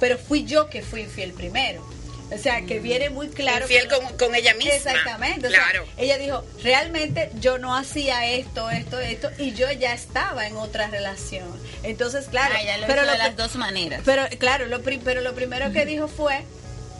pero 0.00 0.16
fui 0.18 0.44
yo 0.44 0.68
que 0.68 0.82
fui 0.82 1.00
infiel 1.02 1.32
primero. 1.32 1.82
O 2.30 2.36
sea, 2.36 2.60
que 2.60 2.78
viene 2.78 3.08
muy 3.08 3.28
claro. 3.28 3.62
Infiel 3.62 3.88
con, 3.88 4.04
con 4.18 4.34
ella 4.34 4.52
misma. 4.52 4.74
Exactamente. 4.74 5.46
o 5.46 5.50
sea, 5.50 5.60
Claro. 5.70 5.86
ella 5.96 6.18
dijo, 6.18 6.44
realmente 6.62 7.30
yo 7.40 7.56
no 7.56 7.74
hacía 7.74 8.26
esto, 8.26 8.68
esto, 8.68 9.00
esto, 9.00 9.30
y 9.38 9.54
yo 9.54 9.70
ya 9.72 9.94
estaba 9.94 10.46
en 10.46 10.54
otra 10.58 10.88
relación. 10.88 11.48
Entonces, 11.84 12.26
claro, 12.26 12.54
Ah, 12.58 12.76
lo 12.76 12.86
pero 12.86 13.04
lo 13.06 13.12
de 13.12 13.18
las 13.18 13.34
dos 13.34 13.56
maneras. 13.56 14.02
pero 14.04 14.24
claro, 14.38 14.66
lo 14.66 14.82
pero 14.82 15.22
lo 15.22 15.34
primero 15.34 15.72
que 15.72 15.86
dijo 15.86 16.06
fue, 16.06 16.44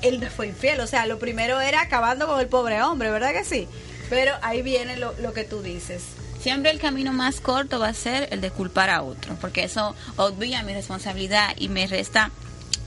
él 0.00 0.18
no 0.18 0.30
fue 0.30 0.46
infiel. 0.46 0.80
O 0.80 0.86
sea, 0.86 1.04
lo 1.04 1.18
primero 1.18 1.60
era 1.60 1.82
acabando 1.82 2.26
con 2.26 2.40
el 2.40 2.48
pobre 2.48 2.80
hombre, 2.82 3.10
¿verdad 3.10 3.32
que 3.34 3.44
sí? 3.44 3.68
Pero 4.08 4.32
ahí 4.42 4.62
viene 4.62 4.96
lo, 4.96 5.12
lo 5.20 5.32
que 5.32 5.44
tú 5.44 5.62
dices. 5.62 6.02
Siempre 6.40 6.70
el 6.70 6.78
camino 6.78 7.12
más 7.12 7.40
corto 7.40 7.78
va 7.78 7.88
a 7.88 7.94
ser 7.94 8.28
el 8.30 8.40
de 8.40 8.50
culpar 8.50 8.90
a 8.90 9.02
otro, 9.02 9.36
porque 9.40 9.64
eso 9.64 9.94
obvia 10.16 10.62
mi 10.62 10.72
responsabilidad 10.72 11.48
y 11.56 11.68
me 11.68 11.86
resta 11.86 12.30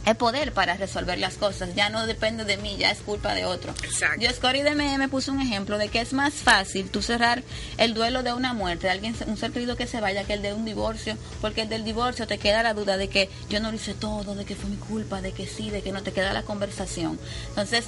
el 0.06 0.16
poder 0.16 0.52
para 0.52 0.76
resolver 0.76 1.18
las 1.20 1.36
cosas. 1.36 1.76
Ya 1.76 1.90
no 1.90 2.08
depende 2.08 2.46
de 2.46 2.58
mí, 2.58 2.78
ya 2.78 2.92
es 2.92 3.00
culpa 3.00 3.34
de 3.34 3.46
otro. 3.46 3.74
Exacto. 3.84 4.20
Dios 4.20 4.40
Coride 4.40 4.76
me, 4.76 4.98
me 4.98 5.10
puso 5.10 5.32
un 5.32 5.42
ejemplo 5.42 5.78
de 5.78 5.90
que 5.90 6.02
es 6.02 6.14
más 6.14 6.34
fácil 6.34 6.90
tú 6.90 7.02
cerrar 7.02 7.44
el 7.78 7.94
duelo 7.94 8.24
de 8.24 8.34
una 8.34 8.54
muerte, 8.54 8.88
de 8.88 8.92
alguien, 8.92 9.16
un 9.28 9.38
ser 9.38 9.52
querido 9.52 9.76
que 9.76 9.88
se 9.88 10.02
vaya, 10.02 10.24
que 10.24 10.34
el 10.34 10.42
de 10.42 10.54
un 10.54 10.66
divorcio, 10.66 11.18
porque 11.40 11.62
el 11.62 11.70
del 11.70 11.84
divorcio 11.84 12.28
te 12.28 12.38
queda 12.38 12.64
la 12.64 12.74
duda 12.74 12.98
de 12.98 13.10
que 13.10 13.30
yo 13.50 13.60
no 13.60 13.70
lo 13.70 13.76
hice 13.76 13.94
todo, 13.94 14.36
de 14.36 14.46
que 14.46 14.56
fue 14.56 14.70
mi 14.70 14.78
culpa, 14.78 15.22
de 15.22 15.34
que 15.34 15.48
sí, 15.48 15.70
de 15.70 15.82
que 15.82 15.92
no 15.92 16.02
te 16.02 16.12
queda 16.12 16.34
la 16.34 16.44
conversación. 16.44 17.20
Entonces, 17.50 17.86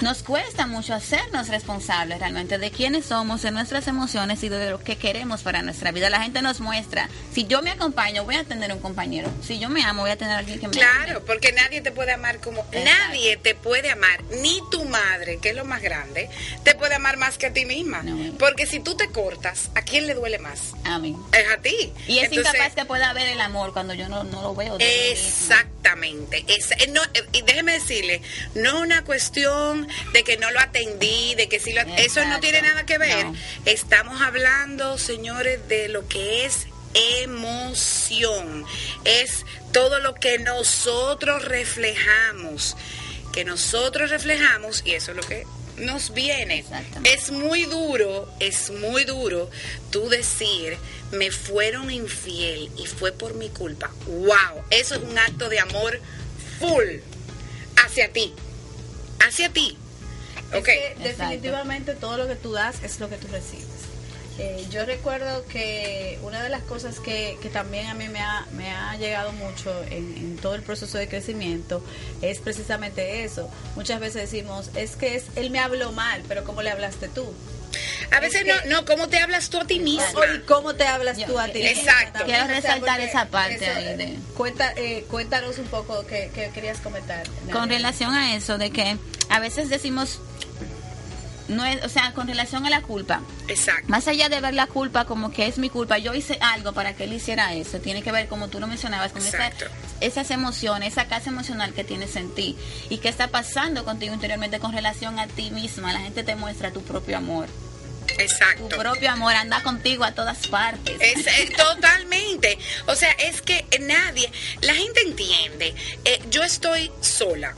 nos 0.00 0.22
cuesta 0.22 0.66
mucho 0.66 0.94
hacernos 0.94 1.48
responsables 1.48 2.18
realmente 2.18 2.56
de 2.56 2.70
quiénes 2.70 3.04
somos, 3.04 3.42
de 3.42 3.50
nuestras 3.50 3.86
emociones 3.86 4.42
y 4.42 4.48
de 4.48 4.70
lo 4.70 4.78
que 4.78 4.96
queremos 4.96 5.42
para 5.42 5.60
nuestra 5.60 5.92
vida. 5.92 6.08
La 6.08 6.22
gente 6.22 6.40
nos 6.40 6.60
muestra, 6.60 7.08
si 7.32 7.46
yo 7.46 7.60
me 7.60 7.70
acompaño, 7.70 8.24
voy 8.24 8.36
a 8.36 8.44
tener 8.44 8.72
un 8.72 8.78
compañero. 8.78 9.30
Si 9.42 9.58
yo 9.58 9.68
me 9.68 9.82
amo, 9.84 10.02
voy 10.02 10.10
a 10.10 10.16
tener 10.16 10.34
a 10.34 10.38
alguien 10.38 10.58
que 10.58 10.68
me 10.68 10.82
ame. 10.82 11.04
Claro, 11.04 11.22
porque 11.30 11.52
nadie 11.52 11.80
te 11.80 11.92
puede 11.92 12.10
amar 12.10 12.40
como 12.40 12.62
Exacto. 12.72 12.80
nadie 12.84 13.36
te 13.36 13.54
puede 13.54 13.88
amar, 13.88 14.20
ni 14.42 14.60
tu 14.72 14.84
madre, 14.84 15.38
que 15.38 15.50
es 15.50 15.54
lo 15.54 15.64
más 15.64 15.80
grande, 15.80 16.28
te 16.64 16.74
puede 16.74 16.96
amar 16.96 17.18
más 17.18 17.38
que 17.38 17.46
a 17.46 17.52
ti 17.52 17.64
misma. 17.66 18.02
No. 18.02 18.36
Porque 18.36 18.66
si 18.66 18.80
tú 18.80 18.96
te 18.96 19.10
cortas, 19.10 19.70
¿a 19.76 19.82
quién 19.82 20.08
le 20.08 20.14
duele 20.14 20.40
más? 20.40 20.72
Amén. 20.82 21.16
Es 21.32 21.48
a 21.48 21.58
ti. 21.58 21.92
Y 22.08 22.18
es 22.18 22.24
Entonces, 22.32 22.52
incapaz 22.52 22.74
que 22.74 22.84
pueda 22.84 23.12
ver 23.12 23.28
el 23.28 23.40
amor 23.40 23.72
cuando 23.72 23.94
yo 23.94 24.08
no, 24.08 24.24
no 24.24 24.42
lo 24.42 24.56
veo. 24.56 24.76
mí. 24.76 24.84
Exactamente. 24.84 26.44
Es- 26.48 26.72
eh, 26.72 26.88
no, 26.88 27.00
eh, 27.14 27.24
y 27.32 27.42
déjeme 27.42 27.74
decirle, 27.74 28.22
no 28.56 28.78
es 28.78 28.82
una 28.82 29.04
cuestión 29.04 29.86
de 30.12 30.24
que 30.24 30.36
no 30.36 30.50
lo 30.50 30.58
atendí, 30.58 31.36
de 31.36 31.48
que 31.48 31.60
sí 31.60 31.72
lo... 31.72 31.82
Eso 31.82 32.24
no 32.24 32.40
tiene 32.40 32.60
nada 32.62 32.84
que 32.86 32.98
ver. 32.98 33.26
No. 33.26 33.36
Estamos 33.66 34.20
hablando, 34.20 34.98
señores, 34.98 35.68
de 35.68 35.86
lo 35.88 36.08
que 36.08 36.44
es 36.44 36.66
emoción. 36.92 37.99
Es 39.04 39.44
todo 39.72 40.00
lo 40.00 40.14
que 40.14 40.38
nosotros 40.38 41.44
reflejamos. 41.44 42.76
Que 43.32 43.44
nosotros 43.44 44.10
reflejamos 44.10 44.82
y 44.84 44.94
eso 44.94 45.12
es 45.12 45.16
lo 45.16 45.22
que 45.22 45.46
nos 45.76 46.12
viene. 46.12 46.58
Exactamente. 46.58 47.12
Es 47.12 47.30
muy 47.30 47.64
duro, 47.64 48.28
es 48.40 48.70
muy 48.70 49.04
duro 49.04 49.50
tú 49.90 50.08
decir, 50.08 50.76
me 51.12 51.30
fueron 51.30 51.90
infiel 51.90 52.70
y 52.76 52.86
fue 52.86 53.12
por 53.12 53.34
mi 53.34 53.48
culpa. 53.48 53.90
Wow, 54.06 54.64
eso 54.70 54.96
es 54.96 55.02
un 55.02 55.16
acto 55.18 55.48
de 55.48 55.60
amor 55.60 56.00
full 56.58 57.00
hacia 57.76 58.12
ti. 58.12 58.34
Hacia 59.20 59.50
ti. 59.50 59.76
Ok. 60.52 60.56
Es 60.56 60.64
que 60.64 60.96
definitivamente 61.02 61.94
todo 61.94 62.16
lo 62.16 62.26
que 62.26 62.34
tú 62.34 62.52
das 62.52 62.82
es 62.82 62.98
lo 63.00 63.08
que 63.08 63.16
tú 63.16 63.28
recibes. 63.28 63.69
Eh, 64.38 64.64
yo 64.70 64.86
recuerdo 64.86 65.44
que 65.46 66.18
una 66.22 66.42
de 66.42 66.48
las 66.48 66.62
cosas 66.62 66.98
que, 66.98 67.36
que 67.42 67.50
también 67.50 67.88
a 67.88 67.94
mí 67.94 68.08
me 68.08 68.20
ha, 68.20 68.46
me 68.52 68.70
ha 68.70 68.96
llegado 68.96 69.32
mucho 69.32 69.70
en, 69.90 70.14
en 70.16 70.36
todo 70.38 70.54
el 70.54 70.62
proceso 70.62 70.96
de 70.96 71.08
crecimiento 71.08 71.84
es 72.22 72.38
precisamente 72.38 73.24
eso. 73.24 73.50
Muchas 73.76 74.00
veces 74.00 74.30
decimos, 74.30 74.70
es 74.74 74.96
que 74.96 75.16
es 75.16 75.24
él 75.36 75.50
me 75.50 75.58
habló 75.58 75.92
mal, 75.92 76.22
pero 76.26 76.44
¿cómo 76.44 76.62
le 76.62 76.70
hablaste 76.70 77.08
tú? 77.08 77.30
A 78.12 78.18
veces 78.20 78.40
es 78.40 78.60
que- 78.62 78.68
no, 78.68 78.80
no, 78.80 78.84
¿cómo 78.86 79.08
te 79.08 79.18
hablas 79.18 79.50
tú 79.50 79.58
a 79.60 79.64
ti 79.66 79.78
misma? 79.78 80.06
¿Y 80.34 80.40
cómo 80.40 80.74
te 80.74 80.84
hablas 80.86 81.18
Yo- 81.18 81.26
tú 81.26 81.38
a 81.38 81.46
ti? 81.48 81.62
Exacto. 81.62 82.24
Quiero 82.24 82.46
resaltar 82.46 83.00
esa 83.00 83.26
parte 83.26 83.66
ahí 83.66 83.96
de- 83.96 84.18
Cuenta, 84.36 84.72
eh, 84.76 85.04
cuéntanos 85.10 85.58
un 85.58 85.66
poco 85.66 86.06
que 86.06 86.30
querías 86.54 86.78
comentar. 86.78 87.24
Con 87.52 87.68
relación 87.68 88.14
a 88.14 88.34
eso, 88.36 88.56
de 88.58 88.70
que 88.70 88.96
a 89.28 89.38
veces 89.38 89.68
decimos, 89.68 90.18
no 91.50 91.64
es, 91.66 91.84
o 91.84 91.88
sea, 91.88 92.12
con 92.14 92.26
relación 92.26 92.64
a 92.66 92.70
la 92.70 92.80
culpa, 92.82 93.20
Exacto. 93.48 93.84
más 93.88 94.08
allá 94.08 94.28
de 94.28 94.40
ver 94.40 94.54
la 94.54 94.66
culpa 94.66 95.04
como 95.04 95.30
que 95.32 95.46
es 95.46 95.58
mi 95.58 95.68
culpa, 95.70 95.98
yo 95.98 96.14
hice 96.14 96.38
algo 96.40 96.72
para 96.72 96.94
que 96.94 97.04
él 97.04 97.12
hiciera 97.12 97.52
eso, 97.54 97.78
tiene 97.80 98.02
que 98.02 98.12
ver, 98.12 98.28
como 98.28 98.48
tú 98.48 98.60
lo 98.60 98.66
mencionabas, 98.66 99.12
con 99.12 99.24
esa- 99.26 99.50
esas 100.00 100.30
emociones, 100.30 100.92
esa 100.92 101.06
casa 101.06 101.30
emocional 101.30 101.74
que 101.74 101.84
tienes 101.84 102.16
en 102.16 102.34
ti 102.34 102.56
y 102.88 102.98
qué 102.98 103.08
está 103.08 103.28
pasando 103.28 103.84
contigo 103.84 104.14
interiormente 104.14 104.58
con 104.60 104.72
relación 104.72 105.18
a 105.18 105.26
ti 105.26 105.50
misma. 105.50 105.92
La 105.92 106.00
gente 106.00 106.24
te 106.24 106.34
muestra 106.36 106.70
tu 106.72 106.82
propio 106.82 107.18
amor. 107.18 107.46
Tu 108.06 108.14
Exacto. 108.22 108.68
propio 108.78 109.10
amor 109.10 109.34
anda 109.34 109.62
contigo 109.62 110.04
a 110.04 110.12
todas 110.12 110.46
partes. 110.48 110.96
Es, 111.00 111.26
eh, 111.26 111.52
totalmente. 111.56 112.58
O 112.86 112.94
sea, 112.96 113.10
es 113.12 113.42
que 113.42 113.64
nadie, 113.80 114.30
la 114.62 114.74
gente 114.74 115.00
entiende. 115.02 115.74
Eh, 116.04 116.20
yo 116.30 116.42
estoy 116.42 116.90
sola. 117.02 117.54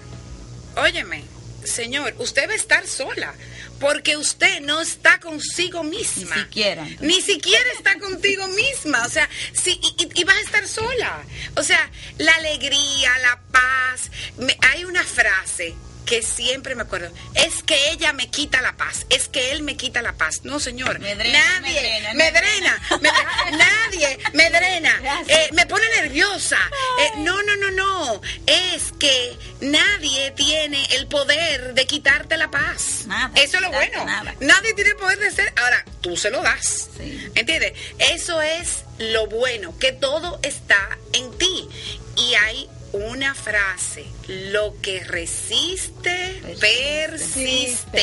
Óyeme, 0.77 1.25
señor, 1.65 2.15
usted 2.19 2.49
va 2.49 2.53
a 2.53 2.57
estar 2.57 2.87
sola. 2.87 3.35
Porque 3.83 4.17
usted 4.17 4.61
no 4.63 4.81
está 4.81 5.21
consigo 5.21 5.83
misma. 5.83 6.35
Ni 6.37 6.43
siquiera, 6.45 6.83
entonces. 6.89 7.07
Ni 7.07 7.21
siquiera 7.21 7.71
está 7.77 7.99
contigo 7.99 8.49
misma. 8.49 9.05
O 9.05 9.11
sea, 9.11 9.29
sí, 9.53 9.79
y, 9.83 10.05
y- 10.05 10.21
y 10.21 10.25
vas 10.25 10.37
a 10.37 10.41
estar 10.41 10.67
sola. 10.67 11.23
O 11.57 11.63
sea, 11.63 11.91
la 12.17 12.33
alegría, 12.37 13.11
la 13.19 13.39
paz. 13.53 14.11
Me- 14.39 14.57
hay 14.73 14.85
una 14.87 15.05
frase 15.05 15.75
que 16.05 16.23
siempre 16.23 16.75
me 16.75 16.83
acuerdo. 16.83 17.11
Es 17.35 17.63
que 17.63 17.91
ella 17.91 18.13
me 18.13 18.29
quita 18.29 18.61
la 18.61 18.77
paz. 18.77 19.07
Es 19.11 19.29
que 19.29 19.53
él 19.53 19.63
me 19.63 19.77
quita 19.77 20.03
la 20.03 20.13
paz. 20.13 20.41
No, 20.45 20.61
señor. 20.61 20.99
Me 20.99 21.15
drena, 21.15 21.39
nadie. 21.61 21.73
me 22.15 22.31
drena, 22.33 22.81
me 23.01 23.11
drena. 23.11 23.57
nadie 23.59 24.19
me 24.33 24.51
drena. 24.51 25.23
Eh, 25.29 25.49
me 25.53 25.67
pone 25.67 25.85
nerviosa. 26.01 26.59
Eh, 27.01 27.11
no, 27.19 27.43
no, 27.43 27.57
no, 27.57 27.71
no. 27.71 28.21
Es 28.47 28.93
que 28.99 29.39
nadie 29.61 30.31
tiene 30.33 30.85
el 30.97 31.07
poder 31.07 31.75
de 31.75 31.87
quitarte 31.87 32.37
la 32.37 32.51
paz. 32.51 33.07
Nada, 33.07 33.31
Eso 33.35 33.57
es 33.57 33.63
lo 33.63 33.71
bueno. 33.71 34.05
nada. 34.05 34.35
Nadie 34.41 34.75
tiene 34.75 34.91
el 34.91 34.97
poder 34.97 35.19
de 35.19 35.31
ser. 35.31 35.53
Ahora, 35.57 35.85
tú 36.01 36.17
se 36.17 36.31
lo 36.31 36.43
das. 36.43 36.89
Sí. 36.97 37.31
¿Entiendes? 37.35 37.73
Eso 37.99 38.41
es 38.43 38.85
lo 38.99 39.27
bueno, 39.27 39.77
que 39.79 39.93
todo 39.93 40.39
está 40.43 40.99
en 41.13 41.31
ti. 41.39 41.69
Y 42.17 42.35
hay 42.35 42.69
una 42.93 43.35
frase, 43.35 44.05
lo 44.29 44.75
que 44.83 45.03
resiste, 45.05 46.43
persiste. 46.61 48.03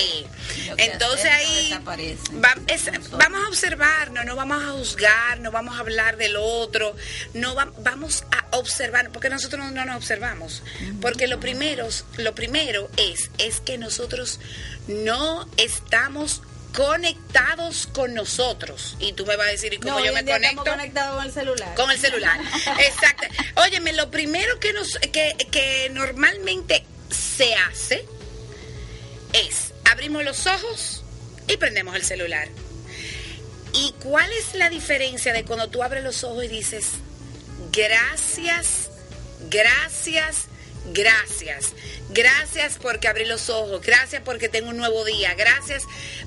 Que 0.76 0.84
Entonces 0.86 1.26
ahí 1.26 1.64
desaparece. 1.70 2.22
va- 2.44 2.56
es- 2.68 3.10
vamos 3.12 3.44
a 3.46 3.48
observarnos, 3.48 4.26
no 4.26 4.36
vamos 4.36 4.64
a 4.64 4.72
juzgar, 4.72 5.40
no 5.40 5.52
vamos 5.52 5.78
a 5.78 5.80
hablar 5.82 6.18
del 6.18 6.36
otro, 6.38 6.96
no 7.34 7.56
va- 7.56 7.72
vamos 7.80 8.24
a 8.32 8.58
observar, 8.58 9.12
porque 9.12 9.30
nosotros 9.30 9.64
no, 9.64 9.72
no 9.72 9.86
nos 9.86 9.96
observamos. 9.98 10.64
Porque 11.02 11.28
lo 11.28 11.40
primero, 11.40 11.88
lo 12.18 12.36
primero 12.36 12.90
es, 12.98 13.30
es 13.38 13.60
que 13.60 13.78
nosotros 13.78 14.40
no 14.88 15.48
estamos 15.58 16.42
conectados 16.76 17.88
con 17.88 18.14
nosotros. 18.14 18.96
Y 19.00 19.14
tú 19.14 19.26
me 19.26 19.36
vas 19.36 19.48
a 19.48 19.52
decir, 19.52 19.74
¿y 19.74 19.78
cómo 19.78 20.00
No, 20.00 20.06
yo 20.06 20.14
me 20.14 20.20
conecto? 20.24 20.48
estamos 20.48 20.70
conectados 20.70 21.16
con 21.18 21.26
el 21.26 21.32
celular. 21.34 21.76
Con 21.76 21.92
el 21.92 22.00
celular. 22.00 22.40
Exacto. 22.80 23.28
Óyeme, 23.56 23.94
lo 23.94 24.10
primero 24.12 24.60
que, 24.60 24.74
nos, 24.74 24.98
que, 25.12 25.36
que 25.52 25.90
normalmente 25.92 26.86
se 27.10 27.56
hace 27.56 28.06
es 29.34 29.74
abrimos 29.92 30.24
los 30.24 30.48
ojos 30.48 31.04
y 31.48 31.58
prendemos 31.58 31.96
el 31.96 32.04
celular. 32.04 32.48
¿Y 33.74 33.94
cuál 34.04 34.32
es 34.34 34.56
la 34.56 34.70
diferencia 34.70 35.34
de 35.34 35.44
cuando 35.46 35.70
tú 35.70 35.84
abres 35.84 36.04
los 36.04 36.24
ojos 36.24 36.44
y 36.46 36.48
dices, 36.48 36.86
gracias, 37.72 38.90
gracias, 39.50 40.46
gracias? 40.94 41.74
Gracias 42.10 42.78
porque 42.82 43.08
abrí 43.08 43.26
los 43.26 43.50
ojos, 43.50 43.82
gracias 43.82 44.22
porque 44.26 44.50
tengo 44.50 44.70
un 44.70 44.78
nuevo 44.78 45.06
día, 45.06 45.34
gracias. 45.36 45.84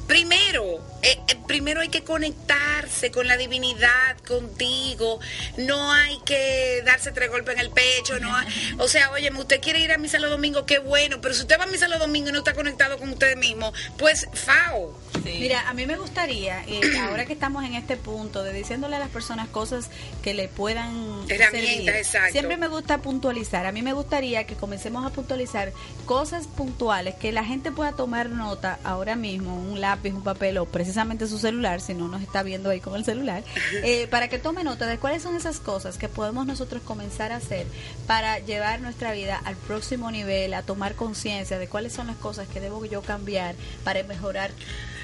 Primero, 0.07 0.79
eh, 1.03 1.19
eh, 1.29 1.37
primero 1.47 1.81
hay 1.81 1.89
que 1.89 2.05
conectarse 2.05 3.11
con 3.11 3.27
la 3.27 3.37
divinidad, 3.37 4.17
contigo. 4.27 5.19
No 5.57 5.91
hay 5.93 6.19
que 6.25 6.83
darse 6.85 7.13
tres 7.13 7.31
golpes 7.31 7.55
en 7.55 7.61
el 7.61 7.71
pecho, 7.71 8.19
no 8.21 8.35
hay- 8.35 8.47
o 8.79 8.89
sea, 8.89 9.11
oye, 9.11 9.31
usted 9.33 9.61
quiere 9.61 9.81
ir 9.81 9.93
a 9.93 9.99
misa 9.99 10.19
los 10.19 10.31
domingos, 10.31 10.65
qué 10.67 10.79
bueno, 10.79 11.21
pero 11.21 11.35
si 11.35 11.43
usted 11.43 11.59
va 11.59 11.65
a 11.65 11.67
misa 11.67 11.89
los 11.89 11.99
domingos 11.99 12.31
y 12.31 12.33
no 12.33 12.39
está 12.39 12.55
conectado 12.55 12.99
con 12.99 13.11
usted 13.11 13.37
mismo, 13.37 13.73
pues 13.99 14.27
fao. 14.35 14.99
Mira, 15.25 15.69
a 15.69 15.75
mí 15.75 15.87
me 15.87 15.97
gustaría, 15.97 16.65
eh, 16.67 16.81
ahora 17.09 17.27
que 17.27 17.33
estamos 17.33 17.65
en 17.65 17.75
este 17.75 17.97
punto 17.97 18.43
de 18.43 18.53
diciéndole 18.53 18.97
a 18.97 18.99
las 18.99 19.11
personas 19.11 19.49
cosas 19.49 19.87
que 20.23 20.35
le 20.35 20.49
puedan 20.49 21.25
Herramientas, 21.29 21.51
servir, 21.77 21.89
exacto. 21.91 22.33
siempre 22.33 22.57
me 22.57 22.69
gusta 22.69 22.99
puntualizar. 22.99 23.67
A 23.67 23.73
mí 23.73 23.83
me 23.83 23.93
gustaría 23.93 24.42
que 24.45 24.55
comencemos 24.55 25.05
a 25.05 25.11
puntualizar 25.11 25.73
cosas 26.07 26.47
puntuales 26.47 27.15
que 27.15 27.33
la 27.33 27.45
gente 27.45 27.73
pueda 27.73 27.93
tomar 27.93 28.31
nota 28.31 28.79
ahora 28.85 29.17
mismo, 29.17 29.55
un 29.55 29.81
lápiz, 29.81 30.13
un 30.13 30.23
papel 30.23 30.59
o 30.59 30.67
precisamente 30.67 31.27
su 31.27 31.39
celular, 31.39 31.81
si 31.81 31.95
no 31.95 32.09
nos 32.09 32.23
está 32.23 32.43
viendo 32.43 32.71
ahí 32.71 32.81
con 32.81 32.95
el 32.95 33.05
celular, 33.05 33.45
eh, 33.83 34.07
para 34.09 34.29
que 34.29 34.39
tome 34.39 34.65
nota 34.65 34.87
de 34.87 34.99
cuáles 34.99 35.23
son 35.23 35.37
esas 35.37 35.61
cosas 35.61 35.99
que 35.99 36.09
podemos 36.09 36.47
nosotros 36.47 36.83
comenzar 36.83 37.33
a 37.33 37.37
hacer 37.37 37.67
para 38.07 38.39
llevar 38.39 38.81
nuestra 38.81 39.13
vida 39.13 39.41
al 39.45 39.57
próximo 39.57 40.11
nivel, 40.11 40.55
a 40.55 40.63
tomar 40.63 40.95
conciencia 40.95 41.59
de 41.59 41.69
cuáles 41.69 41.93
son 41.93 42.07
las 42.07 42.17
cosas 42.17 42.49
que 42.49 42.61
debo 42.61 42.85
yo 42.85 43.03
cambiar 43.03 43.55
para 43.85 44.03
mejorar 44.03 44.51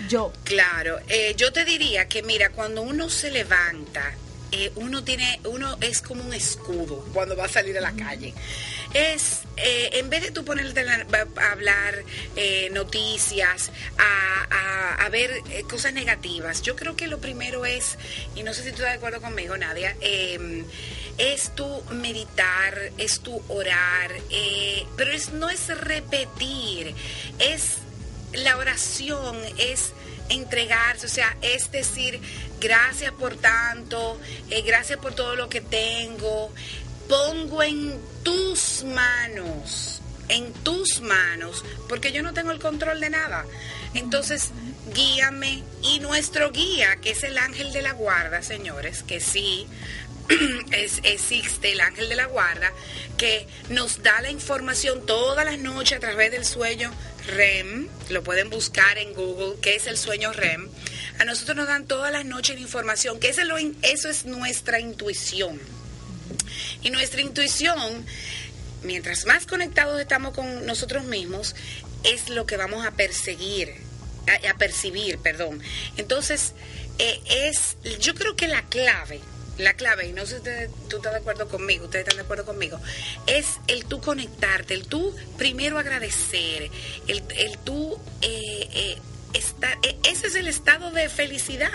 yo. 0.09 0.33
Claro, 0.45 0.99
eh, 1.09 1.35
yo 1.37 1.53
te 1.53 1.65
diría 1.65 2.09
que 2.09 2.23
mira, 2.23 2.51
cuando 2.51 2.83
uno 2.83 3.11
se 3.11 3.31
levanta, 3.31 4.15
eh, 4.51 4.73
uno 4.77 5.05
tiene, 5.05 5.41
uno 5.45 5.77
es 5.81 6.01
como 6.01 6.23
un 6.25 6.33
escudo 6.33 7.05
cuando 7.13 7.37
va 7.37 7.45
a 7.45 7.49
salir 7.49 7.77
a 7.77 7.81
la 7.81 7.93
calle. 7.93 8.33
Es, 8.95 9.41
eh, 9.59 9.91
en 9.95 10.09
vez 10.09 10.23
de 10.23 10.31
tú 10.31 10.45
ponerte 10.45 10.81
a 10.81 11.53
hablar 11.53 12.03
eh, 12.37 12.71
noticias, 12.73 13.71
a, 13.99 14.45
a- 15.05 15.09
ver 15.11 15.31
eh, 15.51 15.63
cosas 15.63 15.95
negativas, 15.95 16.61
yo 16.61 16.77
creo 16.77 16.95
que 16.95 17.07
lo 17.07 17.19
primero 17.19 17.65
es, 17.65 17.97
y 18.37 18.43
no 18.43 18.53
sé 18.53 18.63
si 18.63 18.69
tú 18.73 18.77
estás 18.77 18.91
de 18.91 18.97
acuerdo 18.97 19.23
conmigo, 19.23 19.57
Nadia, 19.57 19.97
eh, 20.03 20.65
es 21.17 21.55
tu 21.55 21.83
meditar, 21.93 22.79
es 22.99 23.21
tu 23.21 23.43
orar, 23.49 24.11
pero 24.99 25.11
es, 25.11 25.31
no 25.31 25.49
es 25.49 25.69
repetir, 25.69 26.95
es 27.39 27.79
la 28.35 28.59
oración 28.59 29.39
es 29.57 29.93
entregarse, 30.29 31.07
o 31.07 31.09
sea, 31.09 31.35
es 31.41 31.73
decir, 31.73 32.21
gracias 32.61 33.13
por 33.13 33.35
tanto, 33.37 34.21
eh, 34.51 34.61
gracias 34.61 34.99
por 34.99 35.15
todo 35.15 35.37
lo 35.37 35.49
que 35.49 35.63
tengo, 35.63 36.53
pongo 37.09 37.63
en 37.63 37.99
tus 38.23 38.85
manos, 38.85 40.01
en 40.29 40.53
tus 40.53 41.01
manos, 41.01 41.65
porque 41.89 42.13
yo 42.13 42.23
no 42.23 42.35
tengo 42.35 42.51
el 42.51 42.59
control 42.59 43.01
de 43.01 43.11
nada. 43.11 43.45
Entonces, 43.95 44.51
guíame 44.95 45.63
y 45.83 46.01
nuestro 46.01 46.51
guía, 46.53 46.97
que 46.97 47.11
es 47.11 47.25
el 47.25 47.39
ángel 47.39 47.73
de 47.73 47.83
la 47.83 47.93
guarda, 47.93 48.43
señores, 48.43 49.03
que 49.03 49.21
sí, 49.21 49.67
existe 51.03 51.73
el 51.73 51.81
ángel 51.81 52.09
de 52.09 52.17
la 52.17 52.27
guarda 52.27 52.71
que 53.17 53.47
nos 53.71 54.03
da 54.03 54.21
la 54.21 54.31
información 54.31 55.07
todas 55.07 55.45
las 55.45 55.59
noches 55.59 55.97
a 55.97 56.01
través 56.01 56.31
del 56.31 56.45
sueño 56.45 56.93
REM, 57.27 57.89
lo 58.11 58.23
pueden 58.23 58.51
buscar 58.51 58.99
en 58.99 59.13
Google, 59.15 59.61
que 59.61 59.75
es 59.75 59.87
el 59.87 59.97
sueño 59.97 60.33
REM. 60.33 60.69
A 61.19 61.25
nosotros 61.25 61.57
nos 61.57 61.67
dan 61.67 61.87
todas 61.87 62.13
las 62.13 62.25
noches 62.25 62.57
la 62.57 62.63
información, 62.63 63.19
que 63.19 63.29
eso 63.31 64.09
es 64.09 64.25
nuestra 64.25 64.81
intuición. 64.81 65.59
Y 66.83 66.91
nuestra 66.91 67.21
intuición, 67.21 68.05
mientras 68.83 69.27
más 69.27 69.47
conectados 69.47 70.01
estamos 70.01 70.35
con 70.35 70.67
nosotros 70.67 71.05
mismos, 71.05 71.55
es 72.05 72.29
lo 72.29 72.47
que 72.47 72.57
vamos 72.57 72.87
a 72.87 72.93
perseguir, 72.93 73.75
a, 74.49 74.55
percibir, 74.55 75.19
perdón. 75.19 75.61
Entonces, 75.97 76.53
eh, 76.99 77.21
es, 77.27 77.77
yo 78.01 78.15
creo 78.15 78.37
que 78.37 78.49
la 78.49 78.63
clave, 78.63 79.21
la 79.59 79.75
clave, 79.75 80.09
y 80.09 80.13
no 80.13 80.27
sé 80.27 80.39
si 80.39 80.89
tú 80.89 80.97
estás 80.97 81.13
de 81.13 81.19
acuerdo 81.19 81.49
conmigo, 81.49 81.87
ustedes 81.87 82.05
están 82.05 82.19
de 82.19 82.25
acuerdo 82.25 82.45
conmigo, 82.45 82.81
es 83.27 83.59
el 83.67 83.85
tú 83.87 84.01
conectarte, 84.01 84.75
el 84.75 84.87
tú 84.87 85.15
primero 85.37 85.79
agradecer, 85.79 86.71
el, 87.09 87.23
el 87.37 87.59
tú 87.59 87.99
eh, 88.23 88.69
eh, 88.73 88.99
estar, 89.35 89.77
ese 90.05 90.29
es 90.29 90.35
el 90.35 90.47
estado 90.47 90.91
de 90.91 91.09
felicidad. 91.09 91.71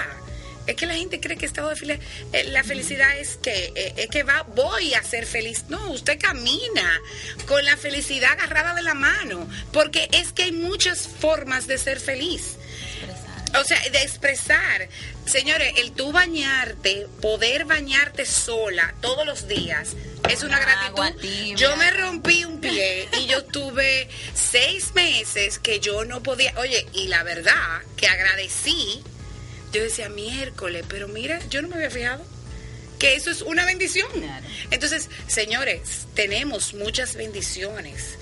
Es 0.65 0.75
que 0.75 0.85
la 0.85 0.95
gente 0.95 1.19
cree 1.19 1.37
que 1.37 1.45
estado 1.45 1.69
de 1.69 1.75
felicidad, 1.75 2.05
la 2.45 2.63
felicidad 2.63 3.17
es 3.17 3.37
que 3.37 3.73
eh, 3.75 3.93
es 3.97 4.07
que 4.07 4.23
va 4.23 4.43
voy 4.55 4.93
a 4.93 5.03
ser 5.03 5.25
feliz. 5.25 5.65
No, 5.69 5.91
usted 5.91 6.17
camina 6.19 7.01
con 7.47 7.63
la 7.65 7.75
felicidad 7.77 8.31
agarrada 8.31 8.73
de 8.73 8.81
la 8.81 8.93
mano, 8.93 9.47
porque 9.71 10.07
es 10.11 10.31
que 10.31 10.43
hay 10.43 10.51
muchas 10.53 11.07
formas 11.07 11.67
de 11.67 11.77
ser 11.77 11.99
feliz. 11.99 12.57
O 13.59 13.63
sea, 13.63 13.79
de 13.91 14.01
expresar. 14.01 14.89
Señores, 15.25 15.73
el 15.77 15.91
tú 15.91 16.11
bañarte, 16.11 17.07
poder 17.21 17.65
bañarte 17.65 18.25
sola 18.25 18.95
todos 18.99 19.25
los 19.27 19.47
días, 19.47 19.89
es 20.27 20.41
una 20.43 20.57
Agua 20.57 21.11
gratitud. 21.11 21.21
tibia. 21.21 21.55
Yo 21.55 21.77
me 21.77 21.91
rompí 21.91 22.45
un 22.45 22.59
pie 22.59 23.07
y 23.21 23.27
yo 23.27 23.43
tuve 23.45 24.09
seis 24.33 24.95
meses 24.95 25.59
que 25.59 25.79
yo 25.79 26.03
no 26.03 26.23
podía. 26.23 26.53
Oye, 26.57 26.87
y 26.93 27.07
la 27.07 27.21
verdad 27.23 27.81
que 27.95 28.07
agradecí. 28.07 29.03
Yo 29.73 29.81
decía 29.81 30.07
miércoles, 30.09 30.85
pero 30.87 31.07
mira, 31.07 31.39
yo 31.49 31.61
no 31.61 31.67
me 31.67 31.75
había 31.75 31.89
fijado 31.89 32.23
que 32.99 33.15
eso 33.15 33.31
es 33.31 33.41
una 33.41 33.65
bendición. 33.65 34.07
Entonces, 34.71 35.09
señores, 35.27 36.05
tenemos 36.13 36.73
muchas 36.73 37.15
bendiciones. 37.15 38.17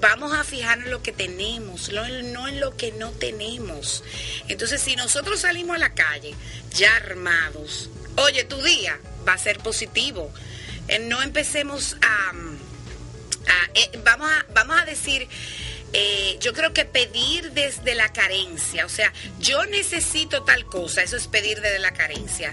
Vamos 0.00 0.32
a 0.32 0.42
fijarnos 0.44 0.86
en 0.86 0.90
lo 0.92 1.02
que 1.02 1.12
tenemos, 1.12 1.92
no, 1.92 2.04
en 2.06 2.58
lo 2.58 2.74
que 2.76 2.90
no 2.92 3.10
tenemos. 3.12 4.02
Entonces, 4.48 4.80
si 4.80 4.96
nosotros 4.96 5.40
salimos 5.40 5.76
a 5.76 5.78
la 5.78 5.92
calle 5.94 6.34
ya 6.74 6.96
armados, 6.96 7.90
oye, 8.16 8.44
tu 8.44 8.60
día 8.62 8.98
va 9.28 9.34
a 9.34 9.38
ser 9.38 9.58
positivo. 9.58 10.32
Eh, 10.88 10.98
no 11.00 11.22
empecemos 11.22 11.96
a, 12.02 12.30
a- 12.30 13.70
eh, 13.74 13.90
vamos 14.04 14.30
a 14.30 14.46
vamos 14.54 14.80
a 14.80 14.84
decir 14.86 15.28
eh, 15.96 16.38
yo 16.40 16.52
creo 16.52 16.72
que 16.72 16.84
pedir 16.84 17.52
desde 17.52 17.94
la 17.94 18.12
carencia, 18.12 18.84
o 18.84 18.88
sea, 18.88 19.12
yo 19.38 19.64
necesito 19.66 20.42
tal 20.42 20.66
cosa, 20.66 21.02
eso 21.04 21.16
es 21.16 21.28
pedir 21.28 21.60
desde 21.60 21.78
la 21.78 21.92
carencia. 21.92 22.52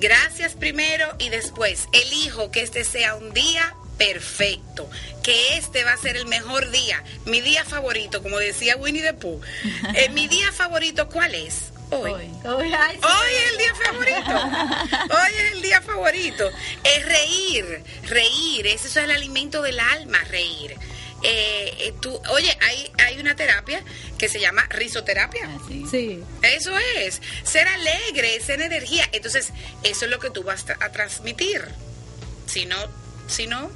Gracias 0.00 0.54
primero 0.54 1.14
y 1.20 1.28
después 1.28 1.88
elijo 1.92 2.50
que 2.50 2.62
este 2.62 2.82
sea 2.82 3.14
un 3.14 3.32
día 3.32 3.76
perfecto, 3.96 4.90
que 5.22 5.56
este 5.56 5.84
va 5.84 5.92
a 5.92 5.96
ser 5.96 6.16
el 6.16 6.26
mejor 6.26 6.68
día, 6.72 7.02
mi 7.26 7.40
día 7.40 7.64
favorito, 7.64 8.24
como 8.24 8.38
decía 8.38 8.76
Winnie 8.76 9.02
the 9.02 9.14
Pooh. 9.14 9.40
Eh, 9.94 10.08
mi 10.10 10.26
día 10.28 10.50
favorito, 10.50 11.08
¿cuál 11.08 11.36
es? 11.36 11.70
Hoy. 11.90 12.10
Hoy, 12.44 12.72
ay, 12.76 12.96
sí. 12.96 13.02
Hoy 13.04 13.34
es 13.36 13.52
el 13.52 13.58
día 13.58 13.74
favorito. 13.74 15.14
Hoy 15.14 15.32
es 15.36 15.52
el 15.52 15.62
día 15.62 15.80
favorito. 15.80 16.50
Es 16.82 17.04
reír, 17.06 17.84
reír. 18.08 18.66
Ese 18.66 18.88
es 18.88 18.96
el 18.96 19.12
alimento 19.12 19.62
del 19.62 19.78
alma, 19.78 20.18
reír. 20.24 20.76
Eh, 21.26 21.94
tú, 22.00 22.20
oye, 22.30 22.56
hay, 22.60 22.92
hay 23.04 23.18
una 23.18 23.34
terapia 23.34 23.82
que 24.18 24.28
se 24.28 24.40
llama 24.40 24.66
risoterapia. 24.68 25.48
Así. 25.56 25.84
Sí. 25.90 26.22
Eso 26.42 26.76
es, 26.98 27.22
ser 27.42 27.66
alegre, 27.66 28.40
ser 28.40 28.60
energía. 28.60 29.08
Entonces, 29.12 29.50
eso 29.82 30.04
es 30.04 30.10
lo 30.10 30.18
que 30.18 30.30
tú 30.30 30.42
vas 30.42 30.66
a 30.80 30.92
transmitir. 30.92 31.62
Si 32.46 32.66
no, 32.66 32.76
si 33.26 33.46
no, 33.46 33.70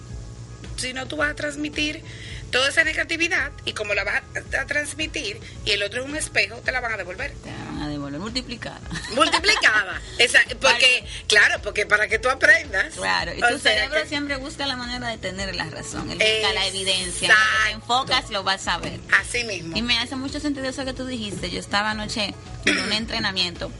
si 0.76 0.92
no 0.92 1.08
tú 1.08 1.16
vas 1.16 1.30
a 1.30 1.34
transmitir 1.34 2.02
toda 2.50 2.68
esa 2.68 2.84
negatividad 2.84 3.50
y 3.64 3.72
como 3.72 3.94
la 3.94 4.04
vas 4.04 4.22
a, 4.54 4.60
a 4.60 4.66
transmitir 4.66 5.40
y 5.64 5.72
el 5.72 5.82
otro 5.82 6.02
es 6.02 6.08
un 6.08 6.16
espejo, 6.16 6.56
te 6.56 6.72
la 6.72 6.80
van 6.80 6.92
a 6.92 6.96
devolver. 6.96 7.32
Te 7.44 7.50
van 7.50 7.82
a 7.82 7.88
devolver 7.88 8.20
multiplicada. 8.20 8.80
Multiplicada. 9.14 10.00
Esa, 10.18 10.40
porque, 10.60 11.04
claro, 11.26 11.60
porque 11.62 11.86
para 11.86 12.08
que 12.08 12.18
tú 12.18 12.28
aprendas. 12.28 12.94
Claro, 12.94 13.32
y 13.34 13.40
tu 13.40 13.58
cerebro 13.58 14.02
que- 14.02 14.08
siempre 14.08 14.36
busca 14.36 14.66
la 14.66 14.76
manera 14.76 15.08
de 15.08 15.18
tener 15.18 15.54
la 15.54 15.64
razón, 15.64 16.10
él 16.10 16.18
busca 16.18 16.52
la 16.54 16.66
evidencia. 16.66 17.28
Cuando 17.28 17.64
te 17.66 17.70
enfocas, 17.72 18.30
lo 18.30 18.42
vas 18.42 18.66
a 18.68 18.78
ver. 18.78 18.98
Así 19.20 19.44
mismo. 19.44 19.76
Y 19.76 19.82
me 19.82 19.98
hace 19.98 20.16
mucho 20.16 20.40
sentido 20.40 20.66
eso 20.68 20.84
que 20.84 20.92
tú 20.94 21.06
dijiste. 21.06 21.50
Yo 21.50 21.60
estaba 21.60 21.90
anoche 21.90 22.34
en 22.64 22.78
un 22.78 22.92
entrenamiento 22.92 23.70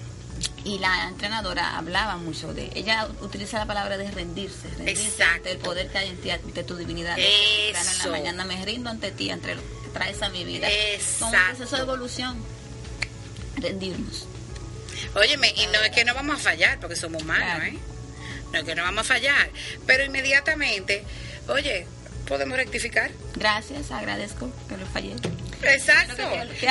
y 0.69 0.79
la 0.79 1.09
entrenadora 1.09 1.79
hablaba 1.79 2.17
mucho 2.19 2.53
de. 2.53 2.71
Ella 2.75 3.09
utiliza 3.23 3.59
la 3.59 3.67
palabra 3.67 3.97
de 3.97 4.11
rendirse, 4.11 4.69
rendirse 4.77 5.05
Exacto. 5.09 5.35
ante 5.37 5.51
el 5.53 5.59
poder 5.59 5.89
que 5.91 5.99
hay 5.99 6.09
en 6.11 6.17
ti, 6.19 6.31
ante 6.31 6.63
tu 6.63 6.77
divinidad. 6.77 7.17
Eso. 7.19 8.07
En 8.07 8.13
la 8.13 8.19
mañana 8.19 8.45
me 8.45 8.63
rindo 8.65 8.91
ante 8.91 9.11
ti, 9.11 9.31
ante 9.31 9.55
lo 9.55 9.63
que 9.63 9.89
traes 9.93 10.21
a 10.23 10.29
mi 10.29 10.45
vida. 10.45 10.69
Exacto. 10.71 11.25
Como 11.27 11.37
un 11.39 11.57
proceso 11.57 11.77
de 11.77 11.83
evolución. 11.83 12.37
Rendirnos. 13.57 14.27
Óyeme, 15.15 15.53
y 15.57 15.67
no 15.69 15.81
es 15.83 15.91
que 15.91 16.05
no 16.05 16.15
vamos 16.15 16.37
a 16.37 16.43
fallar, 16.43 16.79
porque 16.81 16.97
somos 16.97 17.23
humanos, 17.23 17.45
Claro. 17.45 17.65
¿eh? 17.65 17.79
No 18.53 18.59
es 18.59 18.65
que 18.65 18.75
no 18.75 18.83
vamos 18.83 19.01
a 19.03 19.15
fallar. 19.15 19.51
Pero 19.87 20.05
inmediatamente, 20.05 21.05
oye, 21.49 21.87
podemos 22.27 22.57
rectificar. 22.59 23.11
Gracias, 23.37 23.91
agradezco 23.91 24.51
que 24.69 24.77
lo 24.77 24.87
fallé. 24.87 25.15
Exacto. 25.63 26.23
¿Qué 26.61 26.67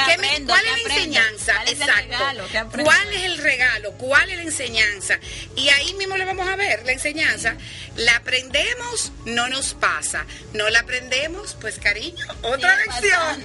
¿Cuál 0.45 0.65
es 0.65 0.88
la 0.88 0.95
enseñanza? 0.95 1.53
¿Cuál 1.53 1.67
es 1.67 1.81
Exacto. 1.81 2.83
¿Cuál 2.83 3.13
es 3.13 3.23
el 3.23 3.38
regalo? 3.38 3.91
¿Cuál 3.93 4.29
es 4.29 4.38
la 4.38 4.43
enseñanza? 4.43 5.19
Y 5.55 5.69
ahí 5.69 5.93
mismo 5.95 6.17
le 6.17 6.25
vamos 6.25 6.47
a 6.47 6.55
ver 6.55 6.85
la 6.85 6.91
enseñanza. 6.91 7.55
La 7.95 8.17
aprendemos, 8.17 9.11
no 9.25 9.49
nos 9.49 9.73
pasa. 9.73 10.25
No 10.53 10.69
la 10.69 10.79
aprendemos, 10.79 11.55
pues 11.59 11.79
cariño, 11.79 12.25
otra 12.41 12.75
lección. 12.77 13.43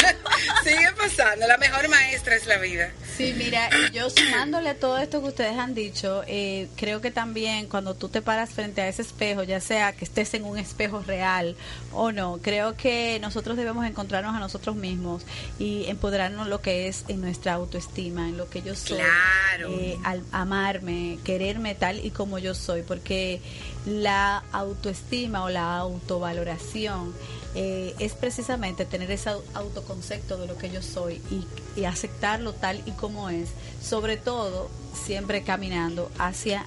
Sigue 0.64 0.92
pasando. 0.96 1.46
La 1.46 1.58
mejor 1.58 1.88
maestra 1.88 2.36
es 2.36 2.46
la 2.46 2.58
vida. 2.58 2.92
Sí, 3.16 3.34
mira, 3.36 3.68
yo 3.92 4.08
sumándole 4.08 4.70
a 4.70 4.74
todo 4.74 4.98
esto 4.98 5.20
que 5.20 5.28
ustedes 5.28 5.58
han 5.58 5.74
dicho, 5.74 6.22
eh, 6.26 6.68
creo 6.76 7.00
que 7.00 7.10
también 7.10 7.66
cuando 7.68 7.94
tú 7.94 8.08
te 8.08 8.22
paras 8.22 8.50
frente 8.50 8.80
a 8.80 8.88
ese 8.88 9.02
espejo, 9.02 9.42
ya 9.42 9.60
sea 9.60 9.92
que 9.92 10.04
estés 10.04 10.32
en 10.34 10.44
un 10.44 10.58
espejo 10.58 11.00
real 11.00 11.54
o 11.92 12.10
no, 12.10 12.38
creo 12.42 12.76
que 12.76 13.18
nosotros 13.20 13.56
debemos 13.56 13.86
encontrarnos 13.86 14.34
a 14.34 14.38
nosotros 14.38 14.76
mismos 14.76 15.24
y 15.58 15.84
empoderarnos 15.86 16.48
lo 16.48 16.60
que 16.60 16.88
es 16.88 17.04
en 17.08 17.20
nuestra 17.20 17.54
autoestima, 17.54 18.28
en 18.28 18.36
lo 18.36 18.48
que 18.50 18.62
yo 18.62 18.74
soy, 18.74 18.98
Claro. 18.98 19.70
eh, 19.70 19.98
al 20.04 20.22
amarme, 20.32 21.18
quererme 21.24 21.74
tal 21.74 22.04
y 22.04 22.10
como 22.10 22.38
yo 22.38 22.54
soy, 22.54 22.82
porque 22.82 23.40
la 23.86 24.44
autoestima 24.52 25.44
o 25.44 25.48
la 25.50 25.76
autovaloración 25.78 27.12
eh, 27.54 27.94
es 27.98 28.12
precisamente 28.14 28.84
tener 28.86 29.10
ese 29.10 29.30
au- 29.30 29.42
autoconcepto 29.54 30.36
de 30.38 30.46
lo 30.46 30.56
que 30.56 30.70
yo 30.70 30.80
soy 30.82 31.20
y, 31.30 31.80
y 31.80 31.84
aceptarlo 31.84 32.52
tal 32.54 32.80
y 32.86 32.92
como 32.92 33.28
es, 33.28 33.50
sobre 33.82 34.16
todo 34.16 34.70
siempre 35.06 35.42
caminando 35.42 36.10
hacia 36.18 36.64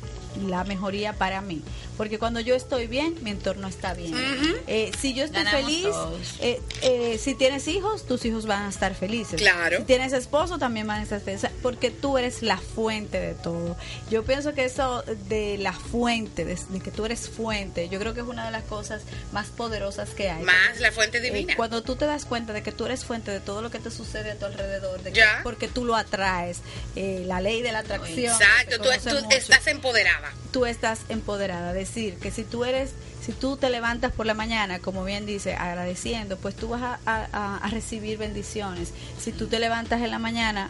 la 0.47 0.63
mejoría 0.63 1.13
para 1.13 1.41
mí, 1.41 1.61
porque 1.97 2.19
cuando 2.19 2.39
yo 2.39 2.55
estoy 2.55 2.87
bien, 2.87 3.15
mi 3.21 3.29
entorno 3.31 3.67
está 3.67 3.93
bien. 3.93 4.13
Eh, 4.67 4.91
si 4.99 5.13
yo 5.13 5.23
estoy 5.23 5.43
Ganamos 5.43 5.65
feliz, 5.65 5.95
eh, 6.41 6.61
eh, 6.81 7.17
si 7.17 7.35
tienes 7.35 7.67
hijos, 7.67 8.05
tus 8.05 8.25
hijos 8.25 8.45
van 8.45 8.63
a 8.63 8.69
estar 8.69 8.93
felices. 8.95 9.39
Claro. 9.39 9.77
Si 9.77 9.83
tienes 9.83 10.13
esposo, 10.13 10.57
también 10.57 10.87
van 10.87 10.99
a 10.99 11.03
estar 11.03 11.21
felices, 11.21 11.51
porque 11.61 11.91
tú 11.91 12.17
eres 12.17 12.41
la 12.41 12.57
fuente 12.57 13.19
de 13.19 13.33
todo. 13.33 13.75
Yo 14.09 14.23
pienso 14.23 14.53
que 14.53 14.65
eso 14.65 15.03
de 15.29 15.57
la 15.57 15.73
fuente, 15.73 16.45
de, 16.45 16.55
de 16.69 16.79
que 16.79 16.91
tú 16.91 17.05
eres 17.05 17.29
fuente, 17.29 17.89
yo 17.89 17.99
creo 17.99 18.13
que 18.13 18.21
es 18.21 18.27
una 18.27 18.45
de 18.45 18.51
las 18.51 18.63
cosas 18.63 19.01
más 19.31 19.47
poderosas 19.47 20.09
que 20.09 20.29
hay. 20.29 20.43
Más 20.43 20.79
la 20.79 20.91
fuente 20.91 21.17
Eh, 21.19 21.21
divina. 21.21 21.55
cuando 21.55 21.81
tú 21.83 21.95
te 21.95 22.05
das 22.05 22.25
cuenta 22.25 22.51
de 22.53 22.61
que 22.63 22.71
tú 22.71 22.85
eres 22.85 23.05
fuente 23.05 23.31
de 23.31 23.39
todo 23.39 23.61
lo 23.61 23.71
que 23.71 23.79
te 23.79 23.89
sucede 23.91 24.31
a 24.31 24.35
tu 24.35 24.45
alrededor, 24.45 25.01
de 25.01 25.11
que 25.13 25.23
porque 25.43 25.67
tú 25.67 25.85
lo 25.85 25.95
atraes, 25.95 26.59
eh, 26.95 27.23
la 27.25 27.39
ley 27.41 27.61
de 27.61 27.71
la 27.71 27.79
atracción. 27.79 28.33
Exacto, 28.33 28.81
tú, 28.81 28.89
estás 29.29 29.67
empoderada. 29.67 30.24
Tú 30.51 30.65
estás 30.65 31.01
empoderada. 31.09 31.73
Decir 31.73 32.15
que 32.17 32.31
si 32.31 32.43
tú 32.43 32.65
eres, 32.65 32.91
si 33.25 33.31
tú 33.33 33.57
te 33.57 33.69
levantas 33.69 34.11
por 34.11 34.25
la 34.25 34.33
mañana, 34.33 34.79
como 34.79 35.03
bien 35.03 35.25
dice, 35.25 35.53
agradeciendo, 35.55 36.37
pues 36.37 36.55
tú 36.55 36.69
vas 36.69 36.81
a, 36.81 36.99
a- 37.05 37.57
a 37.57 37.69
recibir 37.69 38.17
bendiciones. 38.17 38.91
Si 39.19 39.31
tú 39.31 39.47
te 39.47 39.59
levantas 39.59 40.01
en 40.01 40.11
la 40.11 40.19
mañana 40.19 40.69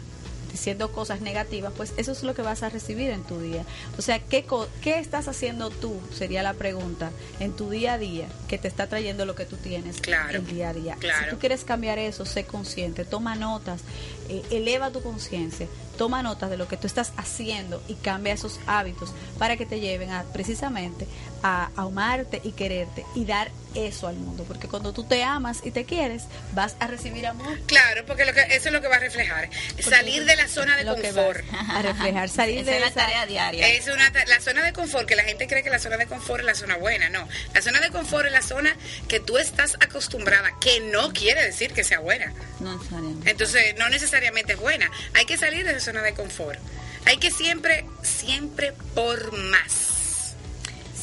diciendo 0.52 0.90
cosas 0.90 1.20
negativas, 1.20 1.70
pues 1.76 1.92
eso 1.98 2.12
es 2.12 2.22
lo 2.22 2.34
que 2.34 2.40
vas 2.40 2.62
a 2.62 2.70
recibir 2.70 3.10
en 3.10 3.22
tu 3.24 3.38
día. 3.40 3.62
O 3.98 4.02
sea, 4.02 4.20
¿qué, 4.20 4.46
qué 4.80 4.98
estás 5.00 5.28
haciendo 5.28 5.68
tú? 5.68 6.00
Sería 6.16 6.42
la 6.42 6.54
pregunta, 6.54 7.10
en 7.40 7.52
tu 7.54 7.68
día 7.68 7.94
a 7.94 7.98
día, 7.98 8.26
que 8.48 8.56
te 8.56 8.66
está 8.66 8.86
trayendo 8.86 9.26
lo 9.26 9.34
que 9.34 9.44
tú 9.44 9.56
tienes 9.56 10.00
Claro, 10.00 10.38
el 10.38 10.46
día 10.46 10.70
a 10.70 10.72
día. 10.72 10.96
claro. 10.98 11.24
Si 11.24 11.30
tú 11.30 11.38
quieres 11.38 11.64
cambiar 11.64 11.98
eso, 11.98 12.24
sé 12.24 12.44
consciente, 12.44 13.04
toma 13.04 13.34
notas, 13.34 13.82
eh, 14.30 14.42
eleva 14.50 14.90
tu 14.90 15.02
conciencia, 15.02 15.66
toma 15.96 16.22
notas 16.22 16.50
de 16.50 16.56
lo 16.56 16.68
que 16.68 16.76
tú 16.76 16.86
estás 16.86 17.12
haciendo 17.16 17.82
y 17.88 17.94
cambia 17.94 18.32
esos 18.34 18.60
hábitos 18.66 19.12
para 19.38 19.56
que 19.56 19.66
te 19.66 19.80
lleven 19.80 20.10
a 20.12 20.22
precisamente 20.32 21.06
a 21.42 21.70
amarte 21.76 22.40
y 22.44 22.52
quererte 22.52 23.04
y 23.14 23.24
dar 23.24 23.50
eso 23.74 24.08
al 24.08 24.16
mundo, 24.16 24.44
porque 24.48 24.68
cuando 24.68 24.94
tú 24.94 25.04
te 25.04 25.22
amas 25.22 25.60
y 25.62 25.70
te 25.70 25.84
quieres, 25.84 26.22
vas 26.54 26.76
a 26.80 26.86
recibir 26.86 27.26
amor. 27.26 27.58
Claro, 27.66 28.06
porque 28.06 28.24
lo 28.24 28.32
que, 28.32 28.40
eso 28.40 28.68
es 28.68 28.72
lo 28.72 28.80
que 28.80 28.88
va 28.88 28.96
a 28.96 29.00
reflejar. 29.00 29.50
Salir 29.80 30.24
de 30.24 30.34
la 30.34 30.48
zona 30.48 30.76
de 30.78 30.84
Lo 30.84 30.96
que 30.96 31.12
confort. 31.12 31.44
a 31.52 31.82
reflejar, 31.82 32.28
salir 32.30 32.60
Esa 32.60 32.70
de 32.70 32.80
la 32.80 32.86
esa- 32.86 33.00
tarea 33.00 33.26
diaria. 33.26 33.68
Es 33.68 33.86
una 33.88 34.10
la 34.26 34.40
zona 34.40 34.62
de 34.64 34.72
confort, 34.72 35.06
que 35.06 35.14
la 35.14 35.24
gente 35.24 35.46
cree 35.46 35.62
que 35.62 35.68
la 35.68 35.78
zona 35.78 35.98
de 35.98 36.06
confort 36.06 36.40
es 36.40 36.46
la 36.46 36.54
zona 36.54 36.78
buena, 36.78 37.10
no. 37.10 37.28
La 37.52 37.60
zona 37.60 37.80
de 37.80 37.90
confort 37.90 38.24
es 38.26 38.32
la 38.32 38.40
zona 38.42 38.74
que 39.08 39.20
tú 39.20 39.36
estás 39.36 39.74
acostumbrada, 39.80 40.52
que 40.58 40.80
no 40.80 41.12
quiere 41.12 41.44
decir 41.44 41.72
que 41.74 41.84
sea 41.84 42.00
buena. 42.00 42.32
No 42.60 42.76
necesariamente. 42.78 43.30
Entonces, 43.30 43.74
no 43.76 43.90
necesariamente 43.90 44.54
es 44.54 44.58
buena. 44.58 44.90
Hay 45.12 45.26
que 45.26 45.36
salir 45.36 45.66
de 45.66 45.72
esa 45.72 45.85
zona 45.86 46.02
de 46.02 46.12
confort. 46.14 46.58
Hay 47.06 47.16
que 47.18 47.30
siempre, 47.30 47.86
siempre 48.02 48.72
por 48.94 49.32
más. 49.38 49.92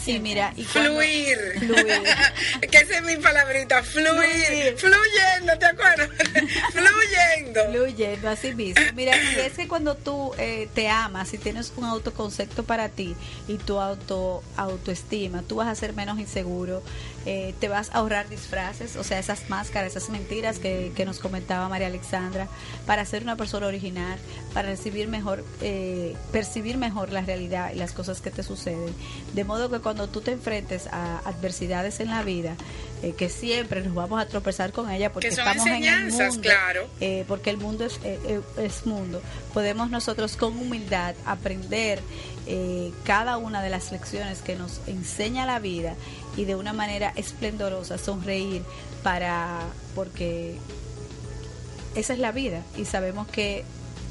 Sí, 0.04 0.20
mira, 0.20 0.52
y 0.58 0.66
cuando- 0.66 0.92
Fluir. 0.96 1.38
Fluir. 1.60 1.86
que 2.72 2.78
esa 2.78 2.98
es 2.98 3.04
mi 3.04 3.16
palabrita, 3.16 3.82
fluir. 3.84 4.12
Fluir. 4.46 4.78
Fluyendo, 4.78 5.58
¿te 5.58 5.66
acuerdas? 5.66 6.10
Fluyendo. 6.74 7.66
fluyendo 7.72 8.30
así 8.30 8.54
mismo. 8.54 8.82
Mira, 8.96 9.16
y 9.16 9.40
es 9.40 9.54
que 9.54 9.68
cuando 9.70 9.96
tú 9.96 10.34
eh, 10.38 10.68
te 10.76 10.90
amas 10.90 11.34
y 11.34 11.38
tienes 11.38 11.72
un 11.78 11.86
autoconcepto 11.86 12.64
para 12.66 12.90
ti 12.90 13.16
y 13.48 13.56
tu 13.56 13.80
auto 13.80 14.44
autoestima, 14.58 15.42
tú 15.44 15.56
vas 15.56 15.70
a 15.70 15.76
ser 15.76 15.94
menos 15.94 16.20
inseguro, 16.20 16.84
eh, 17.26 17.54
te 17.60 17.70
vas 17.70 17.90
a 17.92 18.00
ahorrar 18.00 18.30
disfraces, 18.30 18.96
o 18.96 19.04
sea, 19.04 19.20
esas 19.20 19.50
máscaras, 19.50 19.96
esas 19.96 20.10
mentiras 20.10 20.60
que, 20.60 20.92
que 20.96 21.06
nos 21.06 21.20
comentaba 21.20 21.70
María 21.70 21.88
Alexandra, 21.88 22.48
para 22.86 23.06
ser 23.06 23.24
una 23.24 23.36
persona 23.36 23.68
original, 23.68 24.18
para 24.54 24.70
recibir 24.70 25.08
mejor, 25.08 25.46
eh, 25.62 26.16
percibir 26.32 26.78
mejor 26.78 27.12
la 27.12 27.22
realidad 27.22 27.72
y 27.74 27.78
las 27.78 27.94
cosas 27.94 28.22
que 28.22 28.32
te 28.32 28.44
suceden. 28.44 28.94
De 29.34 29.44
modo 29.44 29.70
que 29.70 29.80
cuando 29.80 30.08
tú 30.08 30.22
te 30.22 30.32
enfrentes 30.32 30.88
a 30.88 31.20
adversidades 31.20 32.00
en 32.00 32.10
la 32.10 32.24
vida, 32.24 32.56
eh, 33.04 33.14
que 33.18 33.28
siempre 33.28 33.82
nos 33.82 33.94
vamos 33.94 34.22
a 34.22 34.26
tropezar 34.28 34.72
con 34.72 34.90
ella 34.90 35.12
porque 35.12 35.28
Que 35.28 35.36
son 35.36 35.46
estamos 35.46 35.68
en 35.68 35.74
el 35.74 35.84
enseñanzas, 35.84 36.34
mundo, 36.36 36.50
claro. 36.50 36.88
eh, 37.02 37.26
porque 37.28 37.50
el 37.50 37.58
mundo 37.58 37.84
es, 37.84 38.00
eh, 38.06 38.40
es 38.58 38.86
mundo, 38.86 39.22
podemos 39.54 39.90
nosotros 39.90 40.38
con 40.38 40.58
humildad 40.58 41.14
aprender 41.26 42.02
cada 43.04 43.38
una 43.38 43.62
de 43.62 43.70
las 43.70 43.92
lecciones 43.92 44.42
que 44.42 44.56
nos 44.56 44.80
enseña 44.88 45.46
la 45.46 45.60
vida 45.60 45.96
y 46.38 46.46
de 46.46 46.56
una 46.56 46.72
manera 46.74 47.14
esplendorosa 47.16 47.98
sonreír 47.98 48.64
para 49.02 49.62
porque 49.96 50.56
esa 51.96 52.14
es 52.14 52.20
la 52.20 52.32
vida 52.32 52.64
y 52.78 52.86
sabemos 52.86 53.28
que 53.28 53.64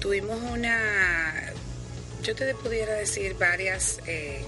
Tuvimos 0.00 0.40
una, 0.42 1.52
yo 2.22 2.34
te 2.34 2.54
pudiera 2.54 2.94
decir 2.94 3.34
varias, 3.34 3.98
eh, 4.06 4.42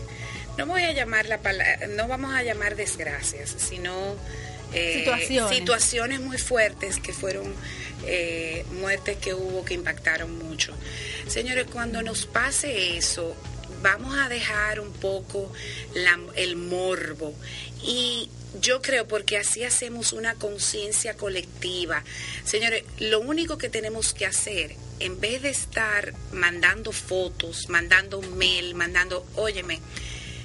no 0.57 0.67
voy 0.67 0.83
a 0.83 0.93
llamar 0.93 1.27
la 1.27 1.39
palabra, 1.39 1.87
no 1.89 2.09
vamos 2.09 2.35
a 2.35 2.43
llamar 2.43 2.77
desgracias, 2.77 3.55
sino 3.59 4.17
eh, 4.73 4.99
situaciones. 4.99 5.57
situaciones 5.57 6.21
muy 6.21 6.39
fuertes 6.39 6.99
que 6.99 7.13
fueron 7.13 7.55
muertes 8.81 9.19
que 9.19 9.35
hubo 9.35 9.63
que 9.65 9.75
impactaron 9.75 10.39
mucho. 10.39 10.75
Señores, 11.29 11.67
cuando 11.71 12.03
nos 12.03 12.25
pase 12.25 12.97
eso, 12.97 13.37
vamos 13.83 14.17
a 14.19 14.29
dejar 14.29 14.81
un 14.81 14.93
poco 14.93 15.53
el 16.35 16.57
morbo 16.57 17.35
y 17.83 18.31
yo 18.61 18.83
creo 18.83 19.07
porque 19.07 19.39
así 19.39 19.65
hacemos 19.65 20.13
una 20.13 20.35
conciencia 20.35 21.15
colectiva. 21.15 22.03
Señores, 22.45 22.85
lo 22.99 23.21
único 23.21 23.59
que 23.59 23.69
tenemos 23.69 24.13
que 24.13 24.27
hacer, 24.27 24.75
en 25.01 25.21
vez 25.21 25.43
de 25.43 25.51
estar 25.51 26.15
mandando 26.33 26.93
fotos, 26.93 27.69
mandando 27.69 28.23
mail, 28.23 28.75
mandando, 28.75 29.27
óyeme, 29.37 29.81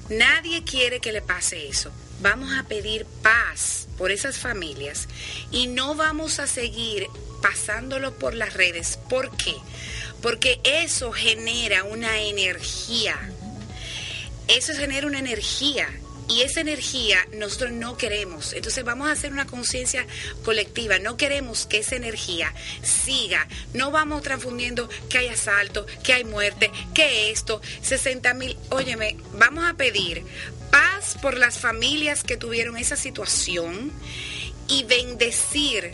nadie 0.09 0.63
quiere 0.63 0.99
que 0.99 1.11
le 1.11 1.21
pase 1.21 1.67
eso. 1.67 1.91
Vamos 2.21 2.51
a 2.57 2.63
pedir 2.63 3.05
paz 3.21 3.87
por 3.97 4.11
esas 4.11 4.37
familias 4.37 5.07
y 5.51 5.67
no 5.67 5.95
vamos 5.95 6.39
a 6.39 6.47
seguir 6.47 7.07
pasándolo 7.41 8.17
por 8.17 8.33
las 8.33 8.53
redes. 8.53 8.97
¿Por 9.09 9.35
qué? 9.35 9.53
porque 10.25 10.59
eso 10.63 11.11
genera 11.11 11.83
una 11.83 12.19
energía. 12.19 13.15
Eso 14.47 14.73
genera 14.73 15.05
una 15.05 15.19
energía 15.19 15.87
y 16.27 16.41
esa 16.41 16.61
energía 16.61 17.19
nosotros 17.33 17.71
no 17.71 17.97
queremos. 17.97 18.53
Entonces 18.53 18.83
vamos 18.83 19.07
a 19.07 19.11
hacer 19.11 19.31
una 19.31 19.45
conciencia 19.45 20.05
colectiva. 20.43 20.99
No 20.99 21.17
queremos 21.17 21.65
que 21.65 21.79
esa 21.79 21.95
energía 21.95 22.53
siga. 22.83 23.47
No 23.73 23.91
vamos 23.91 24.23
transfundiendo 24.23 24.89
que 25.09 25.19
hay 25.19 25.27
asalto, 25.27 25.85
que 26.03 26.13
hay 26.13 26.23
muerte, 26.23 26.71
que 26.93 27.31
esto, 27.31 27.61
60 27.81 28.33
mil. 28.33 28.57
Óyeme, 28.69 29.17
vamos 29.33 29.65
a 29.65 29.75
pedir 29.75 30.23
paz 30.71 31.17
por 31.21 31.37
las 31.37 31.59
familias 31.59 32.23
que 32.23 32.37
tuvieron 32.37 32.77
esa 32.77 32.95
situación 32.95 33.91
y 34.67 34.83
bendecir 34.83 35.93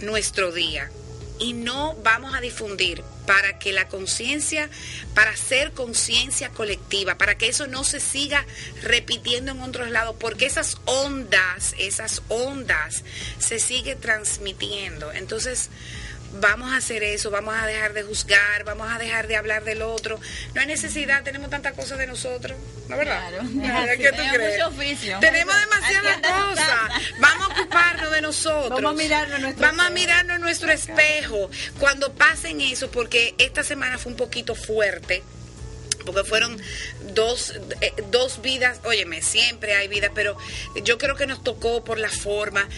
nuestro 0.00 0.52
día. 0.52 0.90
Y 1.38 1.52
no 1.52 1.94
vamos 2.02 2.34
a 2.34 2.40
difundir 2.40 3.02
para 3.26 3.58
que 3.58 3.72
la 3.72 3.88
conciencia, 3.88 4.70
para 5.14 5.32
hacer 5.32 5.72
conciencia 5.72 6.50
colectiva, 6.50 7.16
para 7.16 7.36
que 7.36 7.48
eso 7.48 7.66
no 7.66 7.84
se 7.84 8.00
siga 8.00 8.46
repitiendo 8.82 9.52
en 9.52 9.60
otros 9.60 9.90
lados, 9.90 10.16
porque 10.18 10.46
esas 10.46 10.78
ondas, 10.84 11.74
esas 11.78 12.22
ondas 12.28 13.02
se 13.38 13.58
sigue 13.58 13.96
transmitiendo. 13.96 15.12
Entonces, 15.12 15.70
vamos 16.40 16.72
a 16.72 16.76
hacer 16.76 17.02
eso, 17.02 17.30
vamos 17.30 17.54
a 17.54 17.66
dejar 17.66 17.92
de 17.92 18.02
juzgar, 18.02 18.64
vamos 18.64 18.90
a 18.90 18.98
dejar 18.98 19.26
de 19.26 19.36
hablar 19.36 19.64
del 19.64 19.82
otro. 19.82 20.20
No 20.54 20.60
hay 20.60 20.66
necesidad, 20.66 21.22
tenemos 21.22 21.50
tantas 21.50 21.74
cosas 21.74 21.98
de 21.98 22.06
nosotros, 22.06 22.56
¿no 22.88 22.96
verdad? 22.96 23.30
Claro, 23.30 23.92
¿Qué 23.98 24.12
tú 24.12 24.22
crees? 24.32 25.20
Tenemos 25.20 25.60
demasiadas 25.60 26.18
cosas. 26.18 27.02
Vamos 27.18 27.48
a 27.48 27.60
ocuparnos 27.60 28.12
de 28.12 28.20
nosotros. 28.20 28.82
Vamos 28.82 29.00
a 29.00 29.02
mirarnos 29.02 29.40
nuestro 29.40 29.66
Vamos 29.66 29.86
a 29.86 29.90
mirarnos 29.90 30.40
nuestro 30.40 30.72
espejo. 30.72 31.50
Cuando 31.78 32.12
pasen 32.12 32.60
eso, 32.60 32.90
porque 32.90 33.34
esta 33.38 33.62
semana 33.62 33.98
fue 33.98 34.12
un 34.12 34.18
poquito 34.18 34.54
fuerte 34.54 35.22
porque 36.04 36.22
fueron 36.22 36.56
dos, 37.14 37.52
eh, 37.80 37.92
dos 38.12 38.40
vidas, 38.40 38.78
óyeme, 38.84 39.22
siempre 39.22 39.74
hay 39.74 39.88
vida, 39.88 40.12
pero 40.14 40.36
yo 40.84 40.98
creo 40.98 41.16
que 41.16 41.26
nos 41.26 41.42
tocó 41.42 41.82
por 41.82 41.98
la 41.98 42.08
forma. 42.08 42.68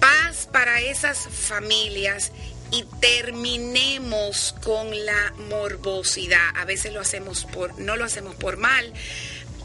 Paz 0.00 0.48
para 0.50 0.80
esas 0.80 1.28
familias 1.28 2.32
y 2.70 2.84
terminemos 3.00 4.54
con 4.62 5.04
la 5.04 5.32
morbosidad. 5.48 6.56
A 6.56 6.64
veces 6.64 6.92
lo 6.92 7.00
hacemos 7.00 7.44
por, 7.44 7.78
no 7.78 7.96
lo 7.96 8.04
hacemos 8.04 8.34
por 8.36 8.56
mal, 8.56 8.92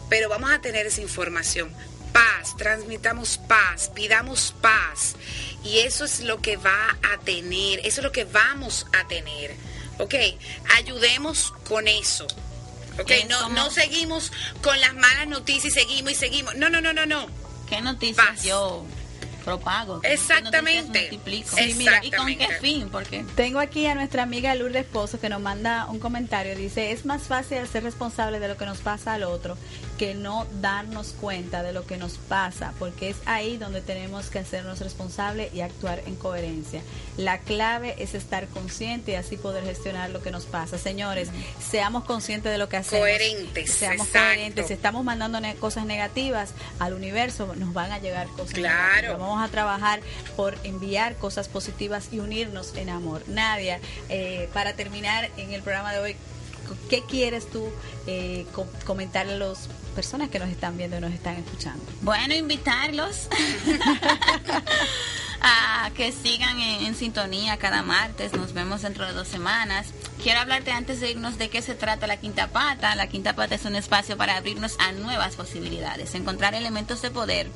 pero 0.09 0.29
vamos 0.29 0.51
a 0.51 0.61
tener 0.61 0.85
esa 0.85 1.01
información. 1.01 1.71
Paz, 2.11 2.55
transmitamos 2.57 3.37
paz, 3.37 3.91
pidamos 3.93 4.53
paz. 4.61 5.15
Y 5.63 5.79
eso 5.79 6.05
es 6.05 6.21
lo 6.21 6.41
que 6.41 6.57
va 6.57 6.97
a 7.13 7.19
tener, 7.19 7.79
eso 7.79 8.01
es 8.01 8.03
lo 8.03 8.11
que 8.11 8.23
vamos 8.23 8.87
a 8.93 9.07
tener. 9.07 9.55
¿Ok? 9.99 10.15
Ayudemos 10.75 11.53
con 11.67 11.87
eso. 11.87 12.27
¿Ok? 12.99 13.11
No, 13.29 13.49
no 13.49 13.69
seguimos 13.71 14.31
con 14.61 14.79
las 14.79 14.93
malas 14.93 15.27
noticias 15.27 15.75
y 15.75 15.79
seguimos 15.79 16.11
y 16.13 16.15
seguimos. 16.15 16.55
No, 16.55 16.69
no, 16.69 16.81
no, 16.81 16.93
no, 16.93 17.05
no. 17.05 17.27
¿Qué 17.67 17.81
noticias 17.81 18.43
yo 18.43 18.85
propago. 19.45 20.01
Exactamente. 20.03 21.01
Multiplico. 21.01 21.55
Sí, 21.55 21.75
mira, 21.77 22.03
¿Y 22.03 22.11
con 22.11 22.27
qué 22.27 22.47
fin? 22.59 22.89
Porque 22.91 23.23
Tengo 23.35 23.59
aquí 23.59 23.85
a 23.85 23.95
nuestra 23.95 24.23
amiga 24.23 24.53
Lourdes 24.55 24.85
Pozo 24.85 25.19
que 25.19 25.29
nos 25.29 25.39
manda 25.39 25.85
un 25.85 25.99
comentario. 25.99 26.55
Dice, 26.55 26.91
es 26.91 27.05
más 27.05 27.23
fácil 27.23 27.65
ser 27.67 27.83
responsable 27.83 28.39
de 28.39 28.47
lo 28.47 28.57
que 28.57 28.65
nos 28.65 28.79
pasa 28.79 29.13
al 29.13 29.23
otro 29.23 29.55
que 29.97 30.13
no 30.13 30.45
darnos 30.61 31.15
cuenta 31.19 31.63
de 31.63 31.71
lo 31.71 31.85
que 31.85 31.97
nos 31.97 32.17
pasa, 32.17 32.73
porque 32.79 33.09
es 33.09 33.17
ahí 33.25 33.57
donde 33.57 33.81
tenemos 33.81 34.29
que 34.29 34.39
hacernos 34.39 34.79
responsables 34.79 35.53
y 35.53 35.61
actuar 35.61 36.01
en 36.05 36.15
coherencia. 36.15 36.81
La 37.17 37.39
clave 37.39 37.95
es 37.99 38.13
estar 38.13 38.47
consciente 38.47 39.11
y 39.11 39.15
así 39.15 39.37
poder 39.37 39.63
gestionar 39.63 40.09
lo 40.09 40.21
que 40.21 40.31
nos 40.31 40.45
pasa. 40.45 40.77
Señores, 40.77 41.29
seamos 41.65 42.03
conscientes 42.03 42.51
de 42.51 42.57
lo 42.57 42.67
que 42.67 42.77
hacemos. 42.77 43.01
Coherentes, 43.01 43.71
Seamos 43.71 44.07
exacto. 44.07 44.27
coherentes. 44.27 44.67
Si 44.67 44.73
estamos 44.73 45.03
mandando 45.05 45.39
ne- 45.39 45.55
cosas 45.55 45.85
negativas 45.85 46.51
al 46.79 46.93
universo, 46.93 47.55
nos 47.55 47.73
van 47.73 47.91
a 47.91 47.99
llegar 47.99 48.27
cosas 48.27 48.53
Claro. 48.53 48.85
negativas. 48.95 49.19
Vamos 49.19 49.43
a 49.43 49.51
trabajar 49.51 50.01
por 50.35 50.57
enviar 50.63 51.15
cosas 51.15 51.47
positivas 51.47 52.09
y 52.11 52.19
unirnos 52.19 52.75
en 52.75 52.89
amor. 52.89 53.23
Nadia, 53.27 53.79
eh, 54.09 54.49
para 54.53 54.73
terminar 54.73 55.29
en 55.37 55.53
el 55.53 55.61
programa 55.61 55.93
de 55.93 55.99
hoy, 55.99 56.15
¿qué 56.89 57.01
quieres 57.07 57.49
tú 57.49 57.69
eh, 58.07 58.45
co- 58.53 58.67
comentarle 58.85 59.33
a 59.33 59.37
las 59.37 59.69
personas 59.95 60.29
que 60.29 60.37
nos 60.37 60.49
están 60.49 60.77
viendo 60.77 60.97
y 60.97 61.01
nos 61.01 61.13
están 61.13 61.37
escuchando? 61.37 61.83
Bueno, 62.01 62.35
invitarlos 62.35 63.27
a 65.41 65.89
que 65.95 66.11
sigan 66.11 66.59
en, 66.59 66.85
en 66.85 66.95
sintonía 66.95 67.57
cada 67.57 67.81
martes. 67.81 68.33
Nos 68.33 68.53
vemos 68.53 68.81
dentro 68.81 69.07
de 69.07 69.13
dos 69.13 69.27
semanas. 69.27 69.87
Quiero 70.21 70.39
hablarte 70.39 70.71
antes 70.71 70.99
de 70.99 71.11
irnos 71.11 71.37
de 71.37 71.49
qué 71.49 71.61
se 71.61 71.75
trata 71.75 72.07
la 72.07 72.17
Quinta 72.17 72.47
Pata. 72.47 72.95
La 72.95 73.07
Quinta 73.07 73.33
Pata 73.33 73.55
es 73.55 73.65
un 73.65 73.75
espacio 73.75 74.17
para 74.17 74.37
abrirnos 74.37 74.75
a 74.79 74.91
nuevas 74.91 75.35
posibilidades, 75.35 76.15
encontrar 76.15 76.53
elementos 76.53 77.01
de 77.01 77.11
poder 77.11 77.47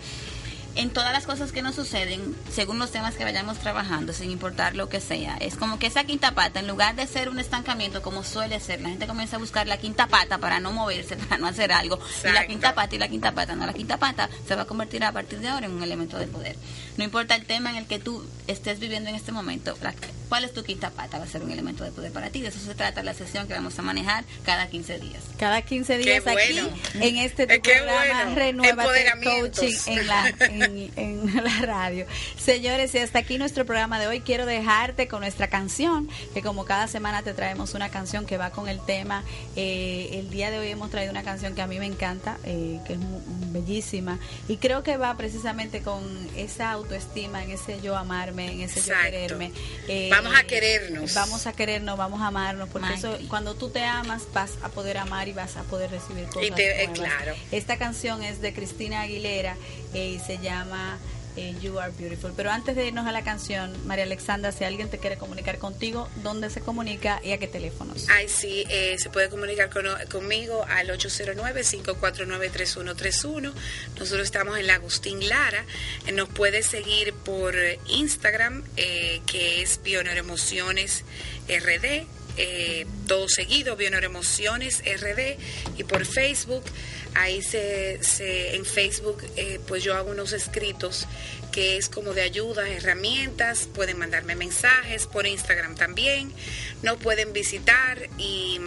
en 0.76 0.90
todas 0.92 1.14
las 1.14 1.26
cosas 1.26 1.52
que 1.52 1.62
nos 1.62 1.76
suceden, 1.76 2.36
según 2.52 2.80
los 2.80 2.92
temas 2.92 3.16
que 3.16 3.24
vayamos 3.24 3.58
trabajando, 3.60 4.14
sin 4.14 4.32
importar 4.32 4.76
lo 4.76 4.90
que 4.90 5.00
sea. 5.00 5.38
Es 5.38 5.56
como 5.56 5.80
que 5.80 5.88
esa 5.88 6.04
quinta 6.04 6.34
pata, 6.34 6.60
en 6.60 6.68
lugar 6.68 6.96
de 6.96 7.08
ser 7.08 7.30
un 7.30 7.40
estancamiento 7.40 8.02
como 8.02 8.24
suele 8.24 8.60
ser, 8.60 8.82
la 8.82 8.90
gente 8.90 9.08
comienza 9.08 9.36
a 9.38 9.40
buscar 9.40 9.68
la 9.68 9.78
quinta 9.78 10.08
pata 10.08 10.38
para 10.38 10.60
no 10.60 10.72
moverse, 10.72 11.16
para 11.30 11.38
no 11.38 11.48
hacer 11.48 11.72
algo. 11.72 12.00
Y 12.24 12.32
la 12.32 12.48
quinta 12.48 12.76
pata 12.76 12.96
y 12.96 13.00
la 13.00 13.08
quinta 13.08 13.34
pata, 13.34 13.56
no, 13.56 13.66
la 13.66 13.74
quinta 13.74 13.98
pata 13.98 14.30
se 14.48 14.56
va 14.56 14.64
a 14.64 14.66
convertir 14.66 15.04
a 15.04 15.12
partir 15.12 15.40
de 15.40 15.48
ahora 15.48 15.66
en 15.66 15.74
un 15.74 15.84
elemento 15.84 16.18
de 16.18 16.28
poder. 16.28 16.56
No 17.00 17.06
importa 17.06 17.34
el 17.36 17.46
tema 17.46 17.70
en 17.70 17.78
el 17.78 17.86
que 17.88 17.98
tú 17.98 18.26
estés 18.48 18.80
viviendo 18.80 19.10
en 19.10 19.16
este 19.16 19.32
momento, 19.32 19.74
la- 19.82 19.94
cuál 20.28 20.44
es 20.44 20.54
tu 20.54 20.64
quinta 20.64 20.90
pata, 20.92 21.18
va 21.18 21.24
a 21.24 21.28
ser 21.28 21.42
un 21.42 21.50
elemento 21.50 21.84
de 21.86 21.92
poder 21.92 22.12
para 22.12 22.30
ti. 22.30 22.42
De 22.42 22.50
eso 22.50 22.60
se 22.60 22.76
trata 22.76 23.02
la 23.04 23.14
sesión 23.14 23.48
que 23.48 23.54
vamos 23.54 23.80
a 23.80 23.82
manejar 23.82 24.26
cada 24.44 24.68
15 24.68 25.00
días. 25.00 25.24
Cada 25.40 25.62
15 25.62 25.98
días 25.98 26.24
Qué 26.24 26.30
aquí 26.30 26.54
bueno. 26.60 26.70
en 26.96 27.16
este 27.18 27.48
tu 27.48 27.62
qué 27.62 27.72
programa 27.78 28.34
bueno. 28.36 28.64
Coaching 29.24 29.76
en 29.88 30.08
la, 30.08 30.28
en, 30.42 30.92
en 30.98 31.36
la 31.44 31.66
radio. 31.66 32.06
Señores, 32.38 32.94
y 32.96 32.98
hasta 33.00 33.20
aquí 33.20 33.38
nuestro 33.38 33.66
programa 33.66 33.98
de 34.00 34.08
hoy. 34.08 34.20
Quiero 34.20 34.46
dejarte 34.46 35.08
con 35.08 35.22
nuestra 35.22 35.48
canción, 35.48 36.10
que 36.34 36.42
como 36.42 36.66
cada 36.66 36.88
semana 36.88 37.24
te 37.24 37.34
traemos 37.34 37.74
una 37.76 37.90
canción 37.90 38.26
que 38.26 38.38
va 38.38 38.50
con 38.52 38.68
el 38.68 38.80
tema. 38.86 39.24
Eh, 39.56 40.10
el 40.20 40.30
día 40.30 40.52
de 40.52 40.60
hoy 40.60 40.68
hemos 40.68 40.92
traído 40.92 41.12
una 41.12 41.24
canción 41.24 41.56
que 41.56 41.62
a 41.62 41.68
mí 41.68 41.80
me 41.80 41.86
encanta, 41.86 42.38
eh, 42.44 42.80
que 42.86 42.94
es 42.94 43.00
mu- 43.00 43.22
bellísima, 43.52 44.20
y 44.48 44.58
creo 44.58 44.84
que 44.84 44.98
va 44.98 45.16
precisamente 45.18 45.82
con 45.82 46.04
esa 46.36 46.78
autoestima, 46.94 47.44
en 47.44 47.52
ese 47.52 47.80
yo 47.82 47.96
amarme, 47.96 48.52
en 48.52 48.62
ese 48.62 48.82
yo 48.82 48.94
quererme. 49.04 49.52
Eh, 49.88 50.10
Vamos 50.12 50.34
a 50.36 50.44
querernos. 50.44 51.14
Vamos 51.14 51.46
a 51.46 51.54
querernos, 51.54 51.98
vamos 51.98 52.22
a 52.22 52.28
amarnos, 52.28 52.68
porque 52.70 52.94
eso 52.96 53.16
cuando 53.28 53.54
tú 53.56 53.70
te 53.70 53.84
amas 53.84 54.24
vas 54.34 54.52
a 54.64 54.70
poder 54.70 54.98
amar 54.98 55.28
y 55.28 55.34
vas 55.34 55.56
a 55.58 55.64
poder 55.64 55.92
recibir 55.92 56.26
cosas 56.26 56.44
Y 56.44 56.52
te- 56.52 56.84
eh, 56.84 56.88
nuevas. 56.88 57.00
claro. 57.14 57.36
Esta 57.52 57.78
canción 57.78 58.24
es 58.24 58.42
de 58.42 58.54
Cristina 58.54 59.02
Aguilera 59.02 59.56
eh, 59.94 60.08
y 60.10 60.20
se 60.20 60.40
llama 60.40 60.98
eh, 61.36 61.56
You 61.62 61.80
Are 61.80 61.92
Beautiful. 61.98 62.34
Pero 62.36 62.52
antes 62.52 62.76
de 62.76 62.88
irnos 62.88 63.06
a 63.08 63.12
la 63.12 63.24
canción, 63.24 63.74
María 63.88 64.04
Alexandra, 64.06 64.52
si 64.52 64.64
alguien 64.64 64.90
te 64.90 64.98
quiere 64.98 65.18
comunicar 65.18 65.58
contigo, 65.60 66.10
¿dónde 66.24 66.50
se 66.50 66.62
comunica 66.62 67.20
y 67.24 67.32
a 67.32 67.38
qué 67.38 67.48
teléfonos? 67.48 68.08
Ay, 68.10 68.28
sí, 68.30 68.66
eh, 68.70 68.96
se 69.00 69.10
puede 69.10 69.30
comunicar 69.30 69.70
con- 69.70 69.86
conmigo 70.12 70.66
al 70.70 70.90
809-549-3131. 70.90 73.54
Nosotros 73.98 74.24
estamos 74.26 74.58
en 74.58 74.68
la 74.68 74.76
Agustín 74.76 75.28
Lara. 75.28 75.66
Eh, 76.08 76.12
Nos 76.12 76.30
puede 76.30 76.64
seguir 76.64 77.14
por 77.14 77.56
Instagram, 77.88 78.64
eh, 78.78 79.22
que 79.26 79.62
es 79.62 79.82
Bioneuroemociones 79.84 81.04
RD. 81.48 82.06
Eh, 82.42 82.86
todo 83.06 83.28
seguido, 83.28 83.76
Bioneuroemociones 83.76 84.82
RD. 84.86 85.38
Y 85.78 85.84
por 85.84 86.06
Facebook, 86.06 86.64
ahí 87.14 87.42
se, 87.42 88.00
en 88.56 88.66
Facebook, 88.66 89.24
eh, 89.36 89.60
pues 89.68 89.84
yo 89.84 89.94
hago 89.96 90.12
unos 90.12 90.32
escritos 90.32 91.06
que 91.52 91.76
es 91.78 91.90
como 91.90 92.14
de 92.14 92.22
ayuda, 92.22 92.70
herramientas, 92.70 93.68
pueden 93.74 93.98
mandarme 93.98 94.36
mensajes 94.36 95.06
por 95.06 95.28
Instagram 95.28 95.76
también, 95.76 96.32
nos 96.84 96.98
pueden 96.98 97.34
visitar 97.34 98.08
y, 98.18 98.60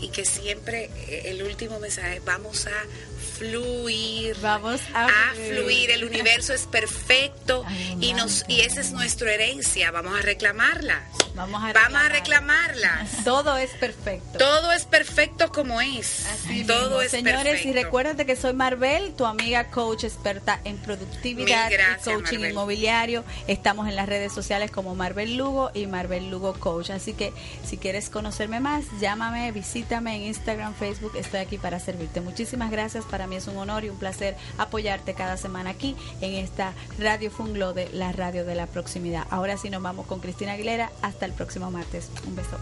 y 0.00 0.08
que 0.08 0.24
siempre 0.24 0.90
eh, 1.08 1.22
el 1.26 1.42
último 1.42 1.78
mensaje, 1.78 2.20
vamos 2.24 2.66
a 2.66 2.84
fluir, 3.20 4.36
Vamos 4.42 4.80
a 4.94 5.06
a 5.06 5.34
fluir. 5.34 5.90
el 5.90 6.04
universo 6.04 6.52
es 6.52 6.66
perfecto 6.66 7.64
Ay, 7.66 7.96
y 8.00 8.12
nos 8.14 8.44
y 8.48 8.60
esa 8.60 8.80
es 8.80 8.92
nuestra 8.92 9.32
herencia, 9.32 9.90
vamos 9.90 10.18
a 10.18 10.22
reclamarla. 10.22 11.02
Vamos 11.34 11.62
a 11.62 11.72
Vamos 11.72 12.00
a 12.02 12.08
reclamarla. 12.08 13.06
Todo 13.24 13.56
es 13.56 13.70
perfecto. 13.70 14.36
Todo 14.38 14.72
es 14.72 14.84
perfecto 14.84 15.50
como 15.52 15.80
es. 15.80 16.26
Así 16.26 16.64
Todo 16.64 16.80
mismo. 16.86 17.02
es 17.02 17.10
Señores, 17.12 17.44
perfecto. 17.44 17.68
y 17.68 17.72
recuérdate 17.72 18.26
que 18.26 18.36
soy 18.36 18.52
Marbel, 18.52 19.14
tu 19.14 19.24
amiga 19.24 19.70
coach 19.70 20.04
experta 20.04 20.60
en 20.64 20.76
productividad 20.78 21.70
gracias, 21.70 22.06
y 22.08 22.10
coaching 22.10 22.40
inmobiliario. 22.50 23.24
Estamos 23.46 23.88
en 23.88 23.94
las 23.96 24.08
redes 24.08 24.32
sociales 24.32 24.70
como 24.72 24.94
Marbel 24.96 25.36
Lugo 25.36 25.70
y 25.72 25.86
Marbel 25.86 26.30
Lugo 26.30 26.52
Coach. 26.54 26.90
Así 26.90 27.12
que 27.14 27.32
si 27.64 27.78
quieres 27.78 28.10
conocerme 28.10 28.58
más, 28.60 28.84
llámame, 29.00 29.52
visítame 29.52 30.16
en 30.16 30.22
Instagram, 30.22 30.74
Facebook. 30.74 31.12
Estoy 31.16 31.40
aquí 31.40 31.58
para 31.58 31.78
servirte. 31.78 32.20
Muchísimas 32.20 32.70
gracias. 32.72 33.04
Para 33.10 33.26
mí 33.26 33.36
es 33.36 33.48
un 33.48 33.56
honor 33.56 33.84
y 33.84 33.90
un 33.90 33.96
placer 33.96 34.36
apoyarte 34.58 35.14
cada 35.14 35.36
semana 35.36 35.70
aquí 35.70 35.96
en 36.20 36.34
esta 36.34 36.72
Radio 36.98 37.30
Funglode, 37.30 37.88
la 37.92 38.12
radio 38.12 38.44
de 38.44 38.54
la 38.54 38.66
proximidad. 38.66 39.26
Ahora 39.30 39.56
sí 39.56 39.70
nos 39.70 39.82
vamos 39.82 40.06
con 40.06 40.20
Cristina 40.20 40.52
Aguilera. 40.52 40.90
Hasta 41.02 41.26
el 41.26 41.32
próximo 41.32 41.70
martes. 41.70 42.10
Un 42.26 42.36
beso. 42.36 42.56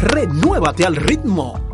Renuévate 0.00 0.84
al 0.84 0.96
ritmo. 0.96 1.65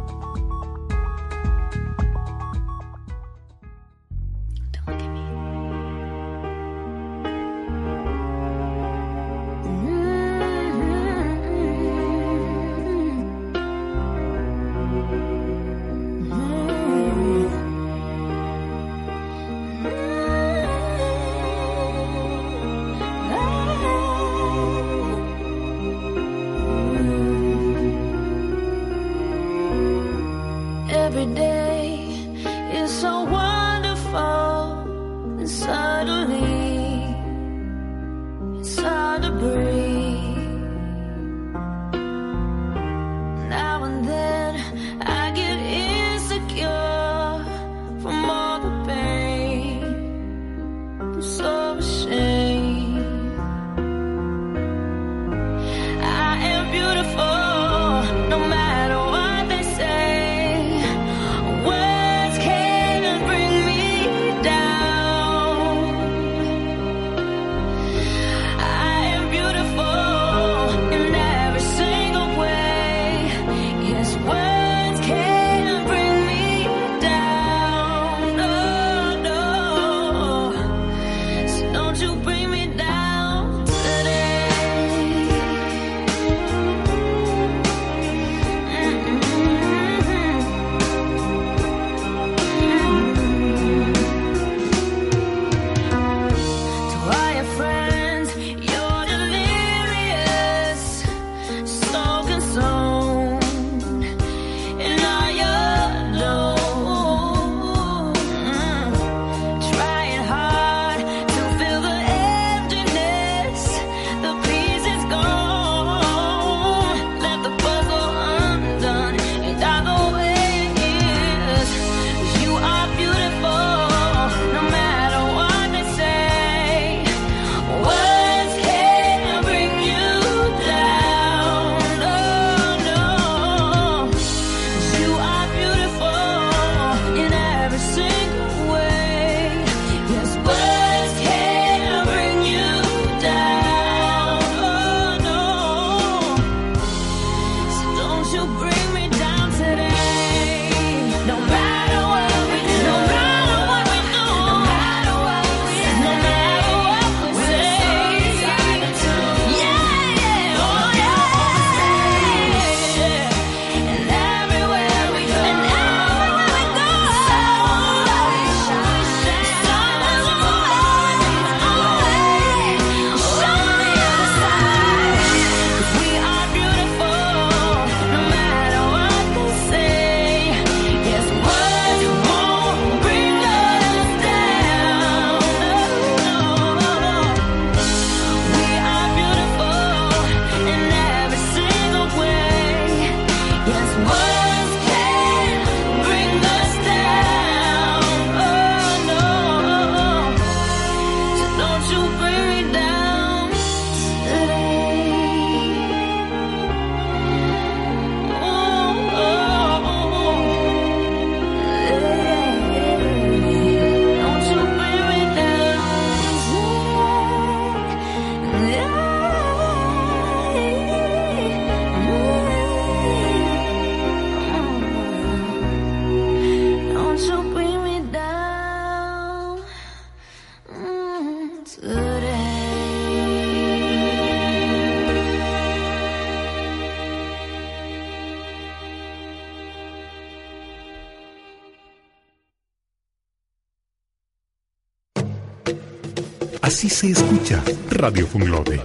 Así 246.82 246.90
se 246.90 247.10
escucha 247.12 247.62
Radio 247.90 248.26
Funglode. 248.26 248.80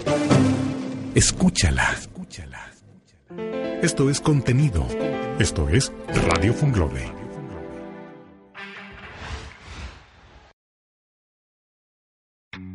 Escúchala. 1.16 1.95
Esto 3.82 4.12
es 4.12 4.22
contenido. 4.22 4.86
Esto 5.39 5.68
es 5.68 5.91
Radio 6.30 6.54
Funglode. 6.54 7.26